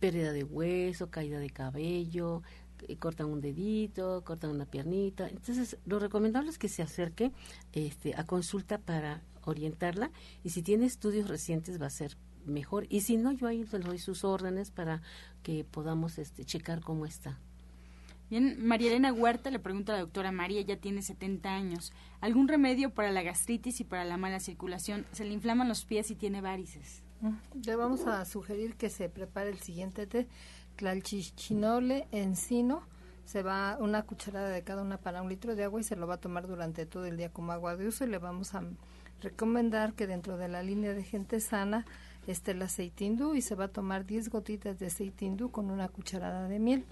Pérdida 0.00 0.32
de 0.32 0.44
hueso, 0.44 1.10
caída 1.10 1.38
de 1.38 1.50
cabello, 1.50 2.42
eh, 2.88 2.96
cortan 2.96 3.26
un 3.26 3.40
dedito, 3.40 4.22
cortan 4.24 4.50
una 4.50 4.66
piernita. 4.66 5.28
Entonces, 5.28 5.78
lo 5.86 5.98
recomendable 5.98 6.50
es 6.50 6.58
que 6.58 6.68
se 6.68 6.82
acerque 6.82 7.32
este, 7.72 8.14
a 8.16 8.24
consulta 8.24 8.78
para 8.78 9.22
orientarla 9.50 10.10
y 10.42 10.50
si 10.50 10.62
tiene 10.62 10.86
estudios 10.86 11.28
recientes 11.28 11.80
va 11.80 11.86
a 11.86 11.90
ser 11.90 12.16
mejor 12.46 12.86
y 12.88 13.00
si 13.00 13.16
no 13.16 13.32
yo 13.32 13.46
ahí 13.46 13.64
le 13.64 13.78
doy 13.78 13.98
sus 13.98 14.24
órdenes 14.24 14.70
para 14.70 15.02
que 15.42 15.64
podamos 15.64 16.18
este 16.18 16.44
checar 16.44 16.80
cómo 16.80 17.06
está. 17.06 17.38
Bien, 18.30 18.56
María 18.66 18.88
Elena 18.88 19.12
Huerta 19.12 19.50
le 19.50 19.58
pregunta 19.58 19.92
a 19.92 19.96
la 19.96 20.02
doctora 20.02 20.32
María, 20.32 20.62
ya 20.62 20.76
tiene 20.76 21.02
70 21.02 21.54
años. 21.54 21.92
¿Algún 22.20 22.48
remedio 22.48 22.90
para 22.90 23.12
la 23.12 23.22
gastritis 23.22 23.80
y 23.80 23.84
para 23.84 24.04
la 24.04 24.16
mala 24.16 24.40
circulación? 24.40 25.06
Se 25.12 25.24
le 25.24 25.34
inflaman 25.34 25.68
los 25.68 25.84
pies 25.84 26.10
y 26.10 26.14
tiene 26.14 26.40
varices. 26.40 27.02
Le 27.64 27.76
vamos 27.76 28.06
a 28.06 28.24
sugerir 28.24 28.76
que 28.76 28.90
se 28.90 29.08
prepare 29.08 29.50
el 29.50 29.58
siguiente 29.58 30.06
té, 30.06 30.26
clalchichinole, 30.76 32.08
encino, 32.12 32.82
se 33.24 33.42
va 33.42 33.78
una 33.80 34.02
cucharada 34.02 34.48
de 34.48 34.62
cada 34.62 34.82
una 34.82 34.98
para 34.98 35.22
un 35.22 35.28
litro 35.28 35.54
de 35.54 35.64
agua 35.64 35.80
y 35.80 35.84
se 35.84 35.96
lo 35.96 36.06
va 36.06 36.14
a 36.14 36.20
tomar 36.20 36.46
durante 36.46 36.86
todo 36.86 37.06
el 37.06 37.16
día 37.16 37.32
como 37.32 37.52
agua 37.52 37.76
de 37.76 37.88
uso 37.88 38.04
y 38.04 38.08
le 38.08 38.18
vamos 38.18 38.54
a 38.54 38.62
recomendar 39.24 39.94
que 39.94 40.06
dentro 40.06 40.36
de 40.36 40.48
la 40.48 40.62
línea 40.62 40.94
de 40.94 41.02
gente 41.02 41.40
sana 41.40 41.84
esté 42.26 42.52
el 42.52 42.62
aceite 42.62 43.04
hindú 43.04 43.34
y 43.34 43.42
se 43.42 43.54
va 43.54 43.64
a 43.64 43.68
tomar 43.68 44.06
10 44.06 44.30
gotitas 44.30 44.78
de 44.78 44.86
aceite 44.86 45.24
hindú 45.24 45.50
con 45.50 45.70
una 45.70 45.88
cucharada 45.88 46.48
de 46.48 46.58
miel 46.58 46.84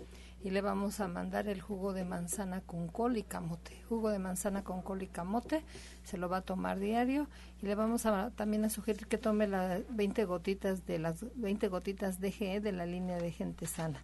y 0.44 0.50
le 0.50 0.60
vamos 0.60 1.00
a 1.00 1.08
mandar 1.08 1.46
el 1.46 1.60
jugo 1.60 1.92
de 1.92 2.04
manzana 2.04 2.60
con 2.62 2.88
col 2.88 3.16
y 3.16 3.22
camote. 3.22 3.80
Jugo 3.88 4.10
de 4.10 4.18
manzana 4.18 4.64
con 4.64 4.82
col 4.82 5.02
y 5.02 5.06
camote, 5.06 5.62
se 6.02 6.18
lo 6.18 6.28
va 6.28 6.38
a 6.38 6.42
tomar 6.42 6.80
diario 6.80 7.28
y 7.62 7.66
le 7.66 7.74
vamos 7.74 8.06
a 8.06 8.30
también 8.30 8.64
a 8.64 8.70
sugerir 8.70 9.06
que 9.06 9.18
tome 9.18 9.46
las 9.46 9.82
20 9.90 10.24
gotitas 10.24 10.84
de 10.86 10.98
las 10.98 11.24
20 11.36 11.68
gotitas 11.68 12.20
de 12.20 12.32
GE 12.32 12.60
de 12.60 12.72
la 12.72 12.86
línea 12.86 13.18
de 13.18 13.30
gente 13.30 13.66
sana. 13.66 14.02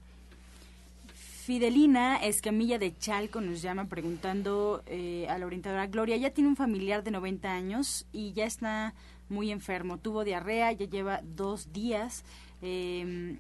Fidelina 1.49 2.19
Escamilla 2.19 2.79
de 2.79 2.95
Chalco 2.95 3.41
nos 3.41 3.63
llama 3.63 3.89
preguntando 3.89 4.83
eh, 4.85 5.27
a 5.31 5.39
la 5.39 5.47
orientadora 5.47 5.87
Gloria, 5.87 6.19
ya 6.19 6.29
tiene 6.29 6.51
un 6.51 6.57
familiar 6.57 7.03
de 7.03 7.11
90 7.11 7.51
años 7.51 8.07
y 8.13 8.35
ya 8.35 8.45
está 8.45 8.93
muy 9.31 9.51
enfermo, 9.51 9.97
tuvo 9.97 10.25
diarrea, 10.25 10.71
ya 10.73 10.85
lleva 10.85 11.23
dos 11.25 11.73
días. 11.73 12.23
Eh, 12.61 13.39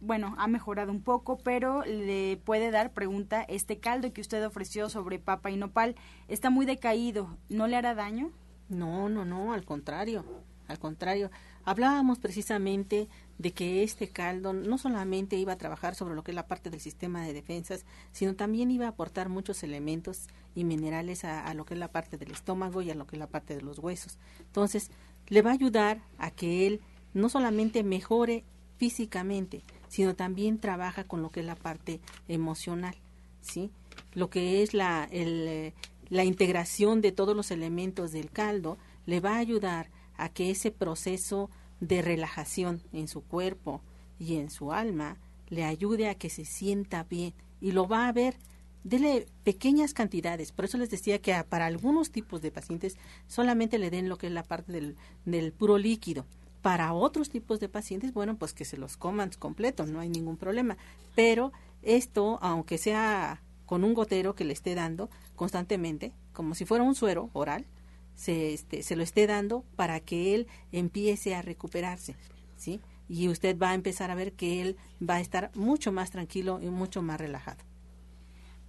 bueno, 0.00 0.34
ha 0.38 0.46
mejorado 0.46 0.90
un 0.92 1.02
poco, 1.02 1.36
pero 1.44 1.84
le 1.84 2.38
puede 2.38 2.70
dar, 2.70 2.94
pregunta, 2.94 3.42
este 3.42 3.76
caldo 3.76 4.10
que 4.14 4.22
usted 4.22 4.42
ofreció 4.46 4.88
sobre 4.88 5.18
papa 5.18 5.50
y 5.50 5.58
nopal, 5.58 5.94
está 6.28 6.48
muy 6.48 6.64
decaído, 6.64 7.36
¿no 7.50 7.66
le 7.66 7.76
hará 7.76 7.94
daño? 7.94 8.30
No, 8.70 9.10
no, 9.10 9.26
no, 9.26 9.52
al 9.52 9.66
contrario, 9.66 10.24
al 10.68 10.78
contrario. 10.78 11.30
Hablábamos 11.64 12.18
precisamente 12.18 13.08
de 13.38 13.52
que 13.52 13.82
este 13.82 14.08
caldo 14.08 14.52
no 14.52 14.78
solamente 14.78 15.36
iba 15.36 15.52
a 15.52 15.58
trabajar 15.58 15.94
sobre 15.94 16.14
lo 16.14 16.22
que 16.22 16.30
es 16.30 16.34
la 16.34 16.46
parte 16.46 16.70
del 16.70 16.80
sistema 16.80 17.22
de 17.24 17.32
defensas, 17.32 17.84
sino 18.12 18.34
también 18.34 18.70
iba 18.70 18.86
a 18.86 18.90
aportar 18.90 19.28
muchos 19.28 19.62
elementos 19.62 20.28
y 20.54 20.64
minerales 20.64 21.24
a, 21.24 21.52
lo 21.54 21.64
que 21.64 21.74
es 21.74 21.80
la 21.80 21.90
parte 21.90 22.18
del 22.18 22.30
estómago 22.30 22.82
y 22.82 22.90
a 22.90 22.94
lo 22.94 23.06
que 23.06 23.16
es 23.16 23.20
la 23.20 23.26
parte 23.28 23.54
de 23.54 23.62
los 23.62 23.78
huesos. 23.78 24.18
Entonces, 24.40 24.90
le 25.28 25.42
va 25.42 25.50
a 25.50 25.54
ayudar 25.54 26.02
a 26.18 26.30
que 26.30 26.66
él 26.66 26.80
no 27.14 27.28
solamente 27.28 27.82
mejore 27.82 28.44
físicamente, 28.76 29.62
sino 29.88 30.14
también 30.14 30.58
trabaja 30.58 31.04
con 31.04 31.22
lo 31.22 31.30
que 31.30 31.40
es 31.40 31.46
la 31.46 31.56
parte 31.56 32.00
emocional, 32.28 32.96
¿sí? 33.40 33.70
Lo 34.14 34.30
que 34.30 34.62
es 34.62 34.74
la, 34.74 35.08
el, 35.10 35.72
la 36.08 36.24
integración 36.24 37.00
de 37.00 37.12
todos 37.12 37.34
los 37.34 37.50
elementos 37.50 38.12
del 38.12 38.30
caldo 38.30 38.78
le 39.06 39.20
va 39.20 39.36
a 39.36 39.38
ayudar 39.38 39.90
a 40.16 40.28
que 40.28 40.50
ese 40.50 40.70
proceso 40.70 41.50
de 41.82 42.00
relajación 42.00 42.80
en 42.92 43.08
su 43.08 43.22
cuerpo 43.22 43.82
y 44.18 44.36
en 44.36 44.50
su 44.50 44.72
alma 44.72 45.18
le 45.48 45.64
ayude 45.64 46.08
a 46.08 46.14
que 46.14 46.30
se 46.30 46.44
sienta 46.44 47.02
bien 47.02 47.34
y 47.60 47.72
lo 47.72 47.88
va 47.88 48.06
a 48.06 48.12
ver 48.12 48.36
dele 48.84 49.26
pequeñas 49.42 49.92
cantidades. 49.92 50.52
Por 50.52 50.64
eso 50.64 50.78
les 50.78 50.90
decía 50.90 51.20
que 51.20 51.34
para 51.48 51.66
algunos 51.66 52.12
tipos 52.12 52.40
de 52.40 52.52
pacientes 52.52 52.96
solamente 53.26 53.78
le 53.78 53.90
den 53.90 54.08
lo 54.08 54.16
que 54.16 54.28
es 54.28 54.32
la 54.32 54.44
parte 54.44 54.72
del, 54.72 54.96
del 55.24 55.52
puro 55.52 55.76
líquido. 55.76 56.24
Para 56.62 56.92
otros 56.92 57.28
tipos 57.30 57.58
de 57.58 57.68
pacientes, 57.68 58.12
bueno, 58.12 58.36
pues 58.36 58.54
que 58.54 58.64
se 58.64 58.76
los 58.76 58.96
coman 58.96 59.30
completos, 59.36 59.88
no 59.88 59.98
hay 59.98 60.08
ningún 60.08 60.36
problema. 60.36 60.76
Pero 61.16 61.52
esto, 61.82 62.38
aunque 62.42 62.78
sea 62.78 63.42
con 63.66 63.82
un 63.82 63.94
gotero 63.94 64.36
que 64.36 64.44
le 64.44 64.52
esté 64.52 64.76
dando 64.76 65.10
constantemente, 65.34 66.12
como 66.32 66.54
si 66.54 66.64
fuera 66.64 66.84
un 66.84 66.94
suero 66.94 67.30
oral, 67.32 67.66
se, 68.14 68.52
este, 68.52 68.82
se 68.82 68.96
lo 68.96 69.02
esté 69.02 69.26
dando 69.26 69.64
para 69.76 70.00
que 70.00 70.34
él 70.34 70.46
empiece 70.70 71.34
a 71.34 71.42
recuperarse, 71.42 72.16
¿sí? 72.56 72.80
Y 73.08 73.28
usted 73.28 73.58
va 73.58 73.70
a 73.70 73.74
empezar 73.74 74.10
a 74.10 74.14
ver 74.14 74.32
que 74.32 74.62
él 74.62 74.76
va 75.06 75.16
a 75.16 75.20
estar 75.20 75.50
mucho 75.54 75.92
más 75.92 76.10
tranquilo 76.10 76.60
y 76.62 76.68
mucho 76.70 77.02
más 77.02 77.20
relajado. 77.20 77.62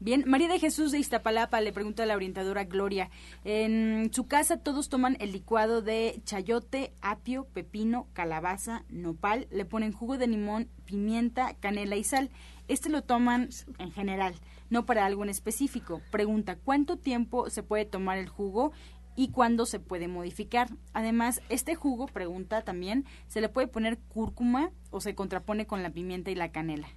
Bien, 0.03 0.25
María 0.27 0.49
de 0.49 0.59
Jesús 0.59 0.91
de 0.91 0.99
Iztapalapa 0.99 1.61
le 1.61 1.71
pregunta 1.71 2.03
a 2.03 2.05
la 2.05 2.17
orientadora 2.17 2.65
Gloria, 2.65 3.09
en 3.45 4.09
su 4.11 4.27
casa 4.27 4.57
todos 4.57 4.89
toman 4.89 5.15
el 5.21 5.31
licuado 5.31 5.81
de 5.81 6.19
chayote, 6.25 6.91
apio, 7.01 7.45
pepino, 7.53 8.09
calabaza, 8.11 8.83
nopal, 8.89 9.47
le 9.49 9.63
ponen 9.63 9.93
jugo 9.93 10.17
de 10.17 10.27
limón, 10.27 10.67
pimienta, 10.83 11.53
canela 11.53 11.95
y 11.95 12.03
sal. 12.03 12.31
Este 12.67 12.89
lo 12.89 13.03
toman 13.03 13.47
en 13.79 13.93
general, 13.93 14.35
no 14.69 14.85
para 14.85 15.05
algo 15.05 15.23
en 15.23 15.29
específico. 15.29 16.01
Pregunta, 16.11 16.57
¿cuánto 16.57 16.97
tiempo 16.97 17.49
se 17.49 17.63
puede 17.63 17.85
tomar 17.85 18.17
el 18.17 18.27
jugo 18.27 18.73
y 19.16 19.30
cuándo 19.30 19.66
se 19.66 19.80
puede 19.80 20.07
modificar. 20.07 20.70
Además, 20.93 21.41
este 21.49 21.76
jugo, 21.76 22.07
pregunta 22.07 22.61
también, 22.61 23.05
¿se 23.28 23.41
le 23.41 23.49
puede 23.49 23.68
poner 23.68 23.97
cúrcuma 23.97 24.72
o 24.91 25.01
se 25.01 25.16
contrapone 25.16 25.68
con 25.68 25.84
la 25.84 25.89
pimienta 25.89 26.32
y 26.32 26.36
la 26.36 26.51
canela? 26.51 26.88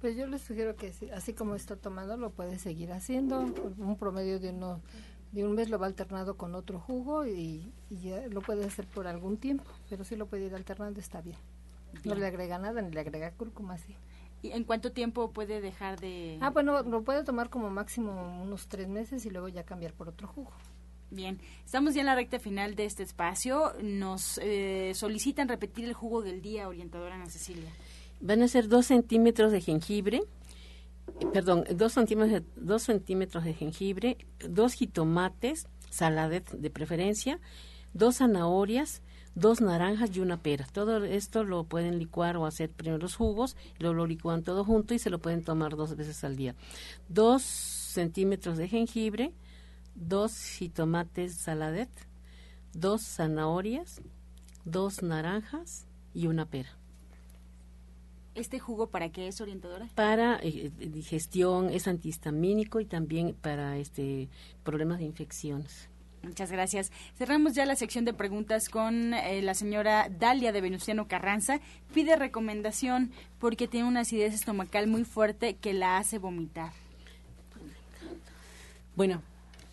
Pues 0.00 0.16
yo 0.16 0.26
les 0.26 0.42
sugiero 0.42 0.74
que 0.76 0.92
así 1.14 1.32
como 1.32 1.54
está 1.54 1.76
tomando 1.76 2.16
lo 2.16 2.30
puede 2.30 2.58
seguir 2.58 2.92
haciendo. 2.92 3.40
Un 3.40 3.96
promedio 3.96 4.40
de 4.40 4.50
uno 4.50 4.80
de 5.30 5.44
un 5.44 5.54
mes 5.54 5.70
lo 5.70 5.78
va 5.78 5.86
alternando 5.86 6.36
con 6.36 6.54
otro 6.54 6.78
jugo 6.78 7.26
y, 7.26 7.72
y 7.88 8.00
ya 8.02 8.26
lo 8.28 8.42
puede 8.42 8.66
hacer 8.66 8.86
por 8.86 9.06
algún 9.06 9.38
tiempo, 9.38 9.64
pero 9.88 10.04
si 10.04 10.14
lo 10.14 10.26
puede 10.26 10.46
ir 10.46 10.54
alternando 10.54 11.00
está 11.00 11.22
bien. 11.22 11.38
bien. 11.92 12.02
No 12.04 12.14
le 12.14 12.26
agrega 12.26 12.58
nada 12.58 12.82
ni 12.82 12.90
le 12.90 13.00
agrega 13.00 13.30
cúrcuma, 13.30 13.78
sí. 13.78 13.96
¿Y 14.42 14.50
en 14.50 14.64
cuánto 14.64 14.92
tiempo 14.92 15.30
puede 15.30 15.60
dejar 15.60 16.00
de...? 16.00 16.36
Ah, 16.40 16.50
bueno, 16.50 16.82
lo 16.82 17.02
puede 17.02 17.22
tomar 17.22 17.48
como 17.48 17.70
máximo 17.70 18.42
unos 18.42 18.66
tres 18.66 18.88
meses 18.88 19.24
y 19.24 19.30
luego 19.30 19.48
ya 19.48 19.62
cambiar 19.64 19.94
por 19.94 20.08
otro 20.08 20.26
jugo. 20.26 20.50
Bien, 21.12 21.38
estamos 21.62 21.92
ya 21.92 22.00
en 22.00 22.06
la 22.06 22.14
recta 22.14 22.38
final 22.38 22.74
de 22.74 22.86
este 22.86 23.02
espacio. 23.02 23.74
Nos 23.82 24.38
eh, 24.42 24.92
solicitan 24.94 25.46
repetir 25.46 25.84
el 25.84 25.92
jugo 25.92 26.22
del 26.22 26.40
día, 26.40 26.66
orientadora 26.66 27.16
Ana 27.16 27.28
Cecilia. 27.28 27.68
Van 28.22 28.40
a 28.40 28.48
ser 28.48 28.66
dos 28.66 28.86
centímetros 28.86 29.52
de 29.52 29.60
jengibre, 29.60 30.22
perdón, 31.34 31.64
dos 31.76 31.92
centímetros, 31.92 32.42
dos 32.56 32.84
centímetros 32.84 33.44
de 33.44 33.52
jengibre, 33.52 34.16
dos 34.48 34.72
jitomates, 34.72 35.66
saladet 35.90 36.50
de 36.50 36.70
preferencia, 36.70 37.38
dos 37.92 38.16
zanahorias, 38.16 39.02
dos 39.34 39.60
naranjas 39.60 40.16
y 40.16 40.20
una 40.20 40.40
pera. 40.40 40.66
Todo 40.72 41.04
esto 41.04 41.44
lo 41.44 41.64
pueden 41.64 41.98
licuar 41.98 42.38
o 42.38 42.46
hacer 42.46 42.70
primero 42.70 42.96
los 42.96 43.16
jugos, 43.16 43.54
lo 43.78 44.06
licuan 44.06 44.44
todo 44.44 44.64
junto 44.64 44.94
y 44.94 44.98
se 44.98 45.10
lo 45.10 45.18
pueden 45.18 45.44
tomar 45.44 45.76
dos 45.76 45.94
veces 45.94 46.24
al 46.24 46.36
día. 46.36 46.54
Dos 47.10 47.42
centímetros 47.42 48.56
de 48.56 48.68
jengibre, 48.68 49.34
dos 49.94 50.44
jitomates 50.44 51.36
saladet, 51.36 51.90
dos 52.72 53.02
zanahorias, 53.02 54.00
dos 54.64 55.02
naranjas 55.02 55.86
y 56.14 56.26
una 56.26 56.46
pera. 56.46 56.70
¿Este 58.34 58.58
jugo 58.58 58.88
para 58.88 59.10
qué 59.10 59.28
es 59.28 59.40
orientadora? 59.40 59.88
Para 59.94 60.38
eh, 60.42 60.70
digestión, 60.78 61.68
es 61.68 61.86
antihistamínico 61.86 62.80
y 62.80 62.86
también 62.86 63.34
para 63.34 63.76
este 63.76 64.30
problemas 64.64 64.98
de 64.98 65.04
infecciones. 65.04 65.88
Muchas 66.22 66.52
gracias. 66.52 66.92
Cerramos 67.16 67.54
ya 67.54 67.66
la 67.66 67.74
sección 67.74 68.04
de 68.04 68.14
preguntas 68.14 68.68
con 68.68 69.12
eh, 69.12 69.42
la 69.42 69.54
señora 69.54 70.08
Dalia 70.08 70.52
de 70.52 70.60
Venustiano 70.60 71.08
Carranza. 71.08 71.60
Pide 71.92 72.16
recomendación 72.16 73.10
porque 73.40 73.66
tiene 73.66 73.88
una 73.88 74.00
acidez 74.00 74.32
estomacal 74.32 74.86
muy 74.86 75.04
fuerte 75.04 75.56
que 75.56 75.74
la 75.74 75.98
hace 75.98 76.18
vomitar. 76.18 76.72
Bueno, 78.94 79.20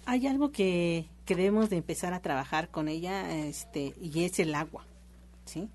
hay 0.10 0.26
algo 0.26 0.52
que, 0.52 1.06
que 1.26 1.36
debemos 1.36 1.70
de 1.70 1.78
empezar 1.78 2.16
a 2.16 2.20
trabajar 2.20 2.70
con 2.70 2.88
ella 2.88 3.32
este, 3.46 3.94
y 4.02 4.24
es 4.24 4.40
el 4.40 4.56
agua, 4.56 4.84
¿sí? 5.46 5.70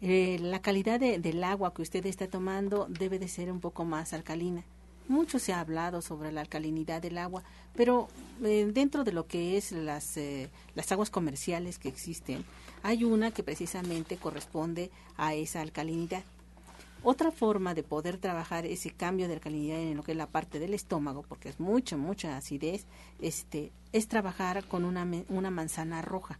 Eh, 0.00 0.38
la 0.40 0.60
calidad 0.60 0.98
de, 0.98 1.20
del 1.20 1.44
agua 1.44 1.72
que 1.72 1.82
usted 1.82 2.04
está 2.06 2.26
tomando 2.26 2.86
debe 2.88 3.20
de 3.20 3.28
ser 3.28 3.52
un 3.52 3.60
poco 3.60 3.84
más 3.84 4.12
alcalina. 4.12 4.64
Mucho 5.06 5.38
se 5.38 5.52
ha 5.52 5.60
hablado 5.60 6.02
sobre 6.02 6.32
la 6.32 6.40
alcalinidad 6.40 7.00
del 7.00 7.16
agua, 7.16 7.44
pero 7.76 8.08
eh, 8.42 8.68
dentro 8.72 9.04
de 9.04 9.12
lo 9.12 9.28
que 9.28 9.56
es 9.56 9.70
las, 9.70 10.16
eh, 10.16 10.50
las 10.74 10.90
aguas 10.90 11.10
comerciales 11.10 11.78
que 11.78 11.88
existen, 11.88 12.44
hay 12.82 13.04
una 13.04 13.30
que 13.30 13.44
precisamente 13.44 14.16
corresponde 14.16 14.90
a 15.16 15.34
esa 15.34 15.60
alcalinidad. 15.60 16.24
Otra 17.06 17.30
forma 17.30 17.74
de 17.74 17.82
poder 17.82 18.16
trabajar 18.16 18.64
ese 18.64 18.88
cambio 18.88 19.28
de 19.28 19.34
alcalinidad 19.34 19.78
en 19.78 19.94
lo 19.94 20.02
que 20.02 20.12
es 20.12 20.16
la 20.16 20.30
parte 20.30 20.58
del 20.58 20.72
estómago, 20.72 21.22
porque 21.22 21.50
es 21.50 21.60
mucha, 21.60 21.98
mucha 21.98 22.38
acidez, 22.38 22.86
este, 23.20 23.72
es 23.92 24.08
trabajar 24.08 24.64
con 24.66 24.86
una, 24.86 25.06
una 25.28 25.50
manzana 25.50 26.00
roja. 26.00 26.38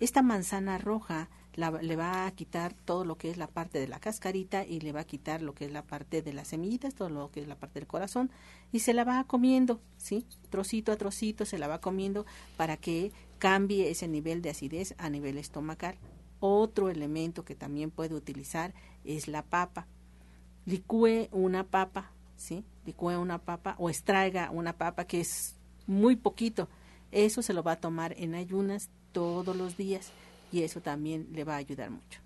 Esta 0.00 0.22
manzana 0.22 0.78
roja 0.78 1.28
la, 1.56 1.70
le 1.82 1.94
va 1.94 2.26
a 2.26 2.30
quitar 2.30 2.72
todo 2.72 3.04
lo 3.04 3.18
que 3.18 3.30
es 3.30 3.36
la 3.36 3.48
parte 3.48 3.78
de 3.80 3.86
la 3.86 4.00
cascarita 4.00 4.64
y 4.64 4.80
le 4.80 4.92
va 4.92 5.00
a 5.00 5.04
quitar 5.04 5.42
lo 5.42 5.52
que 5.52 5.66
es 5.66 5.72
la 5.72 5.82
parte 5.82 6.22
de 6.22 6.32
las 6.32 6.48
semillitas, 6.48 6.94
todo 6.94 7.10
lo 7.10 7.30
que 7.30 7.40
es 7.42 7.46
la 7.46 7.56
parte 7.56 7.78
del 7.78 7.86
corazón 7.86 8.30
y 8.72 8.78
se 8.78 8.94
la 8.94 9.04
va 9.04 9.22
comiendo, 9.24 9.78
¿sí? 9.98 10.24
Trocito 10.48 10.90
a 10.90 10.96
trocito 10.96 11.44
se 11.44 11.58
la 11.58 11.68
va 11.68 11.82
comiendo 11.82 12.24
para 12.56 12.78
que 12.78 13.12
cambie 13.38 13.90
ese 13.90 14.08
nivel 14.08 14.40
de 14.40 14.48
acidez 14.48 14.94
a 14.96 15.10
nivel 15.10 15.36
estomacal. 15.36 15.98
Otro 16.40 16.88
elemento 16.88 17.44
que 17.44 17.54
también 17.54 17.90
puede 17.90 18.14
utilizar 18.14 18.72
es 19.04 19.28
la 19.28 19.42
papa. 19.42 19.86
Licúe 20.68 21.28
una 21.32 21.64
papa, 21.64 22.12
¿sí? 22.36 22.62
Licúe 22.84 23.18
una 23.18 23.38
papa 23.38 23.74
o 23.78 23.88
extraiga 23.88 24.50
una 24.50 24.76
papa 24.76 25.06
que 25.06 25.20
es 25.20 25.56
muy 25.86 26.14
poquito. 26.14 26.68
Eso 27.10 27.40
se 27.40 27.54
lo 27.54 27.62
va 27.62 27.72
a 27.72 27.80
tomar 27.80 28.14
en 28.18 28.34
ayunas 28.34 28.90
todos 29.12 29.56
los 29.56 29.78
días 29.78 30.12
y 30.52 30.64
eso 30.64 30.82
también 30.82 31.26
le 31.32 31.44
va 31.44 31.54
a 31.54 31.56
ayudar 31.56 31.90
mucho. 31.90 32.20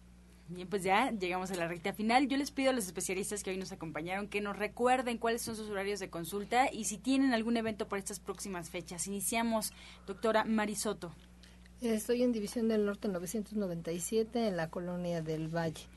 Bien, 0.49 0.69
pues 0.69 0.83
ya 0.83 1.13
llegamos 1.13 1.53
a 1.53 1.55
la 1.55 1.69
recta 1.69 1.93
final. 1.93 2.27
Yo 2.27 2.37
les 2.37 2.51
pido 2.51 2.71
a 2.71 2.73
los 2.73 2.87
especialistas 2.87 3.45
que 3.45 3.51
hoy 3.51 3.59
nos 3.59 3.71
acompañaron 3.71 4.27
que 4.27 4.41
nos 4.41 4.59
recuerden 4.59 5.19
cuáles 5.19 5.43
son 5.43 5.55
sus 5.55 5.71
horarios 5.71 6.01
de 6.01 6.11
consulta 6.11 6.69
y 6.73 6.87
si 6.87 6.99
tienen 6.99 7.35
algún 7.35 7.57
evento 7.57 7.87
por 7.87 7.99
estas 7.99 8.19
próximas 8.19 8.71
fechas. 8.71 9.07
Iniciamos, 9.07 9.73
doctora 10.05 10.43
Marisoto. 10.43 11.15
Estoy 11.81 12.25
en 12.25 12.33
División 12.33 12.67
del 12.67 12.85
Norte 12.85 13.07
997 13.07 14.49
en 14.49 14.57
la 14.57 14.69
colonia 14.69 15.23
del 15.23 15.47
Valle. 15.47 15.92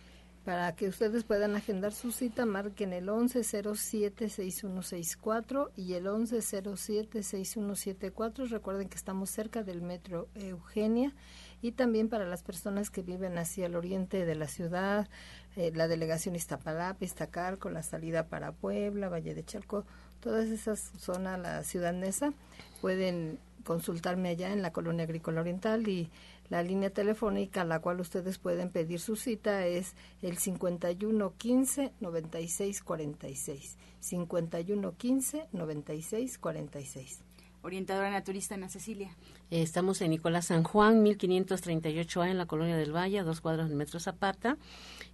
Para 0.45 0.73
que 0.75 0.87
ustedes 0.87 1.23
puedan 1.23 1.55
agendar 1.55 1.91
su 1.91 2.11
cita, 2.11 2.45
marquen 2.45 2.93
el 2.93 3.07
1107-6164 3.07 5.71
y 5.75 5.93
el 5.93 6.05
1107-6174. 6.05 8.49
Recuerden 8.49 8.87
que 8.87 8.95
estamos 8.95 9.31
cerca 9.31 9.63
del 9.63 9.81
metro 9.81 10.27
Eugenia 10.35 11.15
y 11.63 11.71
también 11.71 12.09
para 12.09 12.27
las 12.27 12.43
personas 12.43 12.91
que 12.91 13.01
viven 13.01 13.39
hacia 13.39 13.65
el 13.65 13.75
oriente 13.75 14.23
de 14.23 14.35
la 14.35 14.47
ciudad, 14.47 15.09
eh, 15.55 15.71
la 15.73 15.87
delegación 15.87 16.35
Iztapalapa, 16.35 17.03
Iztacalco, 17.03 17.71
la 17.71 17.81
salida 17.81 18.27
para 18.27 18.51
Puebla, 18.51 19.09
Valle 19.09 19.33
de 19.33 19.43
Chalco, 19.43 19.83
todas 20.19 20.49
esas 20.49 20.91
zonas, 20.99 21.39
la 21.39 21.63
ciudad 21.63 21.91
Nesa, 21.91 22.33
pueden 22.81 23.39
consultarme 23.63 24.29
allá 24.29 24.53
en 24.53 24.61
la 24.61 24.71
colonia 24.71 25.05
agrícola 25.05 25.41
oriental 25.41 25.87
y 25.87 26.11
la 26.49 26.63
línea 26.63 26.89
telefónica 26.89 27.61
a 27.61 27.65
la 27.65 27.79
cual 27.79 27.99
ustedes 27.99 28.37
pueden 28.37 28.69
pedir 28.69 28.99
su 28.99 29.15
cita 29.15 29.65
es 29.65 29.95
el 30.21 30.37
5115 30.37 31.93
9646. 31.99 33.77
5115 33.99 35.47
9646. 35.51 37.23
Orientadora 37.65 38.09
naturista 38.11 38.55
Ana 38.55 38.69
Cecilia. 38.69 39.17
Estamos 39.49 39.99
en 40.01 40.11
Nicolás 40.11 40.45
San 40.45 40.63
Juan, 40.63 41.03
1538A 41.03 42.29
en 42.29 42.37
la 42.37 42.45
Colonia 42.45 42.77
del 42.77 42.95
Valle, 42.95 43.17
a 43.17 43.23
dos 43.23 43.41
cuadros 43.41 43.69
del 43.69 43.77
Metro 43.77 43.99
Zapata. 43.99 44.59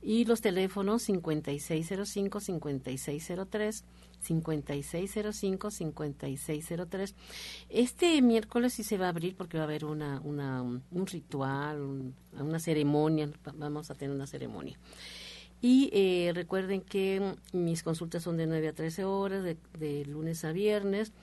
Y 0.02 0.26
los 0.26 0.42
teléfonos 0.42 1.08
5605-5603, 1.08 3.86
5605-5603. 4.22 7.14
Este 7.70 8.22
miércoles 8.22 8.74
sí 8.74 8.84
se 8.84 8.98
va 8.98 9.06
a 9.08 9.10
abrir 9.10 9.36
porque 9.36 9.58
va 9.58 9.64
a 9.64 9.68
haber 9.68 9.84
una, 9.86 10.22
un 10.22 11.08
ritual, 11.08 12.14
una 12.40 12.60
ceremonia, 12.60 13.30
vamos 13.56 13.92
a 13.92 13.96
tener 13.96 14.16
una 14.16 14.28
ceremonia. 14.28 14.80
Y 15.62 15.90
eh, 15.94 16.32
recuerden 16.34 16.82
que 16.82 17.36
mis 17.54 17.84
consultas 17.84 18.24
son 18.24 18.38
de 18.38 18.48
9 18.48 18.70
a 18.70 18.74
13 18.74 19.06
horas, 19.06 19.44
de, 19.44 19.58
de 19.78 20.06
lunes 20.06 20.44
a 20.44 20.52
viernes. 20.52 21.14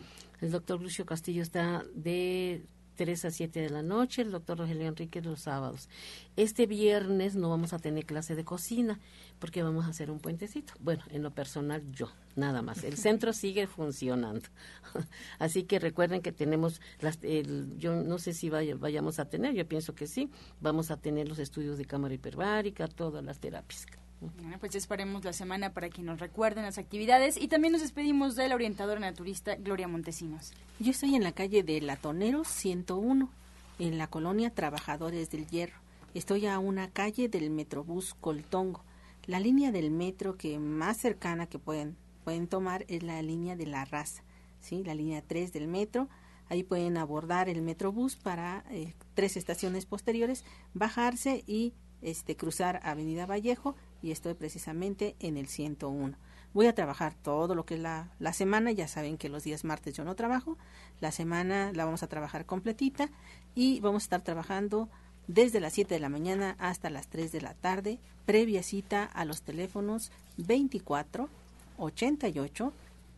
El 0.40 0.52
doctor 0.52 0.80
Lucio 0.80 1.04
Castillo 1.04 1.42
está 1.42 1.84
de 1.94 2.62
3 2.98 3.26
a 3.26 3.30
7 3.30 3.60
de 3.60 3.70
la 3.70 3.82
noche, 3.82 4.22
el 4.22 4.32
doctor 4.32 4.58
Rogelio 4.58 4.88
Enrique 4.88 5.22
los 5.22 5.42
sábados. 5.42 5.88
Este 6.36 6.66
viernes 6.66 7.36
no 7.36 7.48
vamos 7.48 7.72
a 7.72 7.78
tener 7.78 8.04
clase 8.04 8.34
de 8.34 8.44
cocina 8.44 8.98
porque 9.38 9.62
vamos 9.62 9.86
a 9.86 9.90
hacer 9.90 10.10
un 10.10 10.18
puentecito. 10.18 10.72
Bueno, 10.80 11.04
en 11.10 11.22
lo 11.22 11.30
personal 11.30 11.80
yo, 11.92 12.10
nada 12.34 12.60
más. 12.60 12.82
El 12.82 12.96
centro 12.96 13.32
sigue 13.32 13.68
funcionando. 13.68 14.48
Así 15.38 15.62
que 15.62 15.78
recuerden 15.78 16.22
que 16.22 16.32
tenemos, 16.32 16.80
las, 17.00 17.20
el, 17.22 17.78
yo 17.78 17.94
no 17.94 18.18
sé 18.18 18.34
si 18.34 18.50
vaya, 18.50 18.74
vayamos 18.74 19.20
a 19.20 19.26
tener, 19.26 19.54
yo 19.54 19.66
pienso 19.68 19.94
que 19.94 20.08
sí, 20.08 20.28
vamos 20.60 20.90
a 20.90 20.96
tener 20.96 21.28
los 21.28 21.38
estudios 21.38 21.78
de 21.78 21.84
cámara 21.84 22.14
hiperbárica, 22.14 22.88
todas 22.88 23.24
las 23.24 23.38
terapias. 23.38 23.86
Bueno, 24.20 24.56
pues 24.58 24.74
esperemos 24.74 25.24
la 25.24 25.32
semana 25.32 25.72
para 25.72 25.90
que 25.90 26.02
nos 26.02 26.18
recuerden 26.18 26.64
las 26.64 26.78
actividades 26.78 27.36
y 27.36 27.46
también 27.46 27.72
nos 27.72 27.82
despedimos 27.82 28.34
de 28.34 28.48
la 28.48 28.56
orientadora 28.56 28.98
naturista 28.98 29.54
Gloria 29.54 29.86
Montesinos. 29.86 30.52
Yo 30.80 30.90
estoy 30.90 31.14
en 31.14 31.22
la 31.22 31.32
calle 31.32 31.62
de 31.62 31.80
Latoneros 31.80 32.48
101, 32.48 33.30
en 33.78 33.98
la 33.98 34.08
colonia 34.08 34.50
Trabajadores 34.50 35.30
del 35.30 35.46
Hierro. 35.46 35.78
Estoy 36.14 36.46
a 36.46 36.58
una 36.58 36.90
calle 36.90 37.28
del 37.28 37.50
Metrobús 37.50 38.14
Coltongo. 38.14 38.82
La 39.26 39.38
línea 39.38 39.70
del 39.70 39.92
metro 39.92 40.36
que 40.36 40.58
más 40.58 40.96
cercana 40.96 41.46
que 41.46 41.60
pueden, 41.60 41.96
pueden 42.24 42.48
tomar 42.48 42.84
es 42.88 43.04
la 43.04 43.22
línea 43.22 43.54
de 43.54 43.66
la 43.66 43.84
raza, 43.84 44.24
¿sí? 44.60 44.82
la 44.82 44.94
línea 44.94 45.22
3 45.22 45.52
del 45.52 45.68
metro. 45.68 46.08
Ahí 46.48 46.64
pueden 46.64 46.96
abordar 46.96 47.48
el 47.48 47.62
Metrobús 47.62 48.16
para 48.16 48.64
eh, 48.70 48.94
tres 49.14 49.36
estaciones 49.36 49.86
posteriores, 49.86 50.44
bajarse 50.74 51.44
y 51.46 51.74
este, 52.00 52.36
cruzar 52.36 52.80
Avenida 52.82 53.26
Vallejo 53.26 53.76
y 54.02 54.10
estoy 54.10 54.34
precisamente 54.34 55.16
en 55.20 55.36
el 55.36 55.48
101. 55.48 56.16
Voy 56.54 56.66
a 56.66 56.74
trabajar 56.74 57.14
todo 57.14 57.54
lo 57.54 57.64
que 57.66 57.74
es 57.74 57.80
la, 57.80 58.08
semana, 58.32 58.72
ya 58.72 58.88
saben 58.88 59.18
que 59.18 59.28
los 59.28 59.44
días 59.44 59.64
martes 59.64 59.94
yo 59.94 60.04
no 60.04 60.14
trabajo, 60.14 60.56
la 61.00 61.12
semana 61.12 61.72
la 61.74 61.84
vamos 61.84 62.02
a 62.02 62.08
trabajar 62.08 62.46
completita 62.46 63.10
y 63.54 63.80
vamos 63.80 64.02
a 64.02 64.06
estar 64.06 64.22
trabajando 64.22 64.88
desde 65.26 65.60
las 65.60 65.74
7 65.74 65.94
de 65.94 66.00
la 66.00 66.08
mañana 66.08 66.56
hasta 66.58 66.88
las 66.88 67.08
3 67.08 67.32
de 67.32 67.42
la 67.42 67.54
tarde, 67.54 67.98
previa 68.24 68.62
cita 68.62 69.04
a 69.04 69.24
los 69.24 69.42
teléfonos 69.42 70.10
24 70.38 71.28
88 71.76 72.72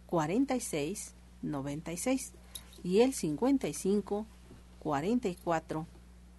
46 0.06 1.14
96 1.42 2.32
y 2.82 3.00
el 3.00 3.14
55 3.14 4.26
44 4.80 5.86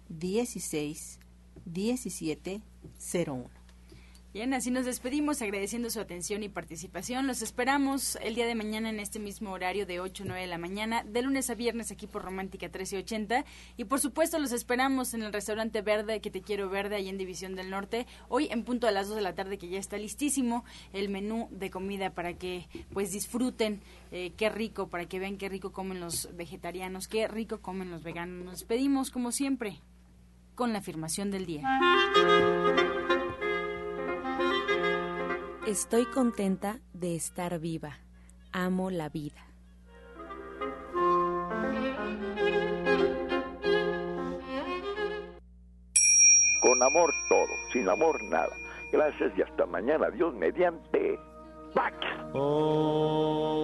16 0.08 1.18
17 1.64 2.60
01. 3.26 3.61
Bien, 4.32 4.54
así 4.54 4.70
nos 4.70 4.86
despedimos 4.86 5.42
agradeciendo 5.42 5.90
su 5.90 6.00
atención 6.00 6.42
y 6.42 6.48
participación. 6.48 7.26
Los 7.26 7.42
esperamos 7.42 8.16
el 8.22 8.34
día 8.34 8.46
de 8.46 8.54
mañana 8.54 8.88
en 8.88 8.98
este 8.98 9.18
mismo 9.18 9.52
horario 9.52 9.84
de 9.84 10.00
8 10.00 10.22
o 10.22 10.26
9 10.26 10.40
de 10.40 10.46
la 10.46 10.56
mañana, 10.56 11.04
de 11.04 11.20
lunes 11.20 11.50
a 11.50 11.54
viernes 11.54 11.92
aquí 11.92 12.06
por 12.06 12.22
Romántica 12.22 12.68
1380. 12.68 13.44
Y 13.76 13.84
por 13.84 14.00
supuesto 14.00 14.38
los 14.38 14.52
esperamos 14.52 15.12
en 15.12 15.22
el 15.22 15.34
restaurante 15.34 15.82
Verde, 15.82 16.22
que 16.22 16.30
te 16.30 16.40
quiero 16.40 16.70
verde, 16.70 16.96
ahí 16.96 17.10
en 17.10 17.18
División 17.18 17.56
del 17.56 17.68
Norte, 17.68 18.06
hoy 18.30 18.48
en 18.50 18.64
punto 18.64 18.86
a 18.86 18.90
las 18.90 19.08
2 19.08 19.16
de 19.16 19.22
la 19.22 19.34
tarde, 19.34 19.58
que 19.58 19.68
ya 19.68 19.78
está 19.78 19.98
listísimo 19.98 20.64
el 20.94 21.10
menú 21.10 21.48
de 21.50 21.68
comida 21.68 22.14
para 22.14 22.32
que 22.32 22.66
pues 22.90 23.12
disfruten 23.12 23.82
eh, 24.12 24.32
qué 24.38 24.48
rico, 24.48 24.88
para 24.88 25.04
que 25.04 25.18
vean 25.18 25.36
qué 25.36 25.50
rico 25.50 25.72
comen 25.72 26.00
los 26.00 26.34
vegetarianos, 26.34 27.06
qué 27.06 27.28
rico 27.28 27.60
comen 27.60 27.90
los 27.90 28.02
veganos. 28.02 28.46
Nos 28.46 28.60
despedimos 28.60 29.10
como 29.10 29.30
siempre 29.30 29.82
con 30.54 30.72
la 30.72 30.78
afirmación 30.78 31.30
del 31.30 31.44
día. 31.44 31.62
Estoy 35.66 36.06
contenta 36.06 36.80
de 36.92 37.14
estar 37.14 37.60
viva. 37.60 38.00
Amo 38.50 38.90
la 38.90 39.08
vida. 39.08 39.46
Con 46.60 46.82
amor 46.82 47.14
todo, 47.28 47.46
sin 47.72 47.88
amor 47.88 48.20
nada. 48.24 48.50
Gracias 48.90 49.32
y 49.38 49.42
hasta 49.42 49.64
mañana. 49.66 50.10
Dios 50.10 50.34
mediante. 50.34 51.20
¡Pax! 51.72 51.96
Oh. 52.34 53.62